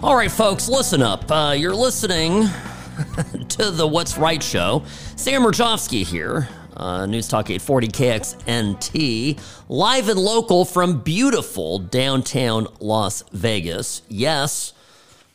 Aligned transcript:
All 0.00 0.16
right, 0.16 0.30
folks, 0.30 0.68
listen 0.68 1.02
up. 1.02 1.30
Uh, 1.30 1.54
you're 1.56 1.74
listening 1.74 2.42
to 3.48 3.70
the 3.70 3.86
What's 3.86 4.16
Right 4.16 4.42
show. 4.42 4.82
Sam 5.16 5.42
Mirejovsky 5.42 6.04
here, 6.04 6.48
uh, 6.76 7.04
News 7.04 7.28
Talk 7.28 7.50
840 7.50 7.88
KXNT, 7.88 9.38
live 9.68 10.08
and 10.08 10.18
local 10.18 10.64
from 10.64 11.00
beautiful 11.00 11.78
downtown 11.78 12.68
Las 12.80 13.22
Vegas. 13.32 14.02
Yes, 14.08 14.72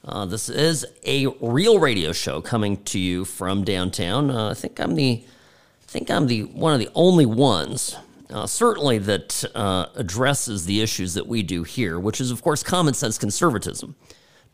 uh, 0.06 0.26
this 0.26 0.50
is 0.50 0.86
a 1.06 1.28
real 1.40 1.80
radio 1.80 2.12
show 2.12 2.42
coming 2.42 2.84
to 2.84 3.00
you 3.00 3.24
from 3.24 3.64
downtown. 3.64 4.30
Uh, 4.30 4.50
I 4.50 4.54
think 4.54 4.80
I'm 4.80 4.96
the, 4.96 5.24
I 5.24 5.86
think 5.86 6.12
I'm 6.12 6.28
the 6.28 6.44
one 6.44 6.74
of 6.74 6.80
the 6.80 6.90
only 6.94 7.26
ones, 7.26 7.96
uh, 8.30 8.46
certainly 8.46 8.98
that 8.98 9.46
uh, 9.56 9.86
addresses 9.96 10.66
the 10.66 10.82
issues 10.82 11.14
that 11.14 11.28
we 11.28 11.42
do 11.42 11.64
here, 11.64 12.00
which 12.00 12.20
is 12.20 12.32
of 12.32 12.42
course 12.42 12.64
common 12.64 12.94
sense 12.94 13.18
conservatism 13.18 13.96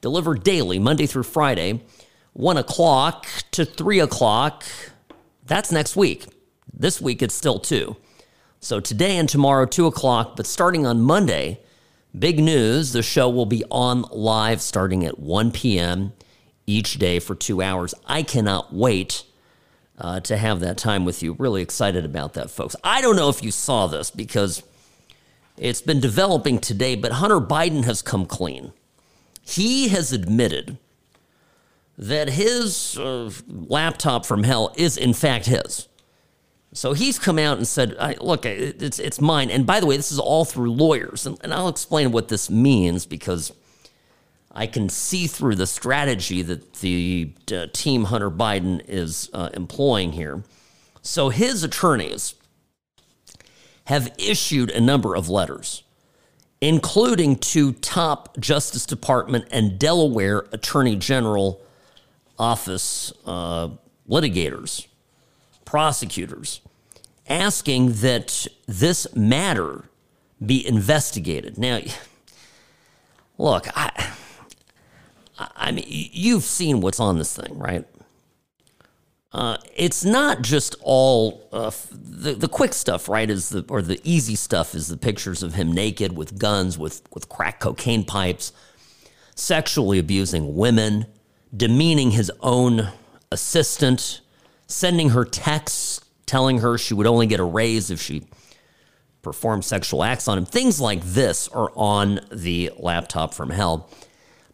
delivered 0.02 0.44
daily, 0.44 0.80
Monday 0.80 1.06
through 1.06 1.24
Friday, 1.24 1.82
1 2.34 2.58
o'clock 2.58 3.26
to 3.52 3.66
3 3.66 4.00
o'clock. 4.00 4.64
That's 5.46 5.72
next 5.72 5.96
week. 5.96 6.26
This 6.72 7.02
week 7.02 7.22
it's 7.22 7.34
still 7.34 7.60
2. 7.60 7.96
So 8.60 8.80
today 8.80 9.18
and 9.18 9.28
tomorrow, 9.28 9.66
2 9.66 9.88
o'clock, 9.88 10.36
but 10.36 10.46
starting 10.46 10.86
on 10.86 11.02
Monday, 11.02 11.60
big 12.18 12.40
news 12.40 12.94
the 12.94 13.04
show 13.04 13.30
will 13.30 13.46
be 13.46 13.64
on 13.70 14.04
live 14.12 14.62
starting 14.62 15.06
at 15.06 15.20
1 15.20 15.52
p.m. 15.52 16.14
each 16.66 17.00
day 17.00 17.20
for 17.20 17.36
two 17.36 17.62
hours. 17.62 17.94
I 18.06 18.24
cannot 18.24 18.74
wait. 18.74 19.24
Uh, 20.02 20.18
to 20.22 20.38
have 20.38 20.62
that 20.62 20.78
time 20.78 21.04
with 21.04 21.22
you. 21.22 21.36
Really 21.38 21.62
excited 21.62 22.06
about 22.06 22.32
that, 22.36 22.50
folks. 22.50 22.74
I 22.86 23.02
don't 23.02 23.18
know 23.18 23.28
if 23.28 23.44
you 23.44 23.52
saw 23.52 23.86
this 23.86 24.10
because 24.10 24.64
it's 25.58 25.82
been 25.82 26.00
developing 26.00 26.60
today, 26.60 26.96
but 26.96 27.12
Hunter 27.12 27.42
Biden 27.42 27.84
has 27.84 28.02
come 28.02 28.26
clean. 28.26 28.72
He 29.46 29.90
has 29.90 30.14
admitted 30.14 30.78
that 31.98 32.30
his 32.30 32.98
uh, 32.98 33.30
laptop 33.46 34.26
from 34.26 34.44
hell 34.44 34.74
is 34.78 34.96
in 34.96 35.14
fact 35.14 35.48
his. 35.48 35.89
So 36.72 36.94
he's 36.94 37.18
come 37.18 37.40
out 37.40 37.58
and 37.58 37.68
said, 37.68 37.96
"Look, 38.22 38.46
it's 38.46 39.00
it's 39.00 39.20
mine." 39.20 39.50
And 39.50 39.66
by 39.66 39.80
the 39.80 39.88
way, 39.88 39.98
this 39.98 40.12
is 40.12 40.20
all 40.20 40.46
through 40.46 40.72
lawyers, 40.72 41.26
and, 41.26 41.38
and 41.44 41.54
I'll 41.54 41.68
explain 41.68 42.12
what 42.12 42.28
this 42.28 42.50
means 42.50 43.06
because 43.06 43.52
I 44.52 44.68
can 44.68 44.90
see 44.90 45.28
through 45.28 45.56
the 45.56 45.68
strategy 45.68 46.42
that 46.44 46.76
the 46.76 47.34
uh, 47.52 47.68
team 47.74 48.06
Hunter 48.06 48.30
Biden 48.30 48.82
is 48.88 49.30
uh, 49.34 49.50
employing 49.54 50.12
here. 50.12 50.44
So 51.02 51.30
his 51.30 51.64
attorneys 51.64 52.36
have 53.86 54.14
issued 54.20 54.70
a 54.70 54.80
number 54.80 55.16
of 55.16 55.30
letters 55.30 55.84
including 56.62 57.38
to 57.38 57.72
top 57.74 58.38
Justice 58.40 58.86
Department 58.86 59.46
and 59.52 59.80
Delaware 59.80 60.46
Attorney 60.52 60.96
General 60.96 61.62
Office 62.38 63.14
uh, 63.26 63.70
litigators, 64.10 64.88
prosecutors, 65.70 66.62
asking 67.28 67.92
that 67.92 68.48
this 68.66 69.06
matter 69.16 69.84
be 70.44 70.66
investigated. 70.68 71.60
Now, 71.60 71.80
look, 73.38 73.68
I, 73.78 74.14
I 75.38 75.72
mean, 75.72 75.86
you've 75.88 76.44
seen 76.44 76.82
what's 76.82 77.00
on 77.00 77.20
this 77.20 77.36
thing, 77.36 77.60
right? 77.60 77.86
Uh, 79.32 79.58
it's 79.76 80.04
not 80.04 80.42
just 80.42 80.76
all 80.82 81.48
uh, 81.54 81.70
the 81.92 82.34
the 82.34 82.48
quick 82.48 82.74
stuff, 82.74 83.08
right? 83.08 83.30
Is 83.30 83.50
the 83.50 83.64
or 83.70 83.84
the 83.84 84.02
easy 84.04 84.34
stuff 84.34 84.74
is 84.74 84.88
the 84.88 84.98
pictures 84.98 85.44
of 85.44 85.54
him 85.54 85.72
naked 85.72 86.18
with 86.18 86.40
guns, 86.40 86.80
with 86.80 87.04
with 87.14 87.30
crack 87.30 87.60
cocaine 87.60 88.06
pipes, 88.06 88.52
sexually 89.36 90.00
abusing 90.00 90.56
women, 90.56 91.06
demeaning 91.56 92.10
his 92.10 92.32
own 92.40 92.90
assistant, 93.32 94.22
sending 94.70 95.10
her 95.10 95.26
texts 95.26 96.00
telling 96.26 96.60
her 96.60 96.78
she 96.78 96.94
would 96.94 97.08
only 97.08 97.26
get 97.26 97.40
a 97.40 97.44
raise 97.44 97.90
if 97.90 98.00
she 98.00 98.24
performed 99.22 99.66
sexual 99.66 100.04
acts 100.04 100.28
on 100.28 100.38
him. 100.38 100.46
Things 100.46 100.80
like 100.80 101.04
this 101.04 101.48
are 101.50 101.72
on 101.76 102.22
the 102.32 102.72
laptop 102.78 103.34
from 103.34 103.50
hell. 103.50 103.90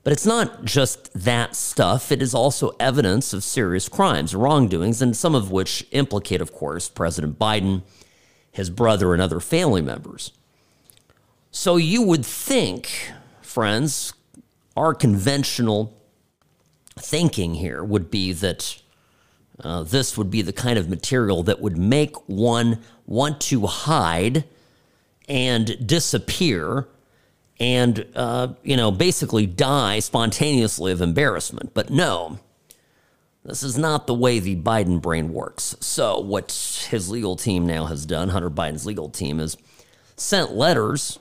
But 0.03 0.13
it's 0.13 0.25
not 0.25 0.63
just 0.63 1.11
that 1.13 1.55
stuff, 1.55 2.11
it 2.11 2.21
is 2.21 2.33
also 2.33 2.71
evidence 2.79 3.33
of 3.33 3.43
serious 3.43 3.89
crimes, 3.89 4.35
wrongdoings, 4.35 5.01
and 5.01 5.17
some 5.17 5.35
of 5.35 5.51
which 5.51 5.85
implicate, 5.91 6.41
of 6.41 6.53
course, 6.53 6.87
President 6.87 7.37
Biden, 7.37 7.81
his 8.51 8.69
brother, 8.69 9.13
and 9.13 9.21
other 9.21 9.39
family 9.39 9.81
members. 9.81 10.31
So 11.51 11.75
you 11.77 12.03
would 12.03 12.25
think, 12.25 13.11
friends, 13.41 14.13
our 14.77 14.93
conventional 14.93 15.97
thinking 16.97 17.55
here 17.55 17.83
would 17.83 18.11
be 18.11 18.31
that 18.31 18.81
uh, 19.59 19.83
this 19.83 20.17
would 20.17 20.29
be 20.29 20.41
the 20.41 20.53
kind 20.53 20.77
of 20.77 20.89
material 20.89 21.43
that 21.43 21.61
would 21.61 21.77
make 21.77 22.15
one 22.27 22.79
want 23.05 23.39
to 23.41 23.67
hide 23.67 24.45
and 25.27 25.87
disappear 25.87 26.87
and, 27.59 28.05
uh, 28.15 28.49
you 28.63 28.75
know, 28.75 28.91
basically 28.91 29.45
die 29.45 29.99
spontaneously 29.99 30.91
of 30.91 31.01
embarrassment. 31.01 31.73
But 31.73 31.89
no, 31.89 32.39
this 33.43 33.63
is 33.63 33.77
not 33.77 34.07
the 34.07 34.13
way 34.13 34.39
the 34.39 34.57
Biden 34.57 35.01
brain 35.01 35.31
works. 35.31 35.75
So, 35.79 36.19
what 36.19 36.87
his 36.89 37.09
legal 37.09 37.35
team 37.35 37.65
now 37.65 37.85
has 37.85 38.05
done, 38.05 38.29
Hunter 38.29 38.49
Biden's 38.49 38.85
legal 38.85 39.07
team, 39.07 39.39
is 39.39 39.55
sent 40.17 40.51
letters 40.51 41.19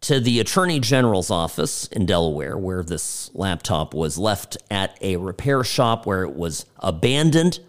to 0.00 0.20
the 0.20 0.40
Attorney 0.40 0.80
General's 0.80 1.30
office 1.30 1.86
in 1.88 2.06
Delaware, 2.06 2.56
where 2.56 2.82
this 2.82 3.30
laptop 3.34 3.94
was 3.94 4.16
left 4.16 4.56
at 4.70 4.96
a 5.00 5.16
repair 5.16 5.64
shop 5.64 6.06
where 6.06 6.22
it 6.22 6.34
was 6.34 6.66
abandoned. 6.78 7.60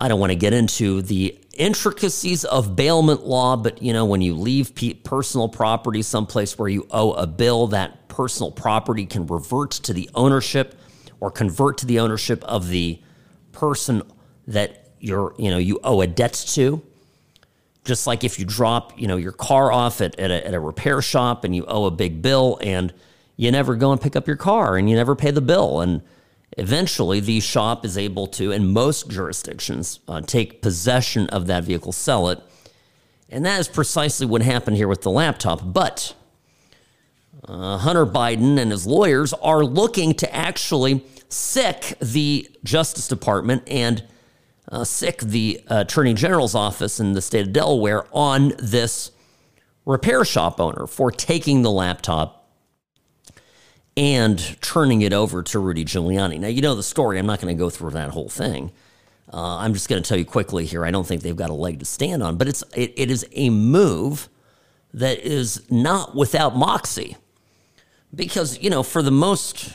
I 0.00 0.08
don't 0.08 0.20
want 0.20 0.30
to 0.30 0.36
get 0.36 0.52
into 0.52 1.02
the 1.02 1.38
intricacies 1.54 2.44
of 2.44 2.76
bailment 2.76 3.26
law, 3.26 3.56
but 3.56 3.82
you 3.82 3.92
know, 3.92 4.06
when 4.06 4.22
you 4.22 4.34
leave 4.34 4.72
personal 5.04 5.48
property 5.48 6.02
someplace 6.02 6.58
where 6.58 6.68
you 6.68 6.86
owe 6.90 7.12
a 7.12 7.26
bill, 7.26 7.66
that 7.68 8.08
personal 8.08 8.50
property 8.50 9.04
can 9.04 9.26
revert 9.26 9.72
to 9.72 9.92
the 9.92 10.08
ownership 10.14 10.74
or 11.20 11.30
convert 11.30 11.78
to 11.78 11.86
the 11.86 12.00
ownership 12.00 12.42
of 12.44 12.68
the 12.68 13.02
person 13.52 14.02
that 14.46 14.92
you're, 14.98 15.34
you 15.38 15.50
know, 15.50 15.58
you 15.58 15.78
owe 15.84 16.00
a 16.00 16.06
debt 16.06 16.32
to. 16.32 16.82
Just 17.84 18.06
like 18.06 18.22
if 18.24 18.38
you 18.38 18.44
drop, 18.44 18.98
you 18.98 19.08
know, 19.08 19.16
your 19.16 19.32
car 19.32 19.72
off 19.72 20.00
at, 20.00 20.18
at, 20.18 20.30
a, 20.30 20.46
at 20.46 20.54
a 20.54 20.60
repair 20.60 21.02
shop 21.02 21.44
and 21.44 21.54
you 21.54 21.64
owe 21.66 21.84
a 21.86 21.90
big 21.90 22.22
bill 22.22 22.58
and 22.62 22.92
you 23.36 23.50
never 23.50 23.74
go 23.74 23.90
and 23.90 24.00
pick 24.00 24.14
up 24.14 24.26
your 24.26 24.36
car 24.36 24.76
and 24.76 24.88
you 24.88 24.94
never 24.94 25.16
pay 25.16 25.30
the 25.30 25.40
bill 25.40 25.80
and 25.80 26.02
Eventually, 26.58 27.20
the 27.20 27.40
shop 27.40 27.84
is 27.84 27.96
able 27.96 28.26
to, 28.26 28.52
in 28.52 28.72
most 28.72 29.08
jurisdictions, 29.08 30.00
uh, 30.06 30.20
take 30.20 30.60
possession 30.60 31.28
of 31.30 31.46
that 31.46 31.64
vehicle, 31.64 31.92
sell 31.92 32.28
it. 32.28 32.40
And 33.30 33.46
that 33.46 33.58
is 33.60 33.68
precisely 33.68 34.26
what 34.26 34.42
happened 34.42 34.76
here 34.76 34.88
with 34.88 35.00
the 35.00 35.10
laptop. 35.10 35.60
But 35.64 36.14
uh, 37.44 37.78
Hunter 37.78 38.04
Biden 38.04 38.58
and 38.58 38.70
his 38.70 38.86
lawyers 38.86 39.32
are 39.32 39.64
looking 39.64 40.12
to 40.14 40.34
actually 40.34 41.04
sic 41.30 41.96
the 42.00 42.46
Justice 42.62 43.08
Department 43.08 43.62
and 43.66 44.04
uh, 44.72 44.84
sic 44.84 45.20
the 45.20 45.60
Attorney 45.68 46.14
General's 46.14 46.54
office 46.54 46.98
in 46.98 47.12
the 47.12 47.22
state 47.22 47.46
of 47.46 47.52
Delaware 47.52 48.06
on 48.10 48.54
this 48.58 49.12
repair 49.84 50.24
shop 50.24 50.58
owner 50.58 50.86
for 50.86 51.10
taking 51.10 51.62
the 51.62 51.70
laptop 51.70 52.50
and 53.96 54.56
turning 54.62 55.02
it 55.02 55.12
over 55.12 55.42
to 55.42 55.58
Rudy 55.58 55.84
Giuliani. 55.84 56.40
Now, 56.40 56.48
you 56.48 56.62
know 56.62 56.74
the 56.74 56.82
story. 56.82 57.18
I'm 57.18 57.26
not 57.26 57.40
going 57.40 57.54
to 57.54 57.58
go 57.58 57.68
through 57.68 57.90
that 57.90 58.10
whole 58.10 58.30
thing. 58.30 58.72
Uh, 59.30 59.58
I'm 59.58 59.74
just 59.74 59.88
going 59.88 60.02
to 60.02 60.08
tell 60.08 60.18
you 60.18 60.24
quickly 60.24 60.64
here. 60.64 60.84
I 60.86 60.90
don't 60.90 61.06
think 61.06 61.22
they've 61.22 61.36
got 61.36 61.50
a 61.50 61.54
leg 61.54 61.78
to 61.80 61.84
stand 61.84 62.22
on, 62.22 62.36
but 62.36 62.48
it's 62.48 62.64
it, 62.74 62.94
it 62.96 63.10
is 63.10 63.26
a 63.32 63.50
move 63.50 64.28
that 64.94 65.18
is 65.20 65.70
not 65.70 66.14
without 66.14 66.56
moxie, 66.56 67.16
because 68.14 68.58
you 68.58 68.70
know, 68.70 68.82
for 68.82 69.02
the 69.02 69.10
most 69.10 69.74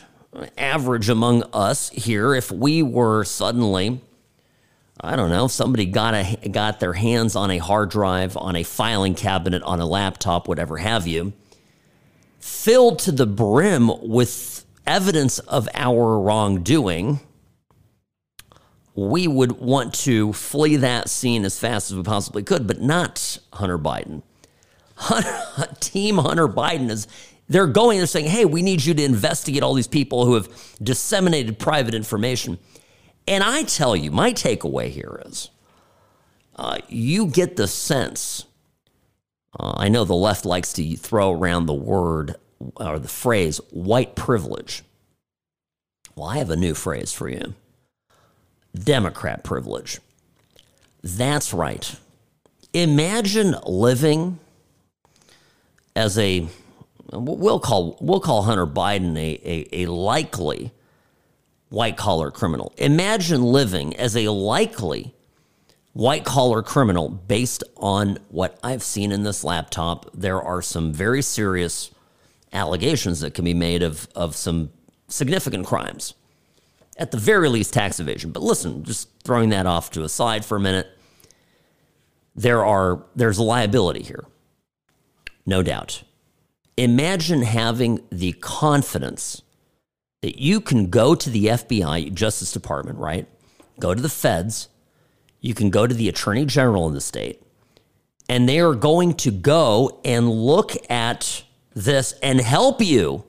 average 0.57 1.10
among 1.10 1.44
us 1.54 1.89
here, 1.89 2.36
if 2.36 2.51
we 2.51 2.83
were 2.83 3.24
suddenly, 3.24 4.00
I 5.00 5.16
don't 5.16 5.30
know, 5.30 5.46
if 5.46 5.52
somebody 5.52 5.86
got 5.86 6.14
a 6.14 6.50
got 6.50 6.80
their 6.80 6.94
hands 6.94 7.36
on 7.36 7.52
a 7.52 7.58
hard 7.60 7.90
drive, 7.90 8.36
on 8.36 8.56
a 8.56 8.64
filing 8.64 9.16
cabinet, 9.16 9.62
on 9.64 9.80
a 9.80 9.86
laptop, 9.86 10.48
whatever 10.48 10.78
have 10.78 11.06
you 11.08 11.34
filled 12.40 13.00
to 13.00 13.12
the 13.12 13.26
brim 13.26 13.92
with 14.02 14.66
evidence 14.86 15.40
of 15.40 15.68
our 15.74 16.20
wrongdoing, 16.20 17.20
we 18.96 19.28
would 19.28 19.52
want 19.54 19.94
to 19.94 20.34
flee 20.34 20.78
that 20.78 21.10
scene 21.10 21.46
as 21.46 21.60
fast 21.60 21.92
as 21.92 21.98
we 21.98 22.04
possibly 22.04 22.44
could, 22.44 22.66
but 22.66 22.82
not 22.82 23.38
Hunter 23.54 23.78
Biden. 23.78 24.24
Hunter, 24.96 25.76
Team 25.80 26.18
Hunter 26.18 26.48
Biden 26.48 26.90
is 26.90 27.08
they're 27.50 27.68
going, 27.68 27.98
they're 27.98 28.08
saying, 28.08 28.26
hey, 28.26 28.46
we 28.46 28.62
need 28.62 28.84
you 28.84 28.94
to 28.94 29.04
investigate 29.04 29.62
all 29.62 29.74
these 29.74 29.88
people 29.88 30.26
who 30.26 30.34
have 30.34 30.50
disseminated 30.82 31.60
private 31.60 31.94
information. 31.94 32.58
And 33.27 33.44
I 33.44 33.63
tell 33.63 33.95
you, 33.95 34.09
my 34.09 34.31
takeaway 34.31 34.89
here 34.89 35.21
is 35.25 35.50
uh, 36.56 36.77
you 36.88 37.27
get 37.27 37.57
the 37.57 37.68
sense. 37.68 38.45
Uh, 39.59 39.74
I 39.77 39.89
know 39.89 40.06
the 40.06 40.15
left 40.15 40.45
likes 40.45 40.74
to 40.74 40.95
throw 40.95 41.31
around 41.31 41.65
the 41.65 41.74
word 41.74 42.35
or 42.75 43.00
the 43.00 43.07
phrase 43.07 43.57
white 43.71 44.15
privilege. 44.15 44.83
Well, 46.15 46.29
I 46.29 46.38
have 46.38 46.50
a 46.50 46.56
new 46.56 46.74
phrase 46.74 47.13
for 47.13 47.29
you 47.29 47.53
Democrat 48.74 49.44
privilege. 49.44 50.00
That's 51.03 51.53
right. 51.53 51.95
Imagine 52.74 53.56
living 53.65 54.39
as 55.95 56.18
a 56.18 56.47
we'll 57.12 57.59
call 57.59 57.97
we'll 58.01 58.19
call 58.19 58.44
Hunter 58.44 58.68
Biden 58.68 59.15
a, 59.18 59.39
a, 59.44 59.83
a 59.83 59.91
likely 59.91 60.71
white 61.69 61.98
collar 61.98 62.31
criminal. 62.31 62.74
Imagine 62.78 63.44
living 63.44 63.96
as 63.96 64.16
a 64.16 64.30
likely 64.30 65.14
white 65.94 66.24
collar 66.24 66.62
criminal 66.62 67.10
based 67.10 67.64
on 67.78 68.18
what 68.30 68.58
I've 68.64 68.84
seen 68.84 69.12
in 69.12 69.24
this 69.24 69.44
laptop. 69.44 70.10
There 70.14 70.42
are 70.42 70.62
some 70.62 70.94
very 70.94 71.22
serious 71.22 71.92
allegations 72.54 73.22
that 73.22 73.34
can 73.34 73.46
be 73.46 73.54
made 73.54 73.84
of, 73.84 74.08
of 74.16 74.36
some 74.36 74.72
significant 75.08 75.66
crimes. 75.66 76.14
At 76.98 77.12
the 77.12 77.18
very 77.18 77.50
least, 77.50 77.74
tax 77.74 78.00
evasion. 78.00 78.31
But 78.31 78.44
listen, 78.44 78.84
just 78.84 79.10
throwing 79.24 79.50
that 79.50 79.66
off 79.66 79.92
to 79.92 80.04
a 80.04 80.10
side 80.10 80.46
for 80.46 80.56
a 80.56 80.60
minute, 80.60 80.88
there 82.36 82.63
are 82.63 83.04
there's 83.16 83.40
liability 83.40 84.04
here. 84.04 84.25
No 85.46 85.63
doubt. 85.63 86.04
Imagine 86.75 87.42
having 87.42 88.02
the 88.12 88.34
confidence 88.34 89.42
that 90.22 90.40
you 90.40 90.60
can 90.62 90.90
go 90.90 91.16
to 91.16 91.30
the 91.30 91.46
FBI, 91.46 92.14
Justice 92.14 92.52
Department, 92.52 92.98
right? 92.98 93.28
Go 93.80 93.94
to 93.94 94.02
the 94.02 94.10
feds, 94.10 94.69
you 95.40 95.54
can 95.54 95.69
go 95.69 95.86
to 95.86 95.94
the 95.94 96.10
Attorney 96.10 96.46
General 96.46 96.88
in 96.88 96.94
the 96.94 97.02
state, 97.02 97.42
and 98.28 98.50
they 98.50 98.60
are 98.60 98.74
going 98.74 99.14
to 99.16 99.31
go 99.31 100.02
and 100.04 100.30
look 100.30 100.72
at 100.90 101.44
this 101.74 102.14
and 102.24 102.42
help 102.42 102.81
you. 102.81 103.24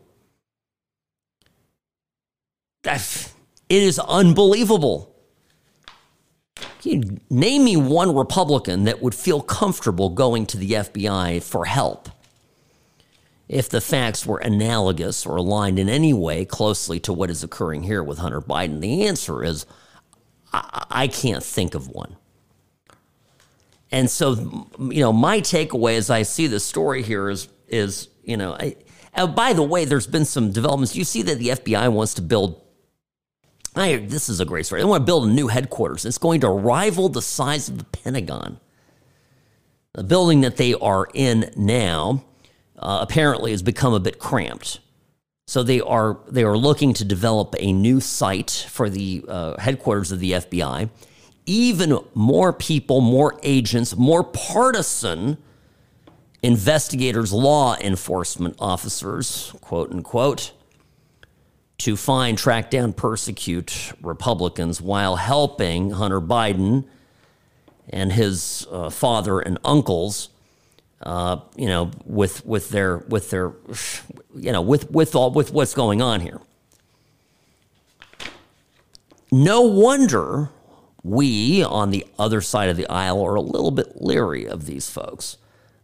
It 2.85 3.33
is 3.69 3.99
unbelievable. 3.99 5.15
Name 6.85 7.65
me 7.65 7.77
one 7.77 8.15
Republican 8.17 8.85
that 8.85 9.03
would 9.03 9.15
feel 9.15 9.43
comfortable 9.43 10.09
going 10.09 10.47
to 10.47 10.57
the 10.57 10.71
FBI 10.71 11.43
for 11.43 11.67
help 11.67 12.09
if 13.49 13.69
the 13.69 13.81
facts 13.81 14.27
were 14.27 14.39
analogous 14.39 15.25
or 15.25 15.37
aligned 15.37 15.79
in 15.79 15.89
any 15.89 16.13
way 16.13 16.45
closely 16.45 17.01
to 17.01 17.13
what 17.13 17.31
is 17.31 17.43
occurring 17.43 17.83
here 17.83 18.03
with 18.03 18.19
Hunter 18.19 18.41
Biden? 18.41 18.81
The 18.81 19.07
answer 19.07 19.43
is 19.43 19.65
I, 20.53 20.87
I 20.91 21.09
can't 21.09 21.43
think 21.43 21.75
of 21.75 21.89
one. 21.89 22.17
And 23.91 24.11
so, 24.11 24.69
you 24.79 25.01
know, 25.01 25.13
my 25.13 25.41
takeaway 25.41 25.97
as 25.97 26.11
I 26.11 26.23
see 26.23 26.47
the 26.47 26.61
story 26.61 27.03
here 27.03 27.31
is, 27.31 27.49
is 27.69 28.09
you 28.23 28.37
know, 28.37 28.53
I, 28.53 28.77
uh, 29.15 29.27
by 29.27 29.55
the 29.55 29.63
way, 29.63 29.87
there's 29.87 30.07
been 30.07 30.27
some 30.27 30.53
developments. 30.53 30.95
You 30.95 31.05
see 31.05 31.23
that 31.23 31.39
the 31.39 31.49
FBI 31.49 31.91
wants 31.91 32.15
to 32.15 32.23
build. 32.23 32.63
I, 33.75 33.97
this 33.97 34.29
is 34.29 34.41
a 34.41 34.45
great 34.45 34.67
story. 34.67 34.83
They 34.83 34.87
want 34.87 35.03
to 35.03 35.07
build 35.07 35.29
a 35.29 35.33
new 35.33 35.49
headquarters. 35.49 36.05
It's 36.05 36.19
going 36.19 36.41
to 36.43 36.51
rival 36.51 37.09
the 37.09 37.23
size 37.23 37.69
of 37.69 37.79
the 37.79 37.85
Pentagon. 37.85 38.61
The 39.95 40.05
building 40.05 40.43
that 40.43 40.57
they 40.57 40.75
are 40.75 41.09
in 41.15 41.51
now 41.57 42.25
uh, 42.79 42.99
apparently 43.03 43.51
has 43.51 43.63
become 43.63 43.93
a 43.93 44.01
bit 44.01 44.19
cramped. 44.19 44.81
So 45.47 45.63
they 45.63 45.81
are 45.81 46.19
they 46.29 46.45
are 46.45 46.59
looking 46.59 46.93
to 46.95 47.05
develop 47.05 47.55
a 47.59 47.73
new 47.73 48.01
site 48.01 48.67
for 48.69 48.91
the 48.91 49.25
uh, 49.27 49.59
headquarters 49.59 50.13
of 50.13 50.21
the 50.21 50.33
FBI. 50.33 50.91
Even 51.47 51.99
more 52.15 52.53
people, 52.53 53.01
more 53.01 53.41
agents, 53.43 53.97
more 53.97 54.23
partisan 54.23 55.39
investigators, 56.43 57.33
law 57.33 57.77
enforcement 57.77 58.57
officers, 58.59 59.55
quote 59.63 59.91
unquote, 59.91 60.53
to 61.79 61.97
find, 61.97 62.37
track 62.37 62.71
down, 62.71 62.93
persecute 62.93 63.93
Republicans 64.03 64.83
while 64.83 65.17
helping 65.17 65.93
Hunter 65.93 66.21
Biden 66.21 66.85
and 67.89 68.13
his 68.13 68.67
uh, 68.71 68.91
father 68.91 69.41
and 69.41 69.59
uncles 69.65 70.29
uh, 71.03 71.41
you 71.57 71.67
know, 71.67 71.91
with 72.05 72.45
with 72.45 72.71
their 72.71 72.99
with 72.99 73.31
their, 73.31 73.53
you 74.35 74.53
know, 74.53 74.61
with 74.61 74.91
with 74.91 75.15
all 75.15 75.31
with 75.31 75.53
what's 75.53 75.75
going 75.75 76.03
on 76.03 76.21
here. 76.21 76.41
No 79.31 79.63
wonder 79.63 80.51
we 81.05 81.63
on 81.63 81.91
the 81.91 82.07
other 82.19 82.41
side 82.41 82.69
of 82.69 82.77
the 82.77 82.87
aisle 82.89 83.25
are 83.25 83.35
a 83.35 83.41
little 83.41 83.71
bit 83.71 84.01
leery 84.01 84.47
of 84.47 84.67
these 84.67 84.91
folks. 84.91 85.37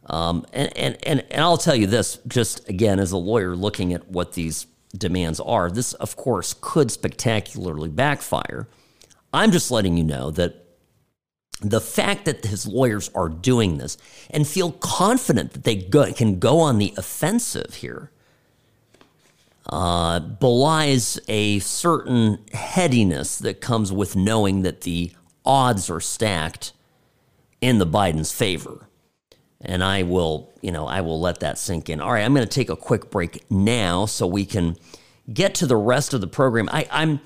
Um, 0.07 0.45
and, 0.53 0.77
and, 0.77 0.99
and, 1.07 1.25
and 1.31 1.41
I'll 1.41 1.57
tell 1.57 1.75
you 1.75 1.87
this, 1.87 2.19
just 2.27 2.69
again, 2.69 2.99
as 2.99 3.13
a 3.13 3.17
lawyer 3.17 3.57
looking 3.57 3.95
at 3.95 4.09
what 4.09 4.35
these 4.35 4.67
demands 4.97 5.41
are, 5.41 5.71
this, 5.71 5.95
of 5.95 6.17
course, 6.17 6.55
could 6.61 6.91
spectacularly 6.91 7.89
backfire. 7.89 8.69
I'm 9.33 9.51
just 9.51 9.71
letting 9.71 9.97
you 9.97 10.05
know 10.05 10.31
that 10.33 10.64
the 11.61 11.81
fact 11.81 12.25
that 12.25 12.45
his 12.45 12.67
lawyers 12.67 13.11
are 13.15 13.29
doing 13.29 13.79
this 13.79 13.97
and 14.31 14.47
feel 14.47 14.73
confident 14.73 15.53
that 15.53 15.65
they 15.65 15.77
go, 15.77 16.13
can 16.13 16.39
go 16.39 16.61
on 16.61 16.79
the 16.79 16.93
offensive 16.97 17.77
here 17.77 18.11
uh, 19.69 20.21
belies 20.21 21.19
a 21.29 21.59
certain 21.61 22.39
headiness 22.53 23.39
that 23.39 23.61
comes 23.61 23.91
with 23.91 24.15
knowing 24.15 24.63
that 24.63 24.83
the 24.83 25.13
odds 25.45 25.89
are 25.89 26.01
stacked 26.01 26.73
in 27.61 27.79
the 27.79 27.87
Biden's 27.87 28.33
favor. 28.33 28.89
And 29.61 29.83
I 29.83 30.03
will, 30.03 30.53
you 30.61 30.71
know, 30.71 30.87
I 30.87 31.01
will 31.01 31.19
let 31.21 31.41
that 31.41 31.59
sink 31.59 31.89
in. 31.89 32.01
All 32.01 32.13
right, 32.13 32.23
I'm 32.23 32.35
going 32.35 32.47
to 32.47 32.53
take 32.53 32.69
a 32.69 32.77
quick 32.77 33.11
break 33.11 33.51
now 33.51 34.05
so 34.05 34.27
we 34.27 34.45
can 34.45 34.77
get 35.33 35.55
to 35.57 35.67
the 35.67 35.77
rest 35.77 36.13
of 36.13 36.21
the 36.21 36.27
program. 36.27 36.69
I, 36.71 36.87
I'm 36.91 37.21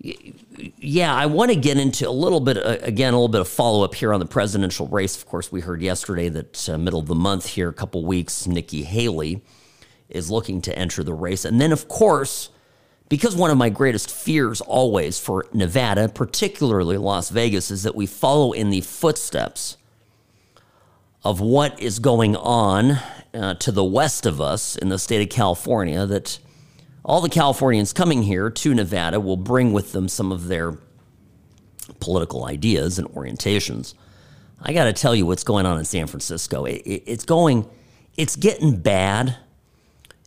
yeah, 0.00 1.14
I 1.14 1.26
want 1.26 1.50
to 1.50 1.56
get 1.56 1.78
into 1.78 2.08
a 2.08 2.10
little 2.10 2.40
bit, 2.40 2.58
uh, 2.58 2.76
again, 2.82 3.14
a 3.14 3.16
little 3.16 3.28
bit 3.28 3.40
of 3.40 3.48
follow 3.48 3.82
up 3.84 3.94
here 3.94 4.12
on 4.12 4.20
the 4.20 4.26
presidential 4.26 4.86
race. 4.88 5.16
Of 5.16 5.26
course, 5.26 5.50
we 5.50 5.60
heard 5.60 5.80
yesterday 5.80 6.28
that 6.28 6.68
uh, 6.68 6.78
middle 6.78 7.00
of 7.00 7.06
the 7.06 7.14
month 7.14 7.46
here, 7.46 7.68
a 7.68 7.72
couple 7.72 8.04
weeks, 8.04 8.46
Nikki 8.46 8.82
Haley 8.82 9.42
is 10.08 10.30
looking 10.30 10.60
to 10.62 10.78
enter 10.78 11.02
the 11.02 11.14
race. 11.14 11.44
And 11.44 11.60
then, 11.60 11.72
of 11.72 11.88
course, 11.88 12.50
because 13.08 13.34
one 13.34 13.50
of 13.50 13.56
my 13.56 13.68
greatest 13.68 14.10
fears 14.10 14.60
always 14.60 15.18
for 15.18 15.46
Nevada, 15.52 16.08
particularly 16.08 16.98
Las 16.98 17.30
Vegas, 17.30 17.70
is 17.70 17.82
that 17.84 17.94
we 17.94 18.06
follow 18.06 18.52
in 18.52 18.70
the 18.70 18.82
footsteps 18.82 19.76
of 21.24 21.40
what 21.40 21.80
is 21.80 21.98
going 21.98 22.36
on 22.36 22.98
uh, 23.34 23.54
to 23.54 23.72
the 23.72 23.84
west 23.84 24.26
of 24.26 24.40
us 24.40 24.76
in 24.76 24.88
the 24.88 24.98
state 24.98 25.22
of 25.22 25.28
California 25.28 26.06
that 26.06 26.38
all 27.06 27.20
the 27.20 27.28
Californians 27.28 27.92
coming 27.92 28.22
here 28.22 28.50
to 28.50 28.74
Nevada 28.74 29.20
will 29.20 29.36
bring 29.36 29.72
with 29.72 29.92
them 29.92 30.08
some 30.08 30.32
of 30.32 30.48
their 30.48 30.76
political 32.00 32.44
ideas 32.44 32.98
and 32.98 33.08
orientations. 33.10 33.94
I 34.60 34.72
got 34.72 34.84
to 34.84 34.92
tell 34.92 35.14
you 35.14 35.24
what's 35.24 35.44
going 35.44 35.66
on 35.66 35.78
in 35.78 35.84
San 35.84 36.08
Francisco. 36.08 36.64
It, 36.64 36.82
it, 36.84 37.04
it's 37.06 37.24
going, 37.24 37.68
it's 38.16 38.34
getting 38.34 38.80
bad. 38.80 39.36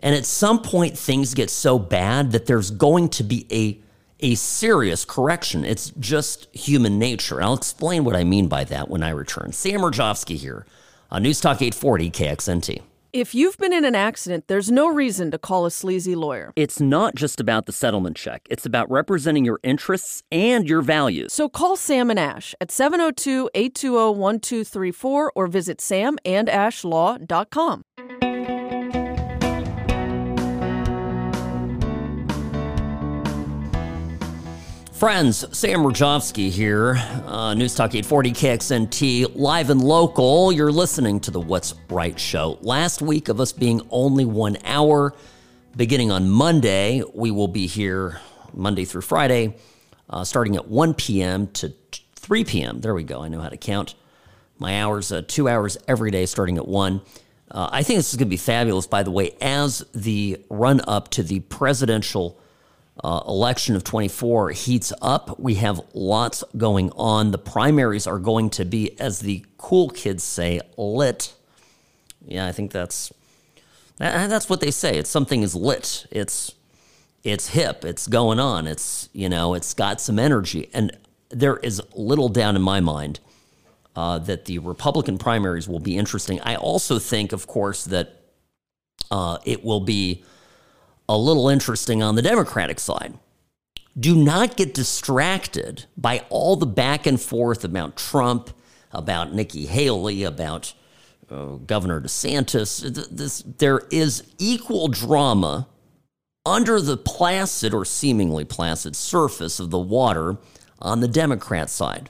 And 0.02 0.16
at 0.16 0.26
some 0.26 0.62
point, 0.62 0.98
things 0.98 1.34
get 1.34 1.50
so 1.50 1.78
bad 1.78 2.32
that 2.32 2.46
there's 2.46 2.72
going 2.72 3.10
to 3.10 3.24
be 3.24 3.46
a, 3.52 3.78
a 4.26 4.36
serious 4.36 5.04
correction. 5.04 5.66
It's 5.66 5.90
just 6.00 6.48
human 6.56 6.98
nature. 6.98 7.42
I'll 7.42 7.56
explain 7.56 8.06
what 8.06 8.16
I 8.16 8.24
mean 8.24 8.48
by 8.48 8.64
that 8.64 8.88
when 8.88 9.04
I 9.04 9.10
return. 9.10 9.52
Sam 9.52 9.82
Mirejovsky 9.82 10.38
here 10.38 10.66
on 11.12 11.24
News 11.24 11.42
Talk 11.42 11.62
840 11.62 12.10
KXNT. 12.10 12.82
If 13.12 13.34
you've 13.34 13.58
been 13.58 13.74
in 13.74 13.86
an 13.86 13.96
accident, 13.96 14.48
there's 14.48 14.70
no 14.70 14.88
reason 14.88 15.32
to 15.32 15.39
call 15.39 15.66
a 15.66 15.72
sleazy 15.72 16.13
lawyer. 16.13 16.54
It's 16.56 16.80
not 16.80 17.16
just 17.16 17.39
about 17.39 17.66
the 17.66 17.72
settlement 17.72 18.18
check, 18.18 18.46
it's 18.51 18.68
about 18.68 18.88
representing 18.92 19.46
your 19.46 19.60
interests 19.63 20.22
and 20.32 20.70
your 20.70 20.84
values. 20.84 21.34
So 21.34 21.50
call 21.50 21.75
Sam 21.75 22.12
and 22.12 22.20
Ash 22.20 22.54
at 22.62 22.70
702 22.70 23.50
820 23.56 24.20
1234 24.20 25.32
or 25.36 25.48
visit 25.48 25.80
samandashlaw.com. 25.80 28.29
Friends, 35.00 35.46
Sam 35.58 35.79
Mirejovsky 35.79 36.50
here, 36.50 36.96
uh, 37.25 37.53
News 37.53 37.74
Talk 37.74 37.96
840 37.96 38.34
KXNT, 38.34 39.32
live 39.34 39.70
and 39.70 39.82
local. 39.82 40.51
You're 40.51 40.74
listening 40.74 41.22
to 41.22 41.32
the 41.32 41.39
What's 41.39 41.74
Right 41.89 42.20
show. 42.20 42.60
Last 42.60 43.01
week 43.01 43.29
of 43.29 43.39
us 43.39 43.53
being 43.53 43.79
only 43.91 44.25
one 44.25 44.58
hour, 44.65 45.15
beginning 45.74 46.12
on 46.12 46.29
Monday, 46.29 47.01
we 47.13 47.32
will 47.32 47.48
be 47.48 47.65
here 47.65 48.20
Monday 48.53 48.84
through 48.84 49.03
Friday, 49.03 49.56
uh, 50.10 50.25
starting 50.25 50.58
at 50.58 50.68
1 50.68 50.96
p.m. 50.96 51.48
to 51.48 51.74
3 52.15 52.44
p.m. 52.44 52.82
There 52.82 52.94
we 52.94 53.06
go. 53.06 53.24
I 53.24 53.29
know 53.29 53.39
how 53.39 53.48
to 53.48 53.56
count 53.56 53.96
my 54.58 54.82
hours, 54.82 55.13
uh, 55.13 55.22
two 55.25 55.48
hours 55.48 55.77
every 55.88 56.12
day, 56.12 56.25
starting 56.25 56.58
at 56.58 56.68
1. 56.68 57.01
Uh, 57.51 57.70
I 57.72 57.84
think 57.84 58.00
this 58.00 58.10
is 58.10 58.18
going 58.18 58.27
to 58.27 58.29
be 58.29 58.36
fabulous, 58.36 58.86
by 58.86 59.03
the 59.03 59.12
way, 59.12 59.32
as 59.39 59.86
the 59.96 60.44
run 60.50 60.82
up 60.89 61.08
to 61.12 61.24
the 61.24 61.39
presidential 61.39 62.38
uh, 63.03 63.22
election 63.27 63.75
of 63.75 63.84
24 63.84 64.51
heats 64.51 64.91
up. 65.01 65.39
We 65.39 65.56
have 65.56 65.82
lots 65.94 66.44
going 66.58 66.91
on. 66.91 67.32
The 67.32 67.38
primaries 67.38 68.08
are 68.08 68.20
going 68.20 68.50
to 68.51 68.65
be, 68.65 69.00
as 69.00 69.20
the 69.20 69.46
cool 69.58 69.89
kids 69.89 70.24
say, 70.24 70.60
lit. 70.77 71.34
Yeah, 72.25 72.46
I 72.46 72.51
think 72.51 72.72
that's 72.72 73.13
that's 73.98 74.50
what 74.50 74.62
they 74.62 74.72
say. 74.72 74.98
It's 74.98 75.10
something 75.10 75.44
is 75.44 75.56
lit. 75.56 76.06
It's 76.12 76.53
it's 77.24 77.50
hip. 77.50 77.84
It's 77.84 78.08
going 78.08 78.39
on. 78.39 78.68
It's 78.68 79.10
you 79.13 79.29
know, 79.29 79.53
it's 79.53 79.74
got 79.74 80.00
some 80.01 80.20
energy, 80.20 80.70
and 80.74 80.96
there 81.29 81.58
is 81.58 81.82
little 81.94 82.29
doubt 82.29 82.56
in 82.56 82.62
my 82.62 82.79
mind 82.79 83.20
uh, 83.96 84.20
that 84.20 84.46
the 84.46 84.60
Republican 84.60 85.18
primaries 85.18 85.68
will 85.68 85.79
be 85.79 85.98
interesting. 85.98 86.39
I 86.41 86.56
also 86.56 87.00
think, 87.00 87.32
of 87.32 87.48
course, 87.48 87.86
that 87.86 88.22
uh, 89.12 89.39
it 89.46 89.63
will 89.63 89.82
be 89.82 90.24
a 91.10 91.18
little 91.18 91.50
interesting 91.50 92.01
on 92.04 92.16
the 92.16 92.22
Democratic 92.22 92.80
side. 92.80 93.16
Do 94.00 94.16
not 94.16 94.56
get 94.56 94.74
distracted 94.74 95.86
by 95.98 96.24
all 96.30 96.56
the 96.56 96.68
back 96.68 97.06
and 97.08 97.20
forth 97.20 97.66
about 97.66 97.98
Trump, 97.98 98.51
about 98.92 99.34
Nikki 99.34 99.66
Haley, 99.66 100.24
about 100.24 100.74
uh, 101.30 101.56
Governor 101.56 102.00
DeSantis. 102.00 103.10
This, 103.10 103.42
there 103.58 103.82
is 103.92 104.24
equal 104.38 104.88
drama 104.88 105.68
under 106.46 106.80
the 106.80 106.96
placid 106.96 107.74
or 107.74 107.84
seemingly 107.86 108.46
placid 108.46 108.96
surface 108.96 109.60
of 109.60 109.72
the 109.72 109.80
water 109.80 110.38
on 110.80 111.01
the 111.01 111.08
Democrat 111.08 111.70
side. 111.70 112.10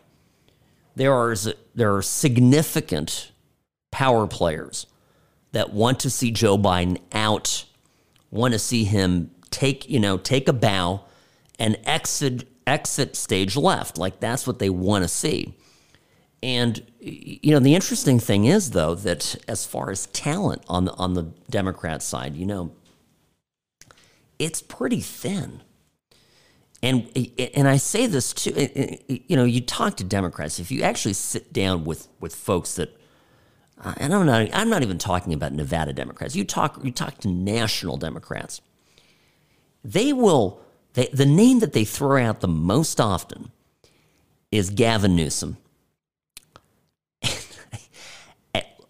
There 0.96 1.13
are, 1.13 1.36
there 1.74 1.96
are 1.96 2.01
significant 2.01 3.32
power 3.91 4.27
players 4.27 4.86
that 5.53 5.74
want 5.74 6.01
to 6.01 6.10
see 6.10 6.32
Joe 6.32 6.58
Biden 6.58 7.00
out, 7.13 7.65
want 8.31 8.53
to 8.53 8.59
see 8.59 8.83
him 8.83 9.31
take, 9.50 9.89
you 9.89 10.00
know, 10.00 10.17
take 10.17 10.48
a 10.48 10.53
bow 10.53 11.05
and 11.57 11.77
exit 11.86 12.48
exit 12.65 13.15
stage 13.15 13.55
left. 13.57 13.98
Like 13.98 14.19
that's 14.19 14.45
what 14.45 14.59
they 14.59 14.69
want 14.69 15.03
to 15.03 15.07
see. 15.09 15.55
And 16.41 16.86
you 17.00 17.51
know, 17.51 17.59
the 17.59 17.75
interesting 17.75 18.19
thing 18.19 18.45
is 18.45 18.71
though 18.71 18.95
that 18.95 19.36
as 19.48 19.65
far 19.65 19.91
as 19.91 20.07
talent 20.07 20.63
on 20.67 20.86
the 20.86 20.93
on 20.93 21.13
the 21.13 21.24
Democrat 21.50 22.01
side, 22.01 22.36
you 22.36 22.45
know, 22.45 22.71
it's 24.38 24.62
pretty 24.62 25.01
thin. 25.01 25.62
And 26.81 27.09
and 27.55 27.67
I 27.67 27.75
say 27.75 28.05
this 28.05 28.31
too, 28.31 28.51
you 29.09 29.36
know, 29.36 29.43
you 29.43 29.59
talk 29.59 29.98
to 29.98 30.03
Democrats. 30.05 30.59
If 30.59 30.71
you 30.71 30.81
actually 30.81 31.13
sit 31.13 31.51
down 31.51 31.83
with 31.83 32.07
with 32.21 32.33
folks 32.33 32.75
that, 32.75 32.95
uh, 33.81 33.93
and 33.98 34.13
I'm 34.13 34.25
not 34.25 34.50
I'm 34.53 34.69
not 34.69 34.81
even 34.81 34.98
talking 34.98 35.33
about 35.33 35.53
Nevada 35.53 35.93
Democrats. 35.93 36.36
You 36.36 36.43
talk 36.43 36.79
you 36.83 36.91
talk 36.91 37.17
to 37.19 37.27
national 37.27 37.98
Democrats. 37.98 38.62
They 39.83 40.13
will. 40.13 40.62
They, 40.93 41.07
the 41.13 41.25
name 41.25 41.59
that 41.59 41.74
they 41.74 41.86
throw 41.86 42.21
out 42.21 42.41
the 42.41 42.48
most 42.48 43.00
often 43.00 43.51
is 44.51 44.69
Gavin 44.69 45.15
Newsom. 45.15 45.57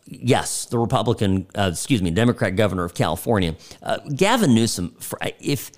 yes, 0.06 0.66
the 0.66 0.80
Republican, 0.80 1.46
uh, 1.56 1.70
excuse 1.74 2.02
me, 2.02 2.10
Democrat 2.10 2.56
governor 2.56 2.86
of 2.86 2.94
California, 2.94 3.56
uh, 3.84 3.98
Gavin 4.16 4.56
Newsom. 4.56 4.96
If 5.40 5.72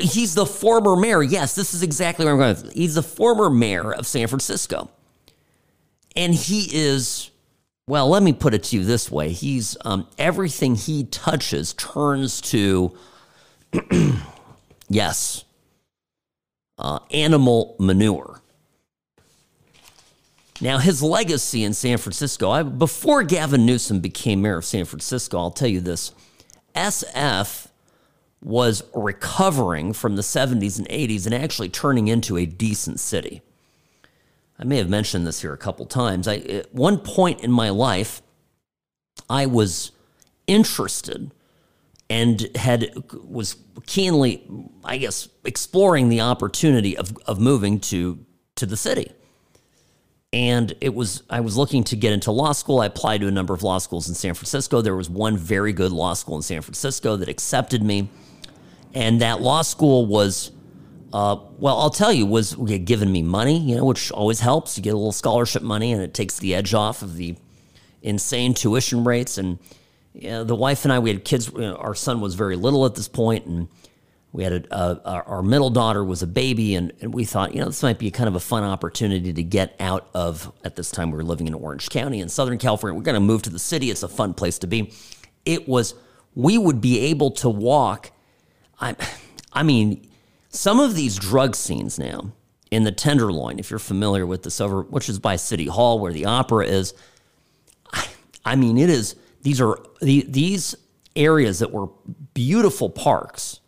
he's 0.00 0.34
the 0.34 0.46
former 0.46 0.96
mayor, 0.96 1.22
yes, 1.22 1.54
this 1.54 1.72
is 1.72 1.82
exactly 1.82 2.24
where 2.24 2.34
I'm 2.34 2.56
going. 2.56 2.72
He's 2.72 2.96
the 2.96 3.02
former 3.02 3.48
mayor 3.48 3.92
of 3.94 4.06
San 4.06 4.26
Francisco, 4.26 4.90
and 6.14 6.34
he 6.34 6.68
is. 6.72 7.30
Well, 7.90 8.08
let 8.08 8.22
me 8.22 8.32
put 8.32 8.54
it 8.54 8.62
to 8.62 8.76
you 8.76 8.84
this 8.84 9.10
way: 9.10 9.30
he's 9.30 9.76
um, 9.84 10.06
everything 10.16 10.76
he 10.76 11.02
touches 11.02 11.72
turns 11.72 12.40
to, 12.42 12.96
yes, 14.88 15.44
uh, 16.78 17.00
animal 17.10 17.74
manure. 17.80 18.42
Now, 20.60 20.78
his 20.78 21.02
legacy 21.02 21.64
in 21.64 21.74
San 21.74 21.98
Francisco, 21.98 22.52
I, 22.52 22.62
before 22.62 23.24
Gavin 23.24 23.66
Newsom 23.66 23.98
became 23.98 24.42
mayor 24.42 24.58
of 24.58 24.64
San 24.64 24.84
Francisco, 24.84 25.38
I'll 25.38 25.50
tell 25.50 25.66
you 25.66 25.80
this 25.80 26.12
SF 26.76 27.66
was 28.40 28.84
recovering 28.94 29.94
from 29.94 30.14
the 30.14 30.22
70s 30.22 30.78
and 30.78 30.88
80s 30.88 31.26
and 31.26 31.34
actually 31.34 31.70
turning 31.70 32.06
into 32.06 32.36
a 32.36 32.46
decent 32.46 33.00
city. 33.00 33.42
I 34.60 34.64
may 34.64 34.76
have 34.76 34.88
mentioned 34.88 35.26
this 35.26 35.40
here 35.40 35.52
a 35.52 35.58
couple 35.58 35.86
times. 35.86 36.28
I, 36.28 36.36
at 36.36 36.74
one 36.74 36.98
point 36.98 37.40
in 37.40 37.50
my 37.50 37.70
life, 37.70 38.22
I 39.28 39.46
was 39.46 39.90
interested 40.46 41.32
and 42.08 42.48
had 42.56 42.92
was 43.24 43.56
keenly, 43.86 44.46
I 44.84 44.98
guess, 44.98 45.28
exploring 45.44 46.08
the 46.08 46.20
opportunity 46.20 46.96
of, 46.96 47.16
of 47.26 47.40
moving 47.40 47.80
to 47.80 48.24
to 48.56 48.66
the 48.66 48.76
city 48.76 49.10
and 50.32 50.74
it 50.80 50.94
was 50.94 51.22
I 51.28 51.40
was 51.40 51.56
looking 51.56 51.82
to 51.84 51.96
get 51.96 52.12
into 52.12 52.30
law 52.30 52.52
school. 52.52 52.80
I 52.80 52.86
applied 52.86 53.20
to 53.22 53.26
a 53.26 53.30
number 53.30 53.52
of 53.52 53.62
law 53.62 53.78
schools 53.78 54.08
in 54.08 54.14
San 54.14 54.34
Francisco. 54.34 54.80
There 54.80 54.94
was 54.94 55.10
one 55.10 55.36
very 55.36 55.72
good 55.72 55.92
law 55.92 56.14
school 56.14 56.36
in 56.36 56.42
San 56.42 56.62
Francisco 56.62 57.16
that 57.16 57.28
accepted 57.28 57.82
me, 57.82 58.08
and 58.94 59.20
that 59.20 59.40
law 59.40 59.62
school 59.62 60.06
was. 60.06 60.52
Uh, 61.12 61.36
well, 61.58 61.78
I'll 61.78 61.90
tell 61.90 62.12
you, 62.12 62.24
was 62.24 62.54
giving 62.54 63.10
me 63.10 63.22
money, 63.22 63.58
you 63.58 63.76
know, 63.76 63.84
which 63.84 64.12
always 64.12 64.40
helps. 64.40 64.76
You 64.76 64.82
get 64.82 64.94
a 64.94 64.96
little 64.96 65.12
scholarship 65.12 65.62
money, 65.62 65.92
and 65.92 66.00
it 66.02 66.14
takes 66.14 66.38
the 66.38 66.54
edge 66.54 66.72
off 66.72 67.02
of 67.02 67.16
the 67.16 67.36
insane 68.02 68.54
tuition 68.54 69.02
rates. 69.02 69.36
And 69.36 69.58
you 70.14 70.30
know, 70.30 70.44
the 70.44 70.54
wife 70.54 70.84
and 70.84 70.92
I, 70.92 71.00
we 71.00 71.10
had 71.10 71.24
kids. 71.24 71.50
You 71.52 71.60
know, 71.60 71.76
our 71.76 71.94
son 71.94 72.20
was 72.20 72.34
very 72.34 72.54
little 72.54 72.86
at 72.86 72.94
this 72.94 73.08
point, 73.08 73.46
and 73.46 73.68
we 74.32 74.44
had 74.44 74.52
a, 74.52 74.76
a, 74.76 75.24
our 75.24 75.42
middle 75.42 75.70
daughter 75.70 76.04
was 76.04 76.22
a 76.22 76.28
baby, 76.28 76.76
and, 76.76 76.92
and, 77.00 77.12
we 77.12 77.24
thought, 77.24 77.52
you 77.52 77.60
know, 77.60 77.66
this 77.66 77.82
might 77.82 77.98
be 77.98 78.12
kind 78.12 78.28
of 78.28 78.36
a 78.36 78.40
fun 78.40 78.62
opportunity 78.62 79.32
to 79.32 79.42
get 79.42 79.74
out 79.80 80.08
of. 80.14 80.52
At 80.62 80.76
this 80.76 80.92
time, 80.92 81.10
we 81.10 81.16
were 81.16 81.24
living 81.24 81.48
in 81.48 81.54
Orange 81.54 81.88
County 81.88 82.20
in 82.20 82.28
Southern 82.28 82.58
California. 82.58 82.96
We're 82.96 83.02
going 83.02 83.14
to 83.14 83.20
move 83.20 83.42
to 83.42 83.50
the 83.50 83.58
city. 83.58 83.90
It's 83.90 84.04
a 84.04 84.08
fun 84.08 84.34
place 84.34 84.60
to 84.60 84.68
be. 84.68 84.92
It 85.44 85.68
was. 85.68 85.94
We 86.36 86.56
would 86.56 86.80
be 86.80 87.00
able 87.06 87.32
to 87.32 87.48
walk. 87.48 88.12
I, 88.80 88.94
I 89.52 89.64
mean, 89.64 90.08
some 90.50 90.80
of 90.80 90.94
these 90.94 91.16
drug 91.16 91.56
scenes 91.56 91.98
now 91.98 92.32
in 92.70 92.84
the 92.84 92.92
Tenderloin, 92.92 93.58
if 93.58 93.70
you're 93.70 93.78
familiar 93.78 94.26
with 94.26 94.42
this 94.42 94.60
over, 94.60 94.82
which 94.82 95.08
is 95.08 95.18
by 95.18 95.36
City 95.36 95.66
Hall 95.66 95.98
where 95.98 96.12
the 96.12 96.26
opera 96.26 96.66
is. 96.66 96.92
I, 97.92 98.06
I 98.44 98.56
mean, 98.56 98.76
it 98.76 98.90
is. 98.90 99.16
These 99.42 99.60
are 99.60 99.78
the, 100.00 100.24
these 100.28 100.74
areas 101.16 101.60
that 101.60 101.72
were 101.72 101.88
beautiful 102.34 102.90
parks 102.90 103.60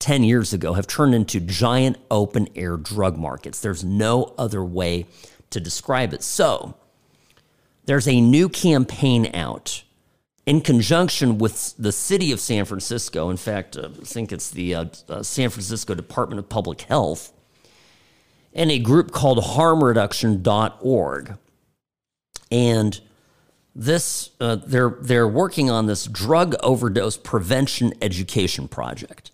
10 0.00 0.24
years 0.24 0.52
ago 0.52 0.74
have 0.74 0.86
turned 0.86 1.14
into 1.14 1.40
giant 1.40 1.96
open 2.10 2.48
air 2.56 2.76
drug 2.76 3.16
markets. 3.16 3.60
There's 3.60 3.84
no 3.84 4.34
other 4.36 4.64
way 4.64 5.06
to 5.50 5.60
describe 5.60 6.12
it. 6.12 6.22
So, 6.22 6.74
there's 7.86 8.08
a 8.08 8.20
new 8.20 8.48
campaign 8.48 9.30
out 9.34 9.83
in 10.46 10.60
conjunction 10.60 11.38
with 11.38 11.74
the 11.78 11.92
city 11.92 12.32
of 12.32 12.40
San 12.40 12.64
Francisco. 12.64 13.30
In 13.30 13.36
fact, 13.36 13.76
uh, 13.76 13.88
I 13.88 14.04
think 14.04 14.32
it's 14.32 14.50
the 14.50 14.74
uh, 14.74 14.84
uh, 15.08 15.22
San 15.22 15.50
Francisco 15.50 15.94
Department 15.94 16.38
of 16.38 16.48
Public 16.48 16.82
Health 16.82 17.32
and 18.52 18.70
a 18.70 18.78
group 18.78 19.10
called 19.10 19.38
harmreduction.org. 19.38 21.38
And 22.50 23.00
this 23.74 24.30
uh, 24.40 24.56
they're 24.56 24.96
they're 25.00 25.26
working 25.26 25.70
on 25.70 25.86
this 25.86 26.06
drug 26.06 26.54
overdose 26.62 27.16
prevention 27.16 27.92
education 28.00 28.68
project. 28.68 29.32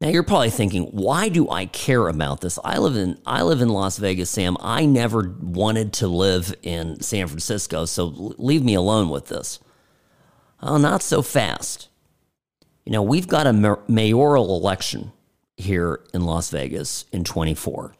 Now 0.00 0.08
you're 0.08 0.22
probably 0.22 0.50
thinking, 0.50 0.84
why 0.84 1.28
do 1.28 1.50
I 1.50 1.66
care 1.66 2.08
about 2.08 2.40
this? 2.40 2.58
I 2.64 2.78
live 2.78 2.96
in 2.96 3.18
I 3.26 3.42
live 3.42 3.60
in 3.60 3.68
Las 3.68 3.98
Vegas, 3.98 4.30
Sam. 4.30 4.56
I 4.58 4.86
never 4.86 5.36
wanted 5.40 5.92
to 5.94 6.08
live 6.08 6.54
in 6.62 7.02
San 7.02 7.26
Francisco, 7.26 7.84
so 7.84 8.06
leave 8.06 8.64
me 8.64 8.74
alone 8.74 9.10
with 9.10 9.26
this. 9.26 9.58
Oh, 10.62 10.78
not 10.78 11.02
so 11.02 11.20
fast. 11.20 11.88
You 12.86 12.92
know, 12.92 13.02
we've 13.02 13.28
got 13.28 13.46
a 13.46 13.78
mayoral 13.88 14.56
election 14.56 15.12
here 15.58 16.00
in 16.14 16.24
Las 16.24 16.50
Vegas 16.50 17.04
in 17.12 17.24
24. 17.24 17.94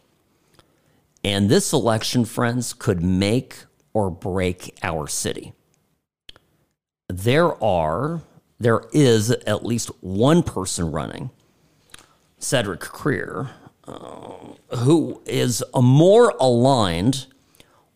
And 1.23 1.49
this 1.49 1.71
election, 1.71 2.25
friends, 2.25 2.73
could 2.73 3.03
make 3.03 3.57
or 3.93 4.09
break 4.09 4.75
our 4.81 5.07
city. 5.07 5.53
There 7.07 7.63
are 7.63 8.21
there 8.59 8.83
is 8.91 9.29
at 9.31 9.65
least 9.65 9.89
one 10.01 10.41
person 10.41 10.91
running 10.91 11.29
Cedric 12.41 12.81
Crear, 12.81 13.51
uh, 13.87 14.33
who 14.77 15.21
is 15.25 15.63
more 15.75 16.33
aligned 16.39 17.27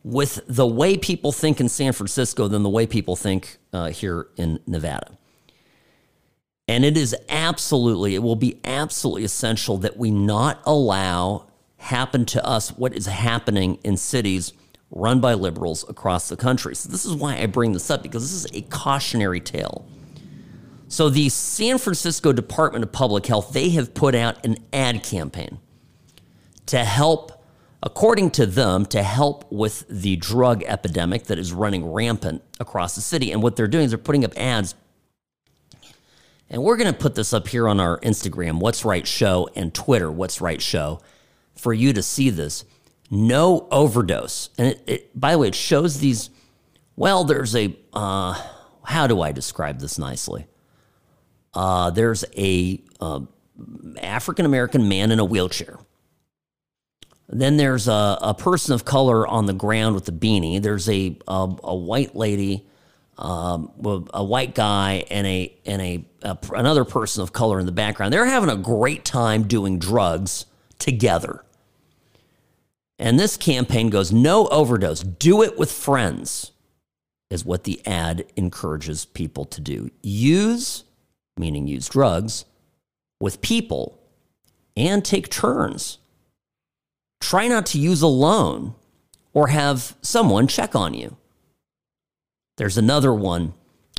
with 0.03 0.41
the 0.47 0.67
way 0.67 0.97
people 0.97 1.31
think 1.31 1.59
in 1.59 1.67
San 1.67 1.91
Francisco 1.91 2.47
than 2.47 2.63
the 2.63 2.69
way 2.69 2.85
people 2.85 3.15
think 3.15 3.57
uh, 3.73 3.89
here 3.89 4.27
in 4.37 4.59
Nevada. 4.67 5.17
And 6.67 6.85
it 6.85 6.95
is 6.95 7.15
absolutely, 7.27 8.15
it 8.15 8.23
will 8.23 8.35
be 8.35 8.59
absolutely 8.63 9.23
essential 9.23 9.77
that 9.79 9.97
we 9.97 10.11
not 10.11 10.61
allow 10.65 11.47
happen 11.77 12.25
to 12.25 12.43
us 12.45 12.69
what 12.69 12.93
is 12.93 13.05
happening 13.05 13.79
in 13.83 13.97
cities 13.97 14.53
run 14.91 15.19
by 15.19 15.33
liberals 15.33 15.87
across 15.89 16.29
the 16.29 16.37
country. 16.37 16.75
So, 16.75 16.89
this 16.89 17.05
is 17.05 17.13
why 17.13 17.37
I 17.37 17.45
bring 17.47 17.73
this 17.73 17.89
up 17.89 18.01
because 18.01 18.23
this 18.23 18.45
is 18.45 18.57
a 18.57 18.61
cautionary 18.69 19.39
tale. 19.39 19.85
So 20.87 21.09
the 21.09 21.29
San 21.29 21.77
Francisco 21.77 22.31
Department 22.31 22.83
of 22.83 22.91
Public 22.91 23.25
Health, 23.25 23.53
they 23.53 23.69
have 23.71 23.93
put 23.93 24.15
out 24.15 24.45
an 24.45 24.57
ad 24.71 25.03
campaign 25.03 25.59
to 26.67 26.83
help, 26.83 27.43
according 27.81 28.31
to 28.31 28.45
them, 28.45 28.85
to 28.87 29.01
help 29.01 29.51
with 29.51 29.85
the 29.89 30.15
drug 30.15 30.63
epidemic 30.63 31.25
that 31.25 31.39
is 31.39 31.53
running 31.53 31.91
rampant 31.91 32.43
across 32.59 32.95
the 32.95 33.01
city. 33.01 33.31
And 33.31 33.41
what 33.41 33.55
they're 33.55 33.67
doing 33.67 33.85
is 33.85 33.91
they're 33.91 33.97
putting 33.97 34.25
up 34.25 34.33
ads. 34.37 34.75
And 36.49 36.63
we're 36.63 36.77
going 36.77 36.93
to 36.93 36.97
put 36.99 37.15
this 37.15 37.33
up 37.33 37.47
here 37.47 37.67
on 37.67 37.79
our 37.79 37.99
Instagram, 38.01 38.59
What's 38.59 38.85
Right 38.85 39.07
Show, 39.07 39.49
and 39.55 39.73
Twitter, 39.73 40.11
What's 40.11 40.39
Right 40.39 40.61
Show, 40.61 41.01
for 41.55 41.73
you 41.73 41.91
to 41.93 42.03
see 42.03 42.29
this. 42.29 42.63
No 43.09 43.67
overdose. 43.71 44.49
And 44.57 44.67
it, 44.67 44.83
it 44.85 45.19
by 45.19 45.31
the 45.31 45.39
way, 45.39 45.47
it 45.47 45.55
shows 45.55 45.99
these. 45.99 46.29
Well, 46.95 47.23
there's 47.23 47.55
a. 47.55 47.75
Uh, 47.93 48.39
how 48.83 49.07
do 49.07 49.21
I 49.21 49.31
describe 49.31 49.79
this 49.79 49.97
nicely? 49.97 50.45
Uh, 51.55 51.89
there's 51.89 52.25
a 52.37 52.81
uh, 52.99 53.21
African 54.01 54.45
American 54.45 54.89
man 54.89 55.11
in 55.11 55.19
a 55.19 55.25
wheelchair. 55.25 55.79
Then 57.27 57.57
there's 57.57 57.87
a, 57.87 58.17
a 58.21 58.33
person 58.33 58.75
of 58.75 58.85
color 58.85 59.25
on 59.25 59.45
the 59.45 59.53
ground 59.53 59.95
with 59.95 60.07
a 60.09 60.11
beanie. 60.11 60.61
There's 60.61 60.87
a 60.89 61.17
a, 61.27 61.55
a 61.63 61.75
white 61.75 62.15
lady, 62.15 62.67
um, 63.17 63.71
a 64.13 64.23
white 64.23 64.53
guy, 64.53 65.05
and 65.09 65.25
a 65.25 65.53
and 65.65 65.81
a, 65.81 66.05
a 66.21 66.37
another 66.53 66.85
person 66.85 67.23
of 67.23 67.33
color 67.33 67.59
in 67.59 67.65
the 67.65 67.71
background. 67.71 68.13
They're 68.13 68.25
having 68.25 68.49
a 68.49 68.57
great 68.57 69.05
time 69.05 69.47
doing 69.47 69.79
drugs 69.79 70.45
together. 70.77 71.41
And 72.97 73.19
this 73.19 73.35
campaign 73.35 73.89
goes 73.89 74.11
no 74.11 74.47
overdose. 74.47 75.01
Do 75.01 75.41
it 75.41 75.57
with 75.57 75.71
friends, 75.71 76.51
is 77.29 77.43
what 77.43 77.65
the 77.65 77.85
ad 77.85 78.25
encourages 78.35 79.05
people 79.05 79.45
to 79.45 79.59
do. 79.59 79.89
Use 80.01 80.83
meaning 81.37 81.67
use 81.67 81.89
drugs, 81.89 82.45
with 83.19 83.41
people 83.41 83.99
and 84.75 85.03
take 85.03 85.29
turns. 85.29 85.99
Try 87.21 87.47
not 87.47 87.65
to 87.67 87.79
use 87.79 88.01
alone 88.01 88.75
or 89.33 89.47
have 89.47 89.95
someone 90.01 90.47
check 90.47 90.75
on 90.75 90.93
you. 90.93 91.17
There's 92.57 92.77
another 92.77 93.13
one 93.13 93.53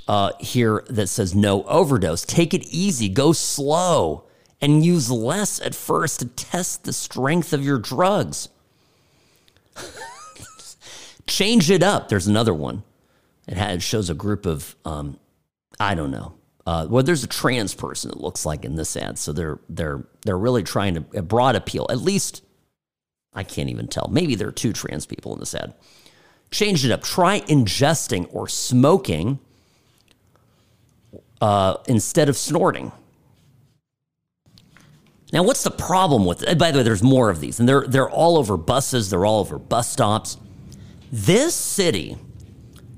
uh, 0.09 0.33
here 0.41 0.85
that 0.89 1.09
says 1.09 1.35
no 1.35 1.65
overdose. 1.65 2.25
Take 2.25 2.55
it 2.55 2.67
easy, 2.69 3.09
go 3.09 3.33
slow, 3.33 4.25
and 4.61 4.85
use 4.85 5.11
less 5.11 5.61
at 5.61 5.75
first 5.75 6.21
to 6.21 6.27
test 6.27 6.85
the 6.85 6.93
strength 6.93 7.53
of 7.53 7.65
your 7.65 7.79
drugs. 7.79 8.49
Change 11.27 11.71
it 11.71 11.83
up. 11.83 12.09
There's 12.09 12.27
another 12.27 12.55
one. 12.55 12.83
It, 13.47 13.57
had, 13.57 13.77
it 13.77 13.83
shows 13.83 14.09
a 14.09 14.15
group 14.15 14.47
of, 14.47 14.75
um, 14.85 15.19
I 15.79 15.95
don't 15.95 16.11
know, 16.11 16.36
uh, 16.67 16.87
well, 16.91 17.03
there's 17.05 17.23
a 17.23 17.29
trans 17.29 17.75
person 17.75 18.11
it 18.11 18.19
looks 18.19 18.45
like 18.45 18.65
in 18.65 18.75
this 18.75 18.97
ad, 18.97 19.19
so 19.19 19.33
they're 19.33 19.61
they're 19.69 20.05
they're 20.23 20.39
really 20.39 20.65
trying 20.65 20.95
to 20.95 21.05
a 21.15 21.23
broad 21.23 21.55
appeal. 21.55 21.87
At 21.89 21.99
least 21.99 22.43
I 23.33 23.45
can't 23.45 23.71
even 23.71 23.87
tell. 23.87 24.09
Maybe 24.11 24.35
there 24.35 24.49
are 24.49 24.53
two 24.53 24.73
trans 24.73 25.07
people 25.07 25.33
in 25.33 25.39
this 25.39 25.55
ad. 25.55 25.75
Change 26.51 26.85
it 26.85 26.91
up. 26.91 27.03
Try 27.03 27.41
ingesting 27.43 28.29
or 28.33 28.49
smoking 28.49 29.39
uh, 31.41 31.77
instead 31.87 32.29
of 32.29 32.37
snorting. 32.37 32.91
Now, 35.33 35.43
what's 35.43 35.63
the 35.63 35.71
problem 35.71 36.25
with 36.25 36.43
it? 36.43 36.59
By 36.59 36.71
the 36.71 36.79
way, 36.79 36.83
there's 36.83 37.03
more 37.03 37.31
of 37.31 37.41
these, 37.41 37.61
and 37.61 37.69
they're 37.69 37.87
they're 37.87 38.11
all 38.11 38.37
over 38.39 38.57
buses. 38.57 39.11
They're 39.11 39.25
all 39.25 39.39
over 39.39 39.59
bus 39.59 39.93
stops. 39.93 40.37
This 41.13 41.55
city 41.55 42.17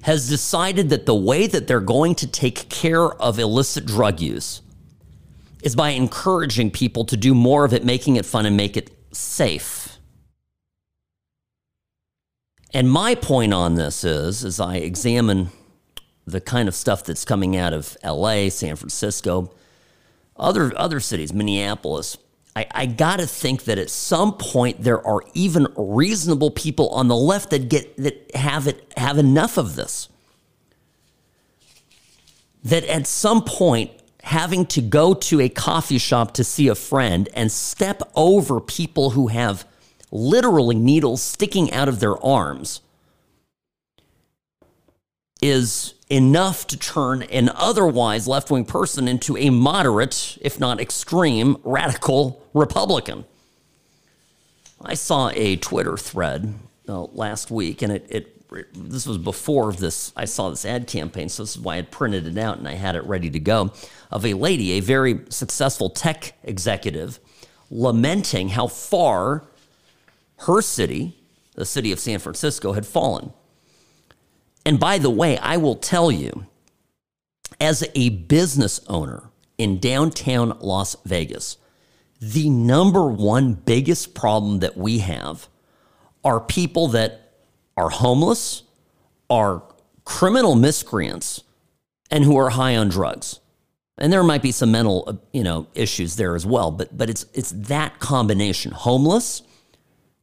has 0.02 0.28
decided 0.28 0.90
that 0.90 1.06
the 1.06 1.14
way 1.14 1.46
that 1.46 1.66
they're 1.66 1.80
going 1.80 2.14
to 2.16 2.26
take 2.26 2.68
care 2.68 3.10
of 3.14 3.38
illicit 3.38 3.84
drug 3.84 4.20
use 4.20 4.62
is 5.62 5.74
by 5.74 5.90
encouraging 5.90 6.70
people 6.70 7.04
to 7.04 7.16
do 7.16 7.34
more 7.34 7.64
of 7.64 7.72
it, 7.72 7.84
making 7.84 8.16
it 8.16 8.24
fun 8.24 8.46
and 8.46 8.56
make 8.56 8.76
it 8.76 8.90
safe. 9.12 9.98
And 12.72 12.90
my 12.90 13.14
point 13.14 13.54
on 13.54 13.74
this 13.74 14.04
is, 14.04 14.44
as 14.44 14.60
I 14.60 14.76
examine 14.76 15.48
the 16.26 16.40
kind 16.40 16.68
of 16.68 16.74
stuff 16.74 17.02
that's 17.02 17.24
coming 17.24 17.56
out 17.56 17.72
of 17.72 17.96
LA, 18.04 18.50
San 18.50 18.76
Francisco, 18.76 19.52
other, 20.36 20.72
other 20.76 21.00
cities, 21.00 21.32
Minneapolis, 21.32 22.18
I, 22.58 22.66
I 22.72 22.86
got 22.86 23.20
to 23.20 23.26
think 23.26 23.64
that 23.64 23.78
at 23.78 23.88
some 23.88 24.32
point 24.32 24.82
there 24.82 25.06
are 25.06 25.22
even 25.32 25.68
reasonable 25.76 26.50
people 26.50 26.88
on 26.88 27.06
the 27.06 27.16
left 27.16 27.50
that 27.50 27.68
get 27.68 27.96
that 27.98 28.34
have 28.34 28.66
it 28.66 28.92
have 28.96 29.16
enough 29.16 29.58
of 29.58 29.76
this. 29.76 30.08
That 32.64 32.84
at 32.84 33.06
some 33.06 33.44
point 33.44 33.92
having 34.24 34.66
to 34.66 34.82
go 34.82 35.14
to 35.14 35.40
a 35.40 35.48
coffee 35.48 35.98
shop 35.98 36.34
to 36.34 36.42
see 36.42 36.66
a 36.66 36.74
friend 36.74 37.28
and 37.32 37.52
step 37.52 38.02
over 38.16 38.60
people 38.60 39.10
who 39.10 39.28
have 39.28 39.64
literally 40.10 40.74
needles 40.74 41.22
sticking 41.22 41.72
out 41.72 41.88
of 41.88 42.00
their 42.00 42.20
arms 42.24 42.80
is 45.40 45.94
enough 46.10 46.66
to 46.66 46.76
turn 46.76 47.22
an 47.24 47.50
otherwise 47.54 48.26
left 48.26 48.50
wing 48.50 48.64
person 48.64 49.08
into 49.08 49.36
a 49.36 49.50
moderate, 49.50 50.38
if 50.40 50.58
not 50.58 50.80
extreme, 50.80 51.56
radical 51.64 52.42
Republican. 52.54 53.24
I 54.80 54.94
saw 54.94 55.30
a 55.30 55.56
Twitter 55.56 55.96
thread 55.96 56.54
uh, 56.88 57.02
last 57.12 57.50
week, 57.50 57.82
and 57.82 57.92
it, 57.92 58.06
it, 58.08 58.50
this 58.74 59.06
was 59.06 59.18
before 59.18 59.72
this. 59.72 60.12
I 60.16 60.24
saw 60.24 60.50
this 60.50 60.64
ad 60.64 60.86
campaign, 60.86 61.28
so 61.28 61.42
this 61.42 61.56
is 61.56 61.60
why 61.60 61.78
I 61.78 61.82
printed 61.82 62.26
it 62.26 62.38
out 62.38 62.58
and 62.58 62.68
I 62.68 62.74
had 62.74 62.96
it 62.96 63.04
ready 63.04 63.28
to 63.30 63.40
go. 63.40 63.72
Of 64.10 64.24
a 64.24 64.34
lady, 64.34 64.72
a 64.72 64.80
very 64.80 65.20
successful 65.28 65.90
tech 65.90 66.34
executive, 66.42 67.18
lamenting 67.70 68.50
how 68.50 68.68
far 68.68 69.44
her 70.42 70.62
city, 70.62 71.18
the 71.54 71.66
city 71.66 71.92
of 71.92 71.98
San 71.98 72.20
Francisco, 72.20 72.72
had 72.72 72.86
fallen. 72.86 73.32
And 74.68 74.78
by 74.78 74.98
the 74.98 75.08
way, 75.08 75.38
I 75.38 75.56
will 75.56 75.76
tell 75.76 76.12
you, 76.12 76.44
as 77.58 77.88
a 77.94 78.10
business 78.10 78.82
owner 78.86 79.30
in 79.56 79.78
downtown 79.78 80.58
Las 80.60 80.94
Vegas, 81.06 81.56
the 82.20 82.50
number 82.50 83.06
one 83.06 83.54
biggest 83.54 84.12
problem 84.14 84.58
that 84.58 84.76
we 84.76 84.98
have 84.98 85.48
are 86.22 86.38
people 86.38 86.88
that 86.88 87.32
are 87.78 87.88
homeless, 87.88 88.62
are 89.30 89.62
criminal 90.04 90.54
miscreants, 90.54 91.44
and 92.10 92.24
who 92.24 92.36
are 92.36 92.50
high 92.50 92.76
on 92.76 92.90
drugs. 92.90 93.40
And 93.96 94.12
there 94.12 94.22
might 94.22 94.42
be 94.42 94.52
some 94.52 94.70
mental, 94.70 95.18
you 95.32 95.44
know, 95.44 95.66
issues 95.74 96.16
there 96.16 96.36
as 96.36 96.44
well, 96.44 96.70
but 96.72 96.94
but 96.94 97.08
it's 97.08 97.24
it's 97.32 97.52
that 97.52 98.00
combination: 98.00 98.72
homeless, 98.72 99.40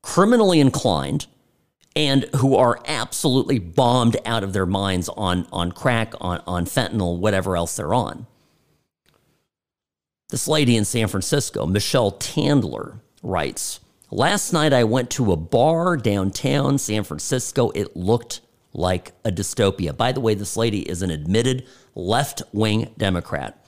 criminally 0.04 0.60
inclined, 0.60 1.26
and 1.96 2.26
who 2.36 2.56
are 2.56 2.80
absolutely 2.86 3.60
bombed 3.60 4.18
out 4.26 4.44
of 4.44 4.54
their 4.54 4.66
minds 4.66 5.10
on, 5.10 5.48
on 5.52 5.72
crack, 5.72 6.14
on, 6.20 6.42
on 6.46 6.66
fentanyl, 6.66 7.18
whatever 7.18 7.56
else 7.56 7.76
they're 7.78 7.94
on. 7.94 8.28
This 10.30 10.48
lady 10.48 10.76
in 10.76 10.86
San 10.86 11.08
Francisco, 11.08 11.66
Michelle 11.66 12.12
Tandler, 12.12 13.00
writes 13.24 13.80
Last 14.12 14.54
night 14.54 14.74
I 14.74 14.84
went 14.84 15.10
to 15.12 15.32
a 15.32 15.38
bar 15.38 15.98
downtown 15.98 16.78
San 16.78 17.04
Francisco. 17.04 17.70
It 17.72 17.96
looked 17.96 18.42
like 18.74 19.14
a 19.24 19.32
dystopia. 19.32 19.96
By 19.96 20.12
the 20.12 20.20
way, 20.20 20.36
this 20.36 20.58
lady 20.58 20.82
is 20.88 21.02
an 21.02 21.10
admitted 21.10 21.66
left 21.96 22.44
wing 22.52 22.94
Democrat. 22.98 23.66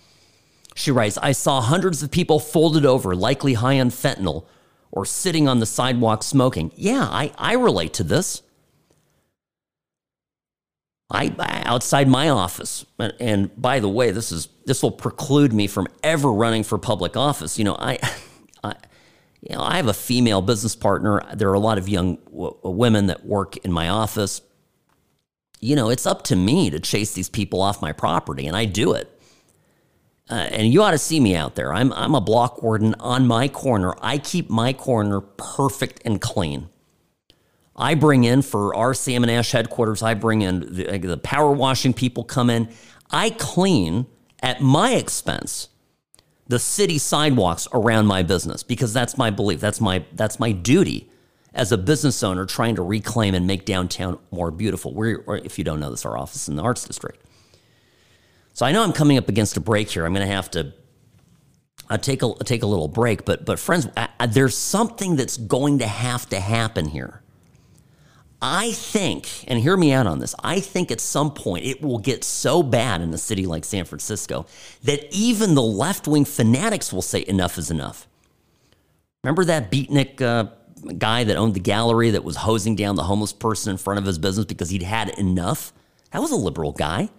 She 0.75 0.91
writes 0.91 1.17
I 1.17 1.31
saw 1.31 1.61
hundreds 1.61 2.03
of 2.03 2.11
people 2.11 2.39
folded 2.39 2.85
over, 2.85 3.15
likely 3.15 3.55
high 3.55 3.79
on 3.79 3.89
fentanyl, 3.89 4.45
or 4.91 5.05
sitting 5.05 5.47
on 5.47 5.59
the 5.59 5.65
sidewalk 5.65 6.23
smoking. 6.23 6.71
Yeah, 6.75 7.03
I, 7.03 7.31
I 7.37 7.53
relate 7.53 7.93
to 7.95 8.03
this. 8.03 8.41
I 11.09 11.33
outside 11.65 12.09
my 12.09 12.27
office, 12.29 12.85
and, 12.99 13.13
and 13.19 13.61
by 13.61 13.79
the 13.79 13.87
way, 13.87 14.11
this 14.11 14.31
is 14.31 14.49
this 14.65 14.83
will 14.83 14.91
preclude 14.91 15.53
me 15.53 15.67
from 15.67 15.87
ever 16.03 16.31
running 16.31 16.63
for 16.63 16.77
public 16.77 17.15
office. 17.15 17.57
You 17.57 17.63
know, 17.63 17.75
I, 17.79 17.97
I, 18.63 18.75
you 19.41 19.55
know, 19.55 19.63
I 19.63 19.77
have 19.77 19.87
a 19.87 19.93
female 19.93 20.41
business 20.41 20.75
partner. 20.75 21.23
There 21.33 21.49
are 21.49 21.53
a 21.53 21.59
lot 21.59 21.77
of 21.77 21.87
young 21.87 22.17
w- 22.25 22.57
women 22.61 23.07
that 23.07 23.25
work 23.25 23.55
in 23.57 23.71
my 23.71 23.87
office. 23.87 24.41
You 25.61 25.77
know, 25.77 25.89
it's 25.89 26.05
up 26.05 26.23
to 26.25 26.35
me 26.35 26.69
to 26.69 26.79
chase 26.79 27.13
these 27.13 27.29
people 27.29 27.61
off 27.61 27.81
my 27.81 27.93
property, 27.93 28.45
and 28.45 28.57
I 28.57 28.65
do 28.65 28.91
it. 28.91 29.16
Uh, 30.29 30.33
and 30.33 30.73
you 30.73 30.83
ought 30.83 30.91
to 30.91 30.97
see 30.97 31.19
me 31.19 31.35
out 31.35 31.55
there. 31.55 31.73
I'm, 31.73 31.93
I'm 31.93 32.13
a 32.13 32.21
block 32.21 32.61
warden 32.61 32.95
on 32.95 33.27
my 33.27 33.47
corner. 33.47 33.95
I 34.01 34.17
keep 34.17 34.49
my 34.49 34.73
corner 34.73 35.21
perfect 35.21 36.01
and 36.03 36.19
clean. 36.19 36.67
I 37.75 37.95
bring 37.95 38.23
in 38.23 38.41
for 38.41 38.75
our 38.75 38.93
Sam 38.93 39.23
and 39.23 39.31
Ash 39.31 39.51
headquarters, 39.51 40.01
I 40.01 40.15
bring 40.15 40.41
in 40.41 40.61
the, 40.73 40.97
the 40.97 41.17
power 41.17 41.51
washing 41.51 41.93
people 41.93 42.23
come 42.23 42.49
in. 42.49 42.69
I 43.11 43.29
clean 43.29 44.07
at 44.41 44.61
my 44.61 44.95
expense 44.95 45.69
the 46.47 46.59
city 46.59 46.97
sidewalks 46.97 47.67
around 47.73 48.07
my 48.07 48.23
business 48.23 48.63
because 48.63 48.93
that's 48.93 49.17
my 49.17 49.29
belief. 49.29 49.59
That's 49.59 49.81
my, 49.81 50.05
that's 50.13 50.39
my 50.39 50.51
duty 50.51 51.09
as 51.53 51.71
a 51.71 51.77
business 51.77 52.23
owner 52.23 52.45
trying 52.45 52.75
to 52.75 52.81
reclaim 52.81 53.35
and 53.35 53.45
make 53.47 53.65
downtown 53.65 54.19
more 54.31 54.51
beautiful. 54.51 54.93
We're, 54.93 55.23
if 55.43 55.57
you 55.57 55.63
don't 55.63 55.79
know 55.79 55.89
this, 55.89 56.05
our 56.05 56.17
office 56.17 56.47
in 56.47 56.55
the 56.55 56.63
Arts 56.63 56.85
District. 56.85 57.21
So 58.57 58.65
I 58.65 58.71
know 58.71 58.81
I'm 58.81 58.91
coming 58.91 59.19
up 59.19 59.29
against 59.29 59.55
a 59.55 59.59
break 59.59 59.87
here. 59.87 60.03
I'm 60.03 60.15
going 60.15 60.27
to 60.27 60.33
have 60.33 60.49
to 60.49 60.73
uh, 61.91 61.97
take 61.99 62.23
a 62.23 62.33
take 62.43 62.63
a 62.63 62.65
little 62.65 62.87
break, 62.87 63.23
but 63.23 63.45
but 63.45 63.59
friends, 63.59 63.87
I, 63.95 64.09
I, 64.19 64.25
there's 64.25 64.57
something 64.57 65.15
that's 65.15 65.37
going 65.37 65.77
to 65.77 65.85
have 65.85 66.27
to 66.29 66.39
happen 66.39 66.87
here. 66.87 67.21
I 68.41 68.71
think, 68.71 69.45
and 69.47 69.59
hear 69.59 69.77
me 69.77 69.93
out 69.93 70.07
on 70.07 70.17
this. 70.17 70.33
I 70.43 70.59
think 70.59 70.89
at 70.89 70.99
some 70.99 71.35
point 71.35 71.65
it 71.65 71.83
will 71.83 71.99
get 71.99 72.23
so 72.23 72.63
bad 72.63 73.01
in 73.01 73.13
a 73.13 73.17
city 73.19 73.45
like 73.45 73.63
San 73.63 73.85
Francisco 73.85 74.47
that 74.85 75.05
even 75.11 75.53
the 75.53 75.61
left 75.61 76.07
wing 76.07 76.25
fanatics 76.25 76.91
will 76.91 77.03
say 77.03 77.23
enough 77.27 77.59
is 77.59 77.69
enough. 77.69 78.07
Remember 79.23 79.45
that 79.45 79.71
beatnik 79.71 80.19
uh, 80.19 80.45
guy 80.97 81.23
that 81.25 81.37
owned 81.37 81.53
the 81.53 81.59
gallery 81.59 82.09
that 82.09 82.23
was 82.23 82.37
hosing 82.37 82.75
down 82.75 82.95
the 82.95 83.03
homeless 83.03 83.33
person 83.33 83.69
in 83.69 83.77
front 83.77 83.99
of 83.99 84.05
his 84.07 84.17
business 84.17 84.47
because 84.47 84.71
he'd 84.71 84.81
had 84.81 85.09
enough? 85.09 85.73
That 86.09 86.23
was 86.23 86.31
a 86.31 86.35
liberal 86.35 86.71
guy. 86.71 87.09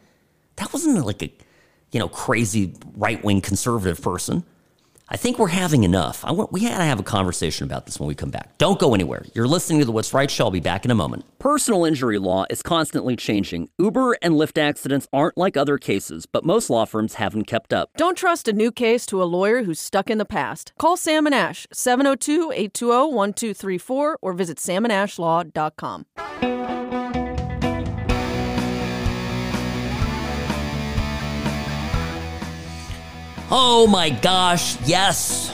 That 0.59 0.73
wasn't 0.73 1.05
like 1.05 1.23
a, 1.23 1.33
you 1.93 2.01
know, 2.01 2.09
crazy 2.09 2.75
right 2.97 3.23
wing 3.25 3.41
conservative 3.41 4.03
person. 4.03 4.45
I 5.11 5.17
think 5.17 5.39
we're 5.39 5.49
having 5.49 5.85
enough. 5.85 6.23
I 6.23 6.33
want, 6.33 6.53
we 6.53 6.65
had 6.65 6.77
to 6.77 6.85
have 6.85 7.01
a 7.01 7.05
conversation 7.05 7.65
about 7.65 7.87
this 7.87 7.99
when 7.99 8.09
we 8.09 8.15
come 8.15 8.31
back. 8.31 8.59
Don't 8.59 8.79
go 8.79 8.93
anywhere. 8.95 9.25
You're 9.35 9.47
listening 9.47 9.79
to 9.79 9.87
the 9.87 9.93
What's 9.93 10.13
Right 10.13 10.31
Show. 10.31 10.45
I'll 10.45 10.51
be 10.51 10.61
back 10.61 10.85
in 10.85 10.91
a 10.91 10.95
moment. 10.95 11.25
Personal 11.39 11.87
injury 11.87 12.19
law 12.19 12.45
is 12.51 12.61
constantly 12.61 13.17
changing. 13.17 13.71
Uber 13.79 14.19
and 14.21 14.35
Lyft 14.35 14.59
accidents 14.61 15.09
aren't 15.11 15.39
like 15.39 15.57
other 15.57 15.79
cases, 15.79 16.27
but 16.27 16.45
most 16.45 16.69
law 16.69 16.85
firms 16.85 17.15
haven't 17.15 17.45
kept 17.45 17.73
up. 17.73 17.89
Don't 17.97 18.19
trust 18.19 18.49
a 18.49 18.53
new 18.53 18.71
case 18.71 19.07
to 19.07 19.23
a 19.23 19.25
lawyer 19.25 19.63
who's 19.63 19.81
stuck 19.81 20.11
in 20.11 20.19
the 20.19 20.27
past. 20.27 20.73
Call 20.79 20.99
Sam 20.99 21.25
and 21.25 21.35
Ash, 21.35 21.67
702 21.73 22.53
820 22.53 23.15
1234, 23.15 24.19
or 24.21 24.33
visit 24.35 24.59
samandashlaw.com. 24.59 26.05
Oh 33.51 33.87
my 33.87 34.11
gosh, 34.11 34.79
yes. 34.87 35.51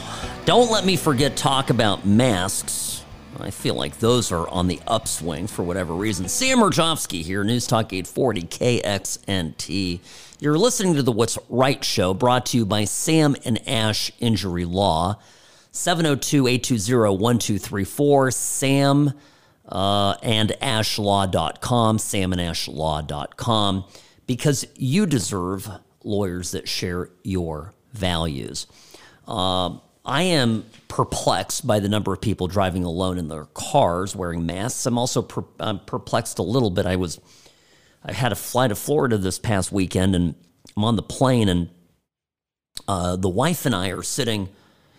Don't 0.46 0.68
let 0.68 0.84
me 0.84 0.96
forget 0.96 1.36
talk 1.36 1.70
about 1.70 2.04
masks. 2.04 3.04
I 3.38 3.50
feel 3.50 3.76
like 3.76 4.00
those 4.00 4.32
are 4.32 4.48
on 4.48 4.66
the 4.66 4.80
upswing 4.88 5.46
for 5.46 5.62
whatever 5.62 5.94
reason. 5.94 6.28
Sam 6.28 6.58
Mirejovsky 6.58 7.22
here, 7.22 7.44
News 7.44 7.68
Talk 7.68 7.92
840 7.92 8.42
KXNT. 8.42 10.00
You're 10.40 10.58
listening 10.58 10.94
to 10.94 11.04
the 11.04 11.12
What's 11.12 11.38
Right 11.48 11.84
show 11.84 12.14
brought 12.14 12.46
to 12.46 12.56
you 12.56 12.66
by 12.66 12.82
Sam 12.84 13.36
and 13.44 13.66
Ash 13.68 14.10
Injury 14.18 14.64
Law. 14.64 15.20
702 15.70 16.48
820 16.48 17.16
1234. 17.16 18.30
Sam 18.32 19.12
uh, 19.68 20.16
and 20.20 20.50
ashlaw.com. 20.60 21.98
Samandashlaw.com. 21.98 23.84
Because 24.26 24.66
you 24.74 25.06
deserve 25.06 25.70
lawyers 26.02 26.50
that 26.50 26.68
share 26.68 27.10
your 27.22 27.72
values. 27.94 28.66
Um, 29.26 29.80
I 30.04 30.22
am 30.22 30.66
perplexed 30.88 31.66
by 31.66 31.80
the 31.80 31.88
number 31.88 32.12
of 32.12 32.20
people 32.20 32.46
driving 32.46 32.84
alone 32.84 33.16
in 33.16 33.28
their 33.28 33.46
cars 33.46 34.14
wearing 34.14 34.44
masks. 34.44 34.84
I'm 34.84 34.98
also 34.98 35.22
per, 35.22 35.44
I'm 35.58 35.80
perplexed 35.80 36.38
a 36.38 36.42
little 36.42 36.70
bit. 36.70 36.84
I 36.84 36.96
was 36.96 37.20
I 38.04 38.12
had 38.12 38.32
a 38.32 38.36
flight 38.36 38.68
to 38.68 38.74
Florida 38.74 39.16
this 39.16 39.38
past 39.38 39.72
weekend, 39.72 40.14
and 40.14 40.34
I'm 40.76 40.84
on 40.84 40.96
the 40.96 41.02
plane, 41.02 41.48
and 41.48 41.70
uh, 42.86 43.16
the 43.16 43.30
wife 43.30 43.64
and 43.64 43.74
I 43.74 43.88
are 43.88 44.02
sitting. 44.02 44.50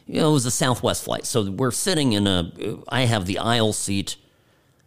You 0.07 0.21
know, 0.21 0.31
it 0.31 0.33
was 0.33 0.45
a 0.45 0.51
Southwest 0.51 1.03
flight, 1.03 1.25
so 1.25 1.49
we're 1.51 1.71
sitting 1.71 2.13
in 2.13 2.25
a. 2.25 2.51
I 2.89 3.01
have 3.01 3.27
the 3.27 3.37
aisle 3.37 3.73
seat. 3.73 4.15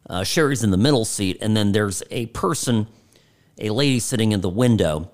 Uh, 0.08 0.24
Sherry's 0.24 0.64
in 0.64 0.70
the 0.70 0.76
middle 0.76 1.04
seat, 1.04 1.38
and 1.40 1.56
then 1.56 1.72
there's 1.72 2.02
a 2.10 2.26
person, 2.26 2.88
a 3.58 3.70
lady 3.70 4.00
sitting 4.00 4.32
in 4.32 4.40
the 4.40 4.48
window. 4.48 5.10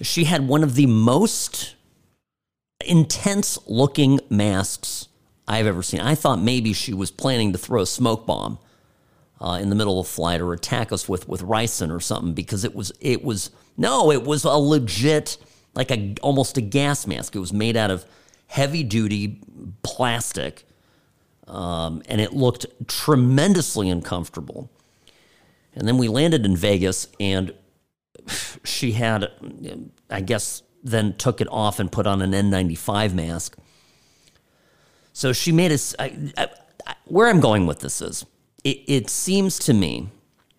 She 0.00 0.24
had 0.24 0.48
one 0.48 0.64
of 0.64 0.74
the 0.74 0.86
most 0.86 1.74
intense 2.86 3.58
looking 3.66 4.20
masks 4.28 5.08
I've 5.46 5.66
ever 5.66 5.82
seen. 5.82 6.00
I 6.00 6.14
thought 6.14 6.40
maybe 6.40 6.72
she 6.72 6.94
was 6.94 7.10
planning 7.10 7.52
to 7.52 7.58
throw 7.58 7.82
a 7.82 7.86
smoke 7.86 8.26
bomb 8.26 8.58
uh, 9.40 9.58
in 9.60 9.70
the 9.70 9.74
middle 9.74 9.98
of 9.98 10.06
flight 10.06 10.40
or 10.40 10.52
attack 10.52 10.92
us 10.92 11.08
with 11.08 11.28
with 11.28 11.42
ricin 11.42 11.94
or 11.94 12.00
something 12.00 12.34
because 12.34 12.64
it 12.64 12.74
was 12.74 12.92
it 13.00 13.24
was 13.24 13.50
no, 13.76 14.10
it 14.10 14.24
was 14.24 14.44
a 14.44 14.50
legit 14.50 15.38
like 15.74 15.90
a 15.90 16.14
almost 16.22 16.56
a 16.56 16.60
gas 16.60 17.06
mask. 17.06 17.34
It 17.34 17.40
was 17.40 17.52
made 17.52 17.76
out 17.76 17.90
of 17.90 18.04
heavy 18.46 18.82
duty 18.82 19.40
plastic, 19.82 20.64
um, 21.46 22.02
and 22.06 22.20
it 22.20 22.32
looked 22.32 22.66
tremendously 22.86 23.88
uncomfortable. 23.88 24.70
And 25.74 25.86
then 25.86 25.98
we 25.98 26.08
landed 26.08 26.44
in 26.44 26.56
Vegas, 26.56 27.08
and 27.18 27.54
she 28.64 28.92
had, 28.92 29.30
I 30.10 30.20
guess, 30.20 30.62
then 30.82 31.14
took 31.16 31.40
it 31.40 31.48
off 31.50 31.78
and 31.78 31.90
put 31.90 32.06
on 32.06 32.22
an 32.22 32.32
N95 32.32 33.14
mask. 33.14 33.56
So 35.12 35.32
she 35.32 35.52
made 35.52 35.72
us. 35.72 35.94
Where 37.04 37.28
I'm 37.28 37.40
going 37.40 37.66
with 37.66 37.80
this 37.80 38.00
is, 38.00 38.24
it, 38.64 38.82
it 38.86 39.10
seems 39.10 39.58
to 39.60 39.74
me 39.74 40.08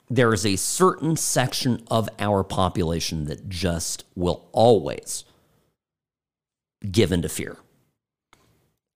there 0.10 0.34
is 0.34 0.46
a 0.46 0.58
certain 0.58 1.16
section 1.16 1.84
of 1.90 2.10
our 2.20 2.44
population 2.44 3.26
that 3.26 3.48
just 3.48 4.04
will 4.16 4.48
always 4.52 5.24
give 6.90 7.12
into 7.12 7.30
fear. 7.30 7.58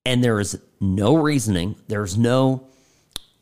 And 0.05 0.23
there 0.23 0.39
is 0.39 0.59
no 0.79 1.15
reasoning, 1.15 1.77
there's 1.87 2.17
no 2.17 2.67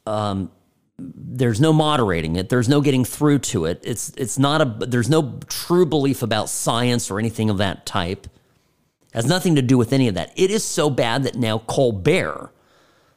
um, 0.06 0.52
there's 1.00 1.60
no 1.60 1.74
moderating 1.74 2.36
it. 2.36 2.50
There's 2.50 2.70
no 2.70 2.82
getting 2.82 3.04
through 3.04 3.40
to 3.40 3.66
it. 3.66 3.82
It's 3.84 4.14
it's 4.18 4.38
not 4.38 4.62
a 4.62 4.66
there's 4.86 5.10
no 5.10 5.40
true 5.48 5.86
belief 5.86 6.22
about 6.22 6.50
science 6.50 7.10
or 7.10 7.20
anything 7.20 7.50
of 7.50 7.58
that 7.58 7.86
type. 7.86 8.26
It 8.26 9.16
has 9.16 9.26
nothing 9.26 9.56
to 9.56 9.62
do 9.62 9.78
with 9.78 9.94
any 9.94 10.08
of 10.08 10.16
that. 10.16 10.32
It 10.36 10.52
is 10.52 10.64
so 10.64 10.90
bad 10.90 11.24
that 11.24 11.36
now 11.36 11.60
Colbert, 11.60 12.52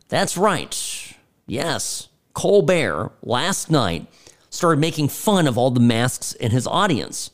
that's 0.09 0.37
right. 0.37 1.15
Yes, 1.47 2.09
Colbert 2.33 3.12
last 3.23 3.71
night 3.71 4.07
started 4.51 4.81
making 4.81 5.09
fun 5.09 5.47
of 5.47 5.59
all 5.59 5.71
the 5.71 5.81
masks 5.81 6.33
in 6.33 6.51
his 6.51 6.67
audience. 6.67 7.31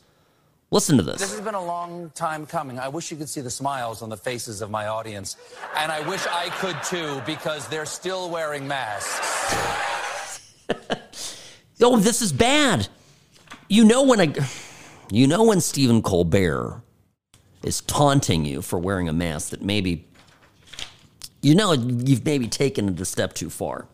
Listen 0.71 0.97
to 0.97 1.03
this. 1.03 1.21
This 1.21 1.31
has 1.31 1.41
been 1.41 1.53
a 1.53 1.63
long 1.63 2.11
time 2.15 2.47
coming. 2.47 2.79
I 2.79 2.87
wish 2.87 3.11
you 3.11 3.17
could 3.17 3.29
see 3.29 3.41
the 3.41 3.51
smiles 3.51 4.01
on 4.01 4.09
the 4.09 4.17
faces 4.17 4.61
of 4.61 4.71
my 4.71 4.87
audience. 4.87 5.37
And 5.77 5.91
I 5.91 5.99
wish 6.09 6.25
I 6.25 6.49
could 6.49 6.81
too, 6.83 7.21
because 7.27 7.67
they're 7.67 7.85
still 7.85 8.27
wearing 8.31 8.67
masks. 8.67 9.19
Oh, 11.83 11.97
this 11.97 12.21
is 12.21 12.33
bad. 12.33 12.87
You 13.67 13.83
know 13.85 14.03
when 14.03 14.19
I, 14.19 14.33
you 15.11 15.27
know 15.27 15.43
when 15.43 15.61
Stephen 15.61 16.01
Colbert 16.01 16.81
is 17.63 17.81
taunting 17.81 18.45
you 18.45 18.61
for 18.61 18.77
wearing 18.77 19.07
a 19.07 19.13
mask 19.13 19.51
that 19.51 19.61
maybe, 19.61 20.05
you 21.41 21.55
know, 21.55 21.71
you've 21.73 22.25
maybe 22.25 22.47
taken 22.47 22.89
it 22.89 22.99
a 22.99 23.05
step 23.05 23.33
too 23.33 23.49
far. 23.49 23.87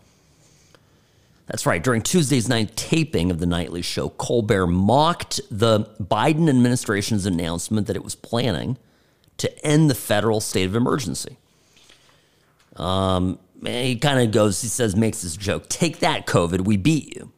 That's 1.47 1.65
right. 1.65 1.83
During 1.83 2.03
Tuesday's 2.03 2.47
night 2.47 2.75
taping 2.75 3.31
of 3.31 3.39
the 3.39 3.47
nightly 3.47 3.81
show, 3.81 4.09
Colbert 4.09 4.67
mocked 4.67 5.41
the 5.49 5.85
Biden 5.99 6.47
administration's 6.47 7.25
announcement 7.25 7.87
that 7.87 7.95
it 7.95 8.03
was 8.03 8.13
planning 8.13 8.77
to 9.37 9.65
end 9.65 9.89
the 9.89 9.95
federal 9.95 10.41
state 10.41 10.65
of 10.65 10.75
emergency. 10.75 11.37
Um, 12.75 13.39
he 13.65 13.95
kind 13.95 14.19
of 14.19 14.31
goes, 14.31 14.61
he 14.61 14.67
says, 14.67 14.95
makes 14.95 15.23
this 15.23 15.35
joke, 15.35 15.67
take 15.69 15.99
that, 15.99 16.27
COVID, 16.27 16.61
we 16.61 16.77
beat 16.77 17.15
you. 17.15 17.31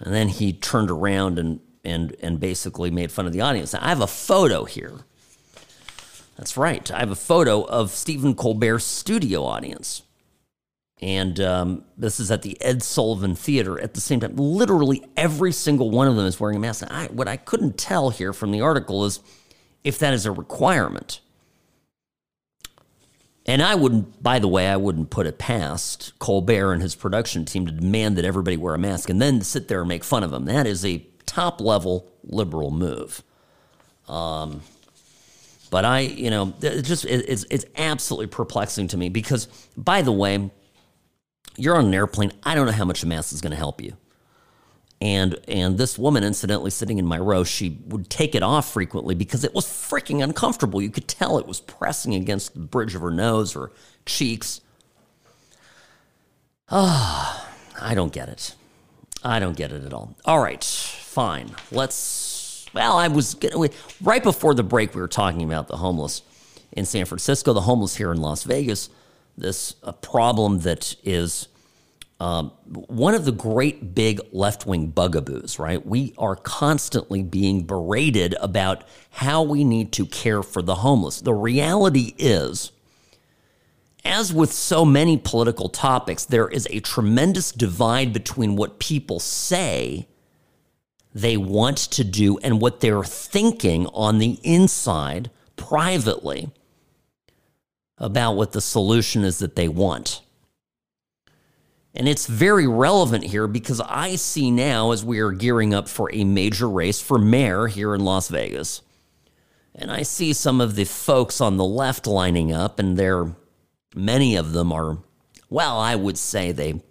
And 0.00 0.14
then 0.14 0.28
he 0.28 0.52
turned 0.52 0.90
around 0.90 1.38
and, 1.38 1.60
and, 1.84 2.14
and 2.20 2.38
basically 2.38 2.90
made 2.90 3.10
fun 3.10 3.26
of 3.26 3.32
the 3.32 3.40
audience. 3.40 3.72
Now, 3.72 3.80
I 3.82 3.88
have 3.88 4.00
a 4.00 4.06
photo 4.06 4.64
here. 4.64 4.92
That's 6.36 6.56
right. 6.56 6.88
I 6.92 7.00
have 7.00 7.10
a 7.10 7.16
photo 7.16 7.62
of 7.62 7.90
Stephen 7.90 8.34
Colbert's 8.34 8.84
studio 8.84 9.44
audience. 9.44 10.02
And 11.00 11.38
um, 11.40 11.84
this 11.96 12.18
is 12.18 12.30
at 12.30 12.42
the 12.42 12.60
Ed 12.60 12.82
Sullivan 12.82 13.34
Theater 13.34 13.80
at 13.80 13.94
the 13.94 14.00
same 14.00 14.20
time. 14.20 14.36
Literally 14.36 15.04
every 15.16 15.52
single 15.52 15.90
one 15.90 16.08
of 16.08 16.16
them 16.16 16.26
is 16.26 16.40
wearing 16.40 16.56
a 16.56 16.60
mask. 16.60 16.84
I, 16.90 17.06
what 17.06 17.28
I 17.28 17.36
couldn't 17.36 17.78
tell 17.78 18.10
here 18.10 18.32
from 18.32 18.50
the 18.50 18.60
article 18.60 19.04
is 19.04 19.20
if 19.84 19.98
that 20.00 20.12
is 20.12 20.26
a 20.26 20.32
requirement. 20.32 21.20
And 23.48 23.62
I 23.62 23.74
wouldn't, 23.74 24.22
by 24.22 24.38
the 24.38 24.46
way, 24.46 24.68
I 24.68 24.76
wouldn't 24.76 25.08
put 25.08 25.26
it 25.26 25.38
past 25.38 26.12
Colbert 26.18 26.74
and 26.74 26.82
his 26.82 26.94
production 26.94 27.46
team 27.46 27.64
to 27.64 27.72
demand 27.72 28.18
that 28.18 28.26
everybody 28.26 28.58
wear 28.58 28.74
a 28.74 28.78
mask 28.78 29.08
and 29.08 29.22
then 29.22 29.40
sit 29.40 29.68
there 29.68 29.80
and 29.80 29.88
make 29.88 30.04
fun 30.04 30.22
of 30.22 30.30
them. 30.30 30.44
That 30.44 30.66
is 30.66 30.84
a 30.84 30.98
top 31.24 31.62
level 31.62 32.12
liberal 32.22 32.70
move. 32.70 33.22
Um, 34.06 34.60
but 35.70 35.86
I, 35.86 36.00
you 36.00 36.28
know, 36.28 36.52
it 36.60 36.82
just 36.82 37.06
it's 37.06 37.46
it's 37.50 37.64
absolutely 37.74 38.26
perplexing 38.26 38.88
to 38.88 38.98
me 38.98 39.08
because, 39.08 39.46
by 39.78 40.02
the 40.02 40.12
way, 40.12 40.50
you're 41.56 41.76
on 41.76 41.86
an 41.86 41.94
airplane. 41.94 42.32
I 42.42 42.54
don't 42.54 42.66
know 42.66 42.72
how 42.72 42.84
much 42.84 43.02
a 43.02 43.06
mask 43.06 43.32
is 43.32 43.40
going 43.40 43.52
to 43.52 43.56
help 43.56 43.80
you 43.80 43.96
and 45.00 45.38
and 45.46 45.78
this 45.78 45.98
woman 45.98 46.24
incidentally 46.24 46.70
sitting 46.70 46.98
in 46.98 47.06
my 47.06 47.18
row 47.18 47.44
she 47.44 47.78
would 47.86 48.08
take 48.10 48.34
it 48.34 48.42
off 48.42 48.72
frequently 48.72 49.14
because 49.14 49.44
it 49.44 49.54
was 49.54 49.64
freaking 49.64 50.22
uncomfortable 50.22 50.82
you 50.82 50.90
could 50.90 51.06
tell 51.06 51.38
it 51.38 51.46
was 51.46 51.60
pressing 51.60 52.14
against 52.14 52.54
the 52.54 52.60
bridge 52.60 52.94
of 52.94 53.00
her 53.00 53.10
nose 53.10 53.54
or 53.54 53.70
cheeks 54.06 54.60
ah 56.70 57.48
oh, 57.48 57.84
i 57.84 57.94
don't 57.94 58.12
get 58.12 58.28
it 58.28 58.54
i 59.22 59.38
don't 59.38 59.56
get 59.56 59.70
it 59.70 59.84
at 59.84 59.92
all 59.92 60.16
all 60.24 60.40
right 60.40 60.64
fine 60.64 61.54
let's 61.70 62.48
well, 62.74 62.96
I 62.96 63.08
was 63.08 63.34
gonna, 63.34 63.70
right 64.02 64.22
before 64.22 64.54
the 64.54 64.62
break. 64.62 64.94
We 64.94 65.00
were 65.00 65.08
talking 65.08 65.42
about 65.42 65.68
the 65.68 65.76
homeless 65.76 66.22
in 66.72 66.84
San 66.84 67.06
Francisco, 67.06 67.52
the 67.52 67.62
homeless 67.62 67.96
here 67.96 68.12
in 68.12 68.20
Las 68.20 68.44
Vegas. 68.44 68.90
This 69.36 69.74
a 69.82 69.92
problem 69.92 70.60
that 70.60 70.96
is 71.04 71.48
um, 72.20 72.50
one 72.66 73.14
of 73.14 73.24
the 73.24 73.32
great 73.32 73.94
big 73.94 74.20
left 74.32 74.66
wing 74.66 74.88
bugaboos, 74.88 75.58
right? 75.58 75.84
We 75.84 76.14
are 76.18 76.34
constantly 76.34 77.22
being 77.22 77.62
berated 77.62 78.34
about 78.40 78.82
how 79.10 79.42
we 79.42 79.62
need 79.62 79.92
to 79.92 80.06
care 80.06 80.42
for 80.42 80.60
the 80.60 80.76
homeless. 80.76 81.20
The 81.20 81.34
reality 81.34 82.14
is, 82.18 82.72
as 84.04 84.32
with 84.32 84.52
so 84.52 84.84
many 84.84 85.16
political 85.16 85.68
topics, 85.68 86.24
there 86.24 86.48
is 86.48 86.66
a 86.70 86.80
tremendous 86.80 87.52
divide 87.52 88.12
between 88.12 88.56
what 88.56 88.80
people 88.80 89.20
say 89.20 90.08
they 91.14 91.36
want 91.36 91.78
to 91.78 92.04
do 92.04 92.38
and 92.38 92.60
what 92.60 92.80
they're 92.80 93.04
thinking 93.04 93.86
on 93.88 94.18
the 94.18 94.38
inside 94.42 95.30
privately 95.56 96.50
about 97.96 98.32
what 98.32 98.52
the 98.52 98.60
solution 98.60 99.24
is 99.24 99.38
that 99.38 99.56
they 99.56 99.68
want. 99.68 100.20
And 101.94 102.08
it's 102.08 102.26
very 102.26 102.66
relevant 102.66 103.24
here 103.24 103.46
because 103.46 103.80
I 103.80 104.16
see 104.16 104.50
now 104.50 104.92
as 104.92 105.04
we 105.04 105.20
are 105.20 105.32
gearing 105.32 105.74
up 105.74 105.88
for 105.88 106.12
a 106.12 106.24
major 106.24 106.68
race 106.68 107.00
for 107.00 107.18
mayor 107.18 107.66
here 107.66 107.94
in 107.94 108.04
Las 108.04 108.28
Vegas. 108.28 108.82
And 109.74 109.90
I 109.90 110.02
see 110.02 110.32
some 110.32 110.60
of 110.60 110.74
the 110.74 110.84
folks 110.84 111.40
on 111.40 111.56
the 111.56 111.64
left 111.64 112.06
lining 112.06 112.52
up, 112.52 112.78
and 112.78 112.96
they're 112.96 113.34
many 113.94 114.36
of 114.36 114.52
them 114.52 114.72
are, 114.72 114.98
well, 115.48 115.78
I 115.78 115.94
would 115.94 116.18
say 116.18 116.52
they 116.52 116.82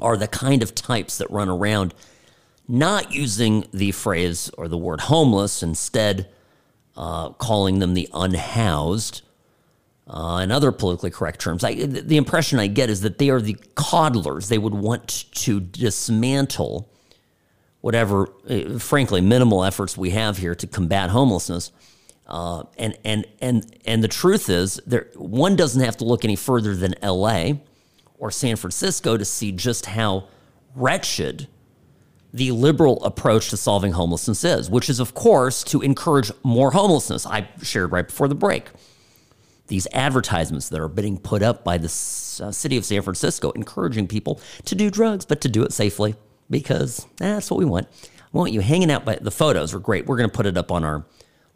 are 0.00 0.16
the 0.16 0.28
kind 0.28 0.62
of 0.62 0.74
types 0.74 1.18
that 1.18 1.30
run 1.30 1.48
around 1.48 1.94
not 2.68 3.12
using 3.12 3.66
the 3.72 3.90
phrase 3.92 4.50
or 4.56 4.68
the 4.68 4.78
word 4.78 5.00
homeless, 5.02 5.62
instead, 5.62 6.28
uh, 6.96 7.30
calling 7.30 7.78
them 7.78 7.94
the 7.94 8.08
unhoused 8.12 9.22
uh, 10.08 10.38
and 10.38 10.50
other 10.50 10.72
politically 10.72 11.10
correct 11.10 11.40
terms. 11.40 11.62
I, 11.62 11.74
the 11.74 12.16
impression 12.16 12.58
I 12.58 12.66
get 12.66 12.88
is 12.88 13.02
that 13.02 13.18
they 13.18 13.28
are 13.28 13.40
the 13.40 13.56
coddlers. 13.74 14.48
They 14.48 14.58
would 14.58 14.74
want 14.74 15.26
to 15.32 15.60
dismantle 15.60 16.90
whatever, 17.80 18.28
uh, 18.48 18.78
frankly, 18.78 19.20
minimal 19.20 19.64
efforts 19.64 19.96
we 19.96 20.10
have 20.10 20.38
here 20.38 20.54
to 20.54 20.66
combat 20.66 21.10
homelessness. 21.10 21.72
Uh, 22.26 22.64
and 22.76 22.98
and 23.04 23.26
and 23.40 23.74
and 23.86 24.04
the 24.04 24.08
truth 24.08 24.50
is, 24.50 24.80
there 24.86 25.08
one 25.14 25.56
doesn't 25.56 25.82
have 25.82 25.96
to 25.96 26.04
look 26.04 26.24
any 26.24 26.36
further 26.36 26.74
than 26.74 26.94
L.A. 27.02 27.60
or 28.18 28.30
San 28.30 28.56
Francisco 28.56 29.16
to 29.16 29.24
see 29.24 29.50
just 29.50 29.86
how 29.86 30.28
wretched 30.74 31.48
the 32.32 32.50
liberal 32.52 33.02
approach 33.02 33.48
to 33.48 33.56
solving 33.56 33.92
homelessness 33.92 34.44
is, 34.44 34.68
which 34.68 34.90
is, 34.90 35.00
of 35.00 35.14
course, 35.14 35.64
to 35.64 35.80
encourage 35.80 36.30
more 36.42 36.72
homelessness. 36.72 37.24
I 37.24 37.48
shared 37.62 37.92
right 37.92 38.06
before 38.06 38.28
the 38.28 38.34
break 38.34 38.68
these 39.68 39.86
advertisements 39.92 40.68
that 40.70 40.80
are 40.80 40.88
being 40.88 41.18
put 41.18 41.42
up 41.42 41.64
by 41.64 41.78
the 41.78 41.86
uh, 41.86 42.50
city 42.50 42.76
of 42.76 42.84
San 42.84 43.02
Francisco, 43.02 43.50
encouraging 43.52 44.06
people 44.06 44.40
to 44.64 44.74
do 44.74 44.90
drugs, 44.90 45.24
but 45.24 45.40
to 45.42 45.48
do 45.48 45.62
it 45.62 45.72
safely 45.72 46.16
because 46.50 47.06
that's 47.16 47.50
what 47.50 47.58
we 47.58 47.64
want. 47.64 47.86
We 48.32 48.38
want 48.38 48.52
you 48.52 48.60
hanging 48.60 48.90
out 48.90 49.04
by 49.04 49.16
the 49.16 49.30
photos 49.30 49.74
are 49.74 49.78
great. 49.78 50.06
We're 50.06 50.16
going 50.16 50.28
to 50.28 50.36
put 50.36 50.46
it 50.46 50.56
up 50.56 50.72
on 50.72 50.84
our 50.84 51.06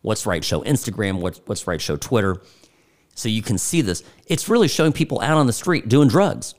What's 0.03 0.27
Right 0.27 0.45
Show 0.45 0.63
Instagram, 0.63 1.21
What's, 1.21 1.41
What's 1.47 1.67
Right 1.67 1.81
Show 1.81 1.97
Twitter, 1.97 2.41
so 3.15 3.29
you 3.29 3.43
can 3.43 3.59
see 3.59 3.83
this. 3.83 4.03
It's 4.27 4.49
really 4.49 4.69
showing 4.69 4.93
people 4.93 5.21
out 5.21 5.37
on 5.37 5.47
the 5.47 5.53
street 5.53 5.89
doing 5.89 6.09
drugs. 6.09 6.55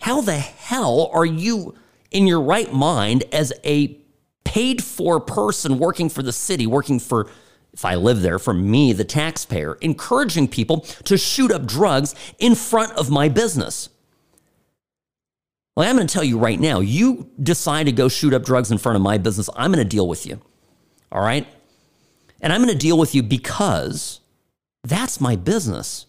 How 0.00 0.20
the 0.20 0.36
hell 0.36 1.10
are 1.12 1.24
you 1.24 1.74
in 2.10 2.26
your 2.26 2.40
right 2.40 2.72
mind 2.72 3.24
as 3.32 3.52
a 3.64 3.98
paid 4.44 4.84
for 4.84 5.18
person 5.20 5.78
working 5.78 6.08
for 6.08 6.22
the 6.22 6.32
city, 6.32 6.66
working 6.66 7.00
for 7.00 7.28
if 7.74 7.84
I 7.84 7.96
live 7.96 8.22
there, 8.22 8.38
for 8.38 8.54
me, 8.54 8.92
the 8.92 9.04
taxpayer, 9.04 9.74
encouraging 9.80 10.46
people 10.46 10.80
to 11.04 11.18
shoot 11.18 11.50
up 11.50 11.66
drugs 11.66 12.14
in 12.38 12.54
front 12.54 12.92
of 12.92 13.10
my 13.10 13.28
business. 13.28 13.88
Well, 15.76 15.88
I'm 15.88 15.96
going 15.96 16.06
to 16.06 16.12
tell 16.12 16.22
you 16.22 16.38
right 16.38 16.58
now, 16.58 16.78
you 16.78 17.28
decide 17.42 17.86
to 17.86 17.92
go 17.92 18.08
shoot 18.08 18.32
up 18.32 18.44
drugs 18.44 18.70
in 18.70 18.78
front 18.78 18.94
of 18.94 19.02
my 19.02 19.18
business, 19.18 19.50
I'm 19.56 19.72
going 19.72 19.84
to 19.84 19.88
deal 19.88 20.06
with 20.06 20.24
you. 20.24 20.40
All 21.10 21.20
right? 21.20 21.48
And 22.40 22.52
I'm 22.52 22.62
going 22.62 22.72
to 22.72 22.78
deal 22.78 22.96
with 22.96 23.12
you 23.12 23.24
because 23.24 24.20
that's 24.84 25.20
my 25.20 25.34
business. 25.34 26.06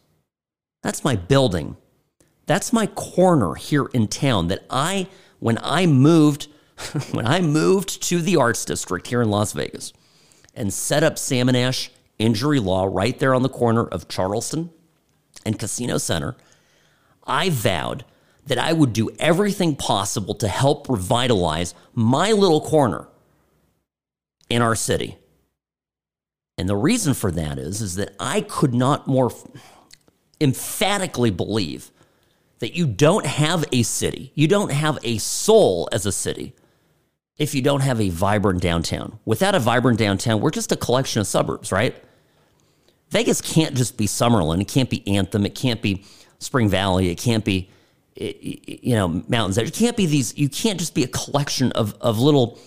That's 0.84 1.04
my 1.04 1.16
building. 1.16 1.78
That's 2.46 2.72
my 2.72 2.86
corner 2.86 3.56
here 3.56 3.86
in 3.88 4.08
town 4.08 4.50
that 4.50 4.66
I, 4.70 5.08
when 5.40 5.58
I 5.64 5.88
moved, 5.88 6.48
when 7.12 7.26
I 7.26 7.42
moved 7.42 8.04
to 8.04 8.22
the 8.22 8.36
arts 8.36 8.66
district 8.66 9.08
here 9.08 9.24
in 9.24 9.32
Las 9.32 9.52
Vegas, 9.54 9.94
and 10.56 10.74
set 10.74 11.04
up 11.04 11.18
Sam 11.18 11.48
and 11.48 11.58
Ash 11.58 11.92
Injury 12.18 12.60
Law 12.60 12.86
right 12.86 13.18
there 13.20 13.34
on 13.34 13.44
the 13.44 13.50
corner 13.50 13.86
of 13.86 14.08
Charleston 14.08 14.70
and 15.46 15.60
Casino 15.60 15.98
Center, 15.98 16.36
I 17.26 17.50
vowed 17.50 18.06
that 18.46 18.58
I 18.58 18.74
would 18.74 18.94
do 18.94 19.10
everything 19.20 19.76
possible 19.76 20.36
to 20.36 20.48
help 20.48 20.88
revitalize 20.88 21.74
my 21.94 22.32
little 22.32 22.62
corner 22.62 23.08
in 24.50 24.62
our 24.62 24.76
city. 24.76 25.18
And 26.58 26.70
the 26.70 26.76
reason 26.76 27.14
for 27.14 27.32
that 27.32 27.58
is, 27.58 27.82
is 27.82 27.96
that 27.96 28.16
I 28.20 28.42
could 28.42 28.74
not 28.74 29.08
more 29.08 29.32
emphatically 30.40 31.32
believe 31.32 31.92
that 32.60 32.76
you 32.76 32.88
don't 32.88 33.26
have 33.26 33.66
a 33.72 33.84
city, 33.84 34.32
you 34.36 34.48
don't 34.48 34.72
have 34.72 34.98
a 35.04 35.18
soul 35.18 35.90
as 35.92 36.06
a 36.06 36.12
city 36.12 36.54
if 37.38 37.54
you 37.54 37.62
don't 37.62 37.82
have 37.82 38.00
a 38.00 38.10
vibrant 38.10 38.62
downtown. 38.62 39.20
Without 39.26 39.56
a 39.56 39.60
vibrant 39.60 40.00
downtown, 40.00 40.40
we're 40.40 40.52
just 40.52 40.72
a 40.72 40.78
collection 40.78 41.20
of 41.20 41.28
suburbs, 41.28 41.72
right? 41.72 41.96
Vegas 43.10 43.42
can't 43.42 43.76
just 43.76 43.98
be 43.98 44.08
Summerlin. 44.08 44.62
It 44.62 44.68
can't 44.68 44.90
be 44.90 45.06
Anthem. 45.08 45.46
It 45.46 45.56
can't 45.56 45.82
be 45.82 46.04
Spring 46.40 46.70
Valley. 46.70 47.10
It 47.10 47.18
can't 47.18 47.46
be, 47.46 47.70
you 48.16 48.96
know, 48.96 49.24
Mountains 49.28 49.58
Edge. 49.58 49.68
It 49.68 49.74
can't 49.74 49.98
be 49.98 50.06
these, 50.06 50.38
you 50.38 50.50
can't 50.50 50.80
just 50.80 50.96
be 50.96 51.04
a 51.04 51.08
collection 51.08 51.72
of, 51.74 51.96
of 52.02 52.20
little 52.20 52.60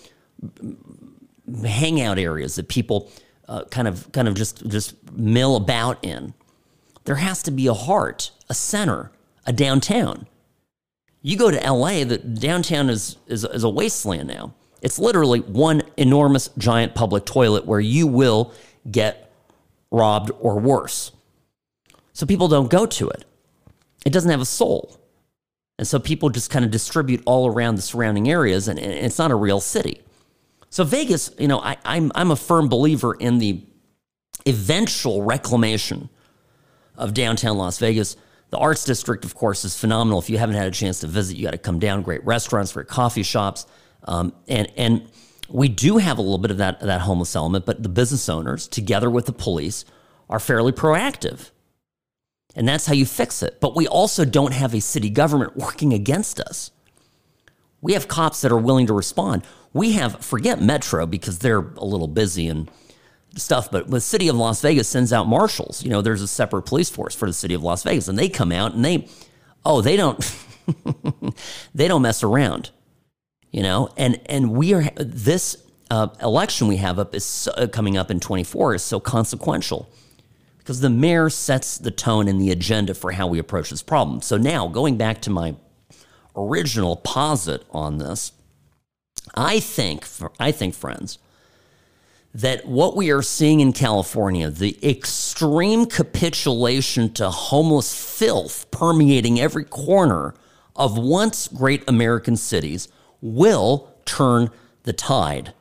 hangout 1.64 2.18
areas 2.18 2.56
that 2.56 2.68
people 2.68 3.10
uh, 3.48 3.64
kind 3.64 3.88
of 3.88 4.10
kind 4.12 4.28
of 4.28 4.34
just 4.34 4.66
just 4.68 4.94
mill 5.12 5.56
about 5.56 6.04
in. 6.04 6.34
There 7.04 7.16
has 7.16 7.42
to 7.44 7.50
be 7.50 7.66
a 7.66 7.74
heart, 7.74 8.30
a 8.48 8.54
center, 8.54 9.10
a 9.46 9.52
downtown. 9.52 10.26
You 11.22 11.36
go 11.36 11.50
to 11.50 11.72
LA, 11.72 12.04
the 12.04 12.18
downtown 12.18 12.88
is, 12.88 13.16
is, 13.26 13.44
is 13.44 13.64
a 13.64 13.68
wasteland 13.68 14.28
now. 14.28 14.54
It's 14.80 14.98
literally 14.98 15.40
one 15.40 15.82
enormous 15.96 16.48
giant 16.56 16.94
public 16.94 17.24
toilet 17.24 17.66
where 17.66 17.80
you 17.80 18.06
will 18.06 18.52
get 18.88 19.32
robbed 19.90 20.30
or 20.40 20.58
worse. 20.58 21.12
So 22.12 22.26
people 22.26 22.48
don't 22.48 22.70
go 22.70 22.86
to 22.86 23.08
it. 23.08 23.24
It 24.06 24.12
doesn't 24.12 24.30
have 24.30 24.40
a 24.40 24.46
soul. 24.46 24.98
And 25.78 25.86
so 25.86 25.98
people 25.98 26.28
just 26.30 26.50
kind 26.50 26.64
of 26.64 26.70
distribute 26.70 27.22
all 27.26 27.46
around 27.46 27.76
the 27.76 27.82
surrounding 27.82 28.28
areas, 28.28 28.68
and, 28.68 28.78
and 28.78 28.92
it's 28.92 29.18
not 29.18 29.30
a 29.30 29.36
real 29.36 29.60
city. 29.60 30.00
So 30.70 30.84
Vegas, 30.84 31.30
you 31.38 31.48
know, 31.48 31.60
I, 31.60 31.76
I'm, 31.84 32.10
I'm 32.14 32.30
a 32.30 32.36
firm 32.36 32.68
believer 32.68 33.14
in 33.14 33.38
the 33.38 33.62
eventual 34.46 35.22
reclamation 35.22 36.08
of 36.96 37.14
downtown 37.14 37.56
Las 37.56 37.78
Vegas. 37.78 38.16
The 38.50 38.58
Arts 38.58 38.84
District, 38.84 39.24
of 39.24 39.34
course, 39.34 39.64
is 39.64 39.78
phenomenal. 39.78 40.18
If 40.18 40.30
you 40.30 40.38
haven't 40.38 40.56
had 40.56 40.66
a 40.66 40.70
chance 40.70 41.00
to 41.00 41.06
visit, 41.06 41.36
you 41.36 41.44
got 41.44 41.50
to 41.50 41.58
come 41.58 41.78
down. 41.78 42.02
Great 42.02 42.24
restaurants, 42.24 42.72
great 42.72 42.88
coffee 42.88 43.22
shops. 43.22 43.66
Um, 44.04 44.32
and 44.46 44.72
and 44.76 45.10
we 45.48 45.68
do 45.68 45.98
have 45.98 46.18
a 46.18 46.22
little 46.22 46.38
bit 46.38 46.50
of 46.50 46.58
that 46.58 46.80
that 46.80 47.02
homeless 47.02 47.36
element, 47.36 47.66
but 47.66 47.82
the 47.82 47.88
business 47.88 48.28
owners, 48.28 48.66
together 48.66 49.10
with 49.10 49.26
the 49.26 49.32
police, 49.32 49.84
are 50.30 50.40
fairly 50.40 50.72
proactive, 50.72 51.50
and 52.54 52.66
that's 52.66 52.86
how 52.86 52.94
you 52.94 53.04
fix 53.04 53.42
it. 53.42 53.60
But 53.60 53.76
we 53.76 53.86
also 53.86 54.24
don't 54.24 54.52
have 54.52 54.74
a 54.74 54.80
city 54.80 55.10
government 55.10 55.56
working 55.56 55.92
against 55.92 56.40
us. 56.40 56.70
We 57.80 57.92
have 57.92 58.08
cops 58.08 58.40
that 58.40 58.52
are 58.52 58.58
willing 58.58 58.86
to 58.86 58.94
respond. 58.94 59.42
We 59.72 59.92
have 59.92 60.24
forget 60.24 60.60
Metro 60.60 61.06
because 61.06 61.40
they're 61.40 61.58
a 61.58 61.84
little 61.84 62.08
busy 62.08 62.48
and 62.48 62.70
stuff, 63.36 63.70
but 63.70 63.90
the 63.90 64.00
city 64.00 64.28
of 64.28 64.36
Las 64.36 64.60
Vegas 64.60 64.88
sends 64.88 65.12
out 65.12 65.26
marshals. 65.26 65.82
You 65.84 65.90
know, 65.90 66.02
there's 66.02 66.22
a 66.22 66.28
separate 66.28 66.62
police 66.62 66.90
force 66.90 67.14
for 67.14 67.26
the 67.26 67.32
city 67.32 67.54
of 67.54 67.62
Las 67.62 67.82
Vegas, 67.82 68.08
and 68.08 68.18
they 68.18 68.28
come 68.28 68.52
out 68.52 68.74
and 68.74 68.84
they, 68.84 69.08
oh, 69.64 69.80
they 69.80 69.96
don't, 69.96 70.18
they 71.74 71.88
don't 71.88 72.02
mess 72.02 72.22
around 72.22 72.70
you 73.50 73.62
know, 73.62 73.88
and 73.96 74.20
and 74.26 74.52
we 74.52 74.74
are 74.74 74.84
this 74.96 75.56
uh, 75.90 76.08
election 76.22 76.68
we 76.68 76.76
have 76.76 76.98
up 76.98 77.14
is 77.14 77.48
uh, 77.56 77.66
coming 77.66 77.96
up 77.96 78.10
in 78.10 78.20
24 78.20 78.74
is 78.74 78.82
so 78.82 79.00
consequential 79.00 79.88
because 80.58 80.80
the 80.80 80.90
mayor 80.90 81.30
sets 81.30 81.78
the 81.78 81.90
tone 81.90 82.28
and 82.28 82.40
the 82.40 82.50
agenda 82.50 82.94
for 82.94 83.12
how 83.12 83.26
we 83.26 83.38
approach 83.38 83.70
this 83.70 83.82
problem. 83.82 84.20
So 84.20 84.36
now 84.36 84.68
going 84.68 84.98
back 84.98 85.22
to 85.22 85.30
my 85.30 85.56
original 86.36 86.96
posit 86.96 87.64
on 87.70 87.98
this, 87.98 88.32
I 89.34 89.60
think 89.60 90.06
I 90.38 90.52
think 90.52 90.74
friends 90.74 91.18
that 92.38 92.64
what 92.64 92.94
we 92.94 93.10
are 93.10 93.22
seeing 93.22 93.58
in 93.58 93.72
California, 93.72 94.48
the 94.48 94.78
extreme 94.80 95.86
capitulation 95.86 97.12
to 97.12 97.28
homeless 97.28 97.92
filth 98.16 98.70
permeating 98.70 99.40
every 99.40 99.64
corner 99.64 100.34
of 100.76 100.96
once 100.96 101.48
great 101.48 101.82
American 101.88 102.36
cities 102.36 102.88
will 103.20 103.92
turn 104.04 104.50
the 104.84 104.92
tide. 104.92 105.52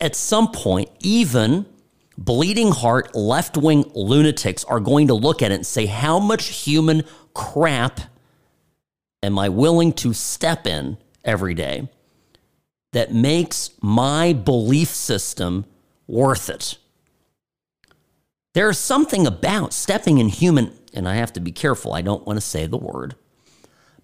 at 0.00 0.16
some 0.16 0.50
point, 0.50 0.88
even 1.00 1.66
bleeding 2.16 2.72
heart 2.72 3.14
left 3.14 3.58
wing 3.58 3.84
lunatics 3.94 4.64
are 4.64 4.80
going 4.80 5.08
to 5.08 5.14
look 5.14 5.42
at 5.42 5.52
it 5.52 5.56
and 5.56 5.66
say, 5.66 5.84
How 5.84 6.18
much 6.18 6.46
human 6.64 7.04
crap 7.34 8.00
am 9.22 9.38
I 9.38 9.50
willing 9.50 9.92
to 9.94 10.14
step 10.14 10.66
in 10.66 10.96
every 11.22 11.52
day 11.52 11.90
that 12.92 13.12
makes 13.12 13.70
my 13.80 14.32
belief 14.32 14.88
system 14.88 15.64
worth 16.06 16.48
it? 16.48 16.78
There's 18.52 18.78
something 18.78 19.26
about 19.26 19.72
stepping 19.72 20.18
in 20.18 20.28
human, 20.28 20.72
and 20.92 21.08
I 21.08 21.14
have 21.14 21.32
to 21.34 21.40
be 21.40 21.52
careful, 21.52 21.92
I 21.92 22.02
don't 22.02 22.26
want 22.26 22.36
to 22.36 22.40
say 22.40 22.66
the 22.66 22.76
word, 22.76 23.14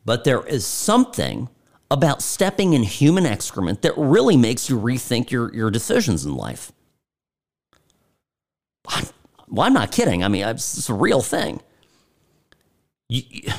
but 0.04 0.24
there 0.24 0.46
is 0.46 0.64
something 0.64 1.48
about 1.90 2.22
stepping 2.22 2.72
in 2.72 2.82
human 2.82 3.26
excrement 3.26 3.82
that 3.82 3.92
really 3.96 4.36
makes 4.36 4.68
you 4.68 4.78
rethink 4.78 5.30
your, 5.30 5.52
your 5.54 5.70
decisions 5.70 6.24
in 6.24 6.34
life. 6.34 6.72
I'm, 8.88 9.06
well, 9.48 9.66
I'm 9.66 9.72
not 9.72 9.92
kidding. 9.92 10.24
I 10.24 10.28
mean, 10.28 10.44
it's 10.46 10.88
a 10.88 10.94
real 10.94 11.22
thing. 11.22 11.60
You, 13.08 13.52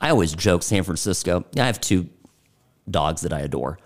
I 0.00 0.10
always 0.10 0.34
joke 0.34 0.62
San 0.62 0.82
Francisco. 0.84 1.44
I 1.58 1.64
have 1.64 1.80
two 1.80 2.08
dogs 2.90 3.22
that 3.22 3.32
I 3.32 3.40
adore. 3.40 3.78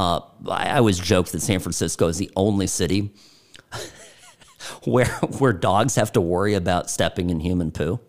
Uh, 0.00 0.22
I 0.48 0.78
always 0.78 0.98
joke 0.98 1.28
that 1.28 1.42
San 1.42 1.60
Francisco 1.60 2.08
is 2.08 2.16
the 2.16 2.30
only 2.34 2.66
city 2.66 3.12
where 4.84 5.10
where 5.38 5.52
dogs 5.52 5.96
have 5.96 6.10
to 6.12 6.22
worry 6.22 6.54
about 6.54 6.88
stepping 6.88 7.28
in 7.28 7.38
human 7.38 7.70
poo. 7.70 8.00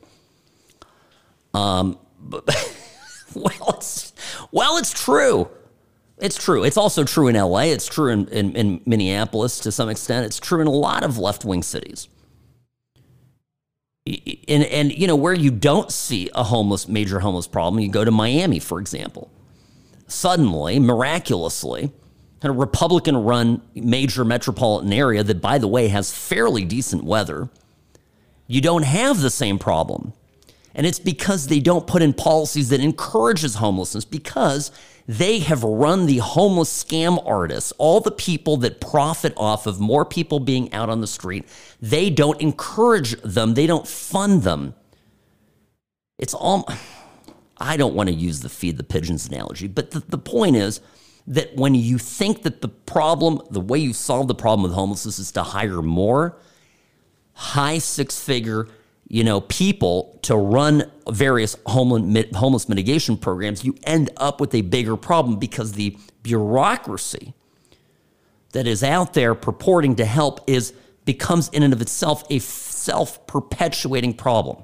Um, 1.53 1.99
but, 2.17 2.45
well, 3.35 3.75
it's 3.75 4.13
well, 4.53 4.77
it's 4.77 4.93
true. 4.93 5.49
It's 6.17 6.41
true. 6.41 6.63
It's 6.63 6.77
also 6.77 7.03
true 7.03 7.27
in 7.27 7.35
LA. 7.35 7.63
It's 7.63 7.87
true 7.87 8.09
in, 8.09 8.25
in, 8.29 8.55
in 8.55 8.81
Minneapolis 8.85 9.59
to 9.59 9.69
some 9.69 9.89
extent. 9.89 10.25
It's 10.25 10.39
true 10.39 10.61
in 10.61 10.67
a 10.67 10.71
lot 10.71 11.03
of 11.03 11.17
left 11.17 11.43
wing 11.43 11.61
cities. 11.61 12.07
And, 14.07 14.63
and, 14.63 14.93
you 14.93 15.07
know, 15.07 15.15
where 15.15 15.33
you 15.33 15.51
don't 15.51 15.91
see 15.91 16.29
a 16.35 16.43
homeless, 16.43 16.87
major 16.87 17.19
homeless 17.19 17.47
problem, 17.47 17.83
you 17.83 17.89
go 17.89 18.05
to 18.05 18.11
Miami, 18.11 18.59
for 18.59 18.79
example. 18.79 19.31
Suddenly, 20.11 20.77
miraculously, 20.79 21.83
in 22.43 22.49
a 22.49 22.51
Republican 22.51 23.15
run 23.15 23.61
major 23.73 24.25
metropolitan 24.25 24.91
area 24.91 25.23
that, 25.23 25.41
by 25.41 25.57
the 25.57 25.69
way, 25.69 25.87
has 25.87 26.13
fairly 26.13 26.65
decent 26.65 27.05
weather, 27.05 27.49
you 28.45 28.59
don't 28.59 28.83
have 28.83 29.21
the 29.21 29.29
same 29.29 29.57
problem. 29.57 30.11
And 30.75 30.85
it's 30.85 30.99
because 30.99 31.47
they 31.47 31.61
don't 31.61 31.87
put 31.87 32.01
in 32.01 32.11
policies 32.11 32.67
that 32.69 32.81
encourages 32.81 33.55
homelessness 33.55 34.03
because 34.03 34.71
they 35.07 35.39
have 35.39 35.63
run 35.63 36.07
the 36.07 36.17
homeless 36.17 36.83
scam 36.83 37.21
artists, 37.25 37.71
all 37.77 38.01
the 38.01 38.11
people 38.11 38.57
that 38.57 38.81
profit 38.81 39.33
off 39.37 39.65
of 39.65 39.79
more 39.79 40.03
people 40.03 40.41
being 40.41 40.73
out 40.73 40.89
on 40.89 40.99
the 40.99 41.07
street. 41.07 41.45
They 41.81 42.09
don't 42.09 42.39
encourage 42.41 43.19
them, 43.21 43.53
they 43.53 43.65
don't 43.65 43.87
fund 43.87 44.43
them. 44.43 44.75
It's 46.17 46.33
all, 46.33 46.67
I 47.61 47.77
don't 47.77 47.93
want 47.93 48.09
to 48.09 48.15
use 48.15 48.41
the 48.41 48.49
feed 48.49 48.77
the 48.77 48.83
pigeons 48.83 49.27
analogy, 49.27 49.67
but 49.67 49.91
the, 49.91 49.99
the 49.99 50.17
point 50.17 50.55
is 50.55 50.81
that 51.27 51.55
when 51.55 51.75
you 51.75 51.97
think 51.97 52.43
that 52.43 52.61
the 52.61 52.67
problem, 52.67 53.41
the 53.51 53.61
way 53.61 53.77
you 53.79 53.93
solve 53.93 54.27
the 54.27 54.35
problem 54.35 54.63
with 54.63 54.73
homelessness 54.73 55.19
is 55.19 55.31
to 55.33 55.43
hire 55.43 55.81
more 55.81 56.37
high 57.33 57.77
six 57.77 58.21
figure 58.21 58.67
you 59.11 59.25
know, 59.25 59.41
people 59.41 60.17
to 60.21 60.37
run 60.37 60.89
various 61.09 61.57
homeless 61.65 62.69
mitigation 62.69 63.17
programs, 63.17 63.65
you 63.65 63.75
end 63.83 64.09
up 64.15 64.39
with 64.39 64.55
a 64.55 64.61
bigger 64.61 64.95
problem 64.95 65.37
because 65.37 65.73
the 65.73 65.97
bureaucracy 66.23 67.33
that 68.53 68.65
is 68.65 68.85
out 68.85 69.11
there 69.13 69.35
purporting 69.35 69.97
to 69.97 70.05
help 70.05 70.49
is 70.49 70.71
becomes 71.03 71.49
in 71.49 71.61
and 71.61 71.73
of 71.73 71.81
itself 71.81 72.23
a 72.29 72.39
self-perpetuating 72.39 74.13
problem. 74.13 74.63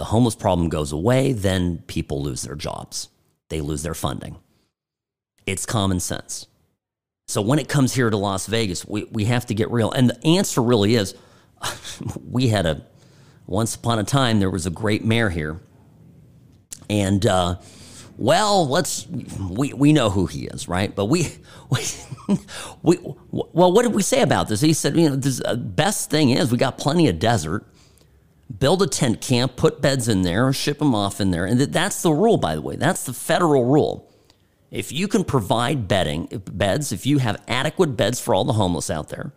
The 0.00 0.06
homeless 0.06 0.34
problem 0.34 0.70
goes 0.70 0.92
away, 0.92 1.34
then 1.34 1.82
people 1.86 2.22
lose 2.22 2.40
their 2.40 2.54
jobs. 2.54 3.10
They 3.50 3.60
lose 3.60 3.82
their 3.82 3.92
funding. 3.92 4.36
It's 5.44 5.66
common 5.66 6.00
sense. 6.00 6.46
So 7.28 7.42
when 7.42 7.58
it 7.58 7.68
comes 7.68 7.92
here 7.92 8.08
to 8.08 8.16
Las 8.16 8.46
Vegas, 8.46 8.86
we, 8.86 9.04
we 9.12 9.26
have 9.26 9.44
to 9.44 9.54
get 9.54 9.70
real. 9.70 9.92
And 9.92 10.08
the 10.08 10.26
answer 10.26 10.62
really 10.62 10.94
is 10.94 11.14
we 12.30 12.48
had 12.48 12.64
a 12.64 12.80
once 13.46 13.74
upon 13.74 13.98
a 13.98 14.04
time 14.04 14.40
there 14.40 14.48
was 14.48 14.64
a 14.64 14.70
great 14.70 15.04
mayor 15.04 15.28
here, 15.28 15.60
and 16.88 17.26
uh, 17.26 17.56
well, 18.16 18.66
let's 18.66 19.06
we 19.06 19.74
we 19.74 19.92
know 19.92 20.08
who 20.08 20.24
he 20.24 20.46
is, 20.46 20.66
right? 20.66 20.96
But 20.96 21.10
we 21.10 21.28
we, 21.70 21.84
we 22.82 22.98
well, 23.30 23.70
what 23.70 23.82
did 23.82 23.94
we 23.94 24.00
say 24.00 24.22
about 24.22 24.48
this? 24.48 24.62
He 24.62 24.72
said, 24.72 24.96
you 24.96 25.10
know, 25.10 25.16
the 25.16 25.42
uh, 25.44 25.56
best 25.56 26.08
thing 26.08 26.30
is 26.30 26.50
we 26.50 26.56
got 26.56 26.78
plenty 26.78 27.06
of 27.08 27.18
desert. 27.18 27.66
Build 28.58 28.82
a 28.82 28.86
tent 28.86 29.20
camp, 29.20 29.56
put 29.56 29.80
beds 29.80 30.08
in 30.08 30.22
there, 30.22 30.52
ship 30.52 30.78
them 30.78 30.94
off 30.94 31.20
in 31.20 31.30
there, 31.30 31.44
and 31.44 31.60
that's 31.60 32.02
the 32.02 32.12
rule. 32.12 32.36
By 32.36 32.56
the 32.56 32.62
way, 32.62 32.76
that's 32.76 33.04
the 33.04 33.12
federal 33.12 33.64
rule. 33.64 34.10
If 34.70 34.92
you 34.92 35.08
can 35.08 35.24
provide 35.24 35.88
bedding 35.88 36.26
beds, 36.50 36.92
if 36.92 37.06
you 37.06 37.18
have 37.18 37.42
adequate 37.48 37.96
beds 37.96 38.20
for 38.20 38.34
all 38.34 38.44
the 38.44 38.54
homeless 38.54 38.90
out 38.90 39.08
there, 39.08 39.32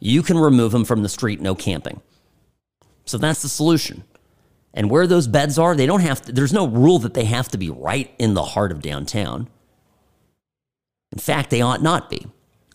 you 0.00 0.22
can 0.22 0.38
remove 0.38 0.72
them 0.72 0.84
from 0.84 1.02
the 1.02 1.08
street, 1.08 1.40
no 1.40 1.54
camping. 1.54 2.00
So 3.06 3.18
that's 3.18 3.42
the 3.42 3.48
solution. 3.48 4.04
And 4.72 4.90
where 4.90 5.06
those 5.06 5.28
beds 5.28 5.58
are, 5.58 5.76
they 5.76 5.86
don't 5.86 6.00
have 6.00 6.22
to, 6.22 6.32
there's 6.32 6.52
no 6.52 6.66
rule 6.66 6.98
that 7.00 7.14
they 7.14 7.24
have 7.24 7.48
to 7.50 7.58
be 7.58 7.70
right 7.70 8.12
in 8.18 8.34
the 8.34 8.42
heart 8.42 8.72
of 8.72 8.82
downtown. 8.82 9.48
In 11.12 11.18
fact, 11.18 11.50
they 11.50 11.60
ought 11.60 11.82
not 11.82 12.10
be. 12.10 12.26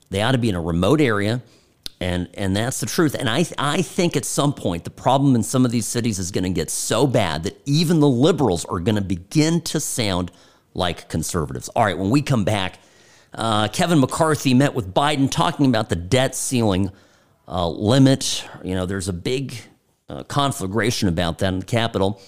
They 0.10 0.22
ought 0.22 0.32
to 0.32 0.38
be 0.38 0.50
in 0.50 0.56
a 0.56 0.62
remote 0.62 1.02
area. 1.02 1.42
And, 2.02 2.30
and 2.34 2.56
that's 2.56 2.80
the 2.80 2.86
truth. 2.86 3.14
And 3.14 3.30
I, 3.30 3.46
I 3.58 3.82
think 3.82 4.16
at 4.16 4.24
some 4.24 4.54
point, 4.54 4.86
the 4.86 4.90
problem 4.90 5.36
in 5.36 5.44
some 5.44 5.66
of 5.66 5.72
these 5.72 5.86
cities 5.86 6.18
is 6.18 6.32
going 6.32 6.46
to 6.46 6.50
get 6.50 6.70
so 6.70 7.06
bad 7.06 7.44
that 7.44 7.62
even 7.66 8.00
the 8.00 8.08
liberals 8.08 8.64
are 8.66 8.80
going 8.80 8.96
to 8.96 9.02
begin 9.02 9.62
to 9.62 9.80
sound 9.82 10.32
like 10.74 11.10
conservatives. 11.10 11.68
All 11.70 11.84
right, 11.84 11.98
when 11.98 12.10
we 12.10 12.22
come 12.22 12.46
back, 12.46 12.80
uh, 13.34 13.68
Kevin 13.68 14.00
McCarthy 14.00 14.54
met 14.54 14.74
with 14.74 14.94
Biden 14.94 15.30
talking 15.30 15.66
about 15.66 15.90
the 15.90 15.96
debt 15.96 16.36
ceiling 16.36 16.92
uh, 17.48 17.68
limit. 17.68 18.46
You 18.64 18.76
know, 18.76 18.86
there's 18.86 19.10
a 19.10 19.14
big 19.14 19.56
uh, 20.08 20.24
conflagration 20.24 21.10
about 21.10 21.40
that 21.40 21.54
in 21.54 21.60
the 21.60 21.66
Capitol. 21.66 22.22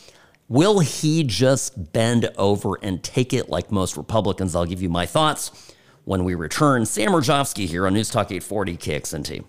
Will 0.50 0.80
he 0.80 1.24
just 1.24 1.94
bend 1.94 2.30
over 2.38 2.78
and 2.84 3.02
take 3.02 3.32
it 3.34 3.48
like 3.48 3.72
most 3.72 3.96
Republicans? 3.96 4.54
I'll 4.54 4.66
give 4.66 4.82
you 4.82 4.90
my 4.90 5.06
thoughts 5.06 5.74
when 6.04 6.26
we 6.26 6.36
return. 6.36 6.86
Sam 6.86 7.12
Mirejovsky 7.12 7.68
here 7.68 7.88
on 7.88 7.94
News 7.94 8.10
Talk 8.10 8.32
840 8.32 8.76
KXNT. 8.76 9.46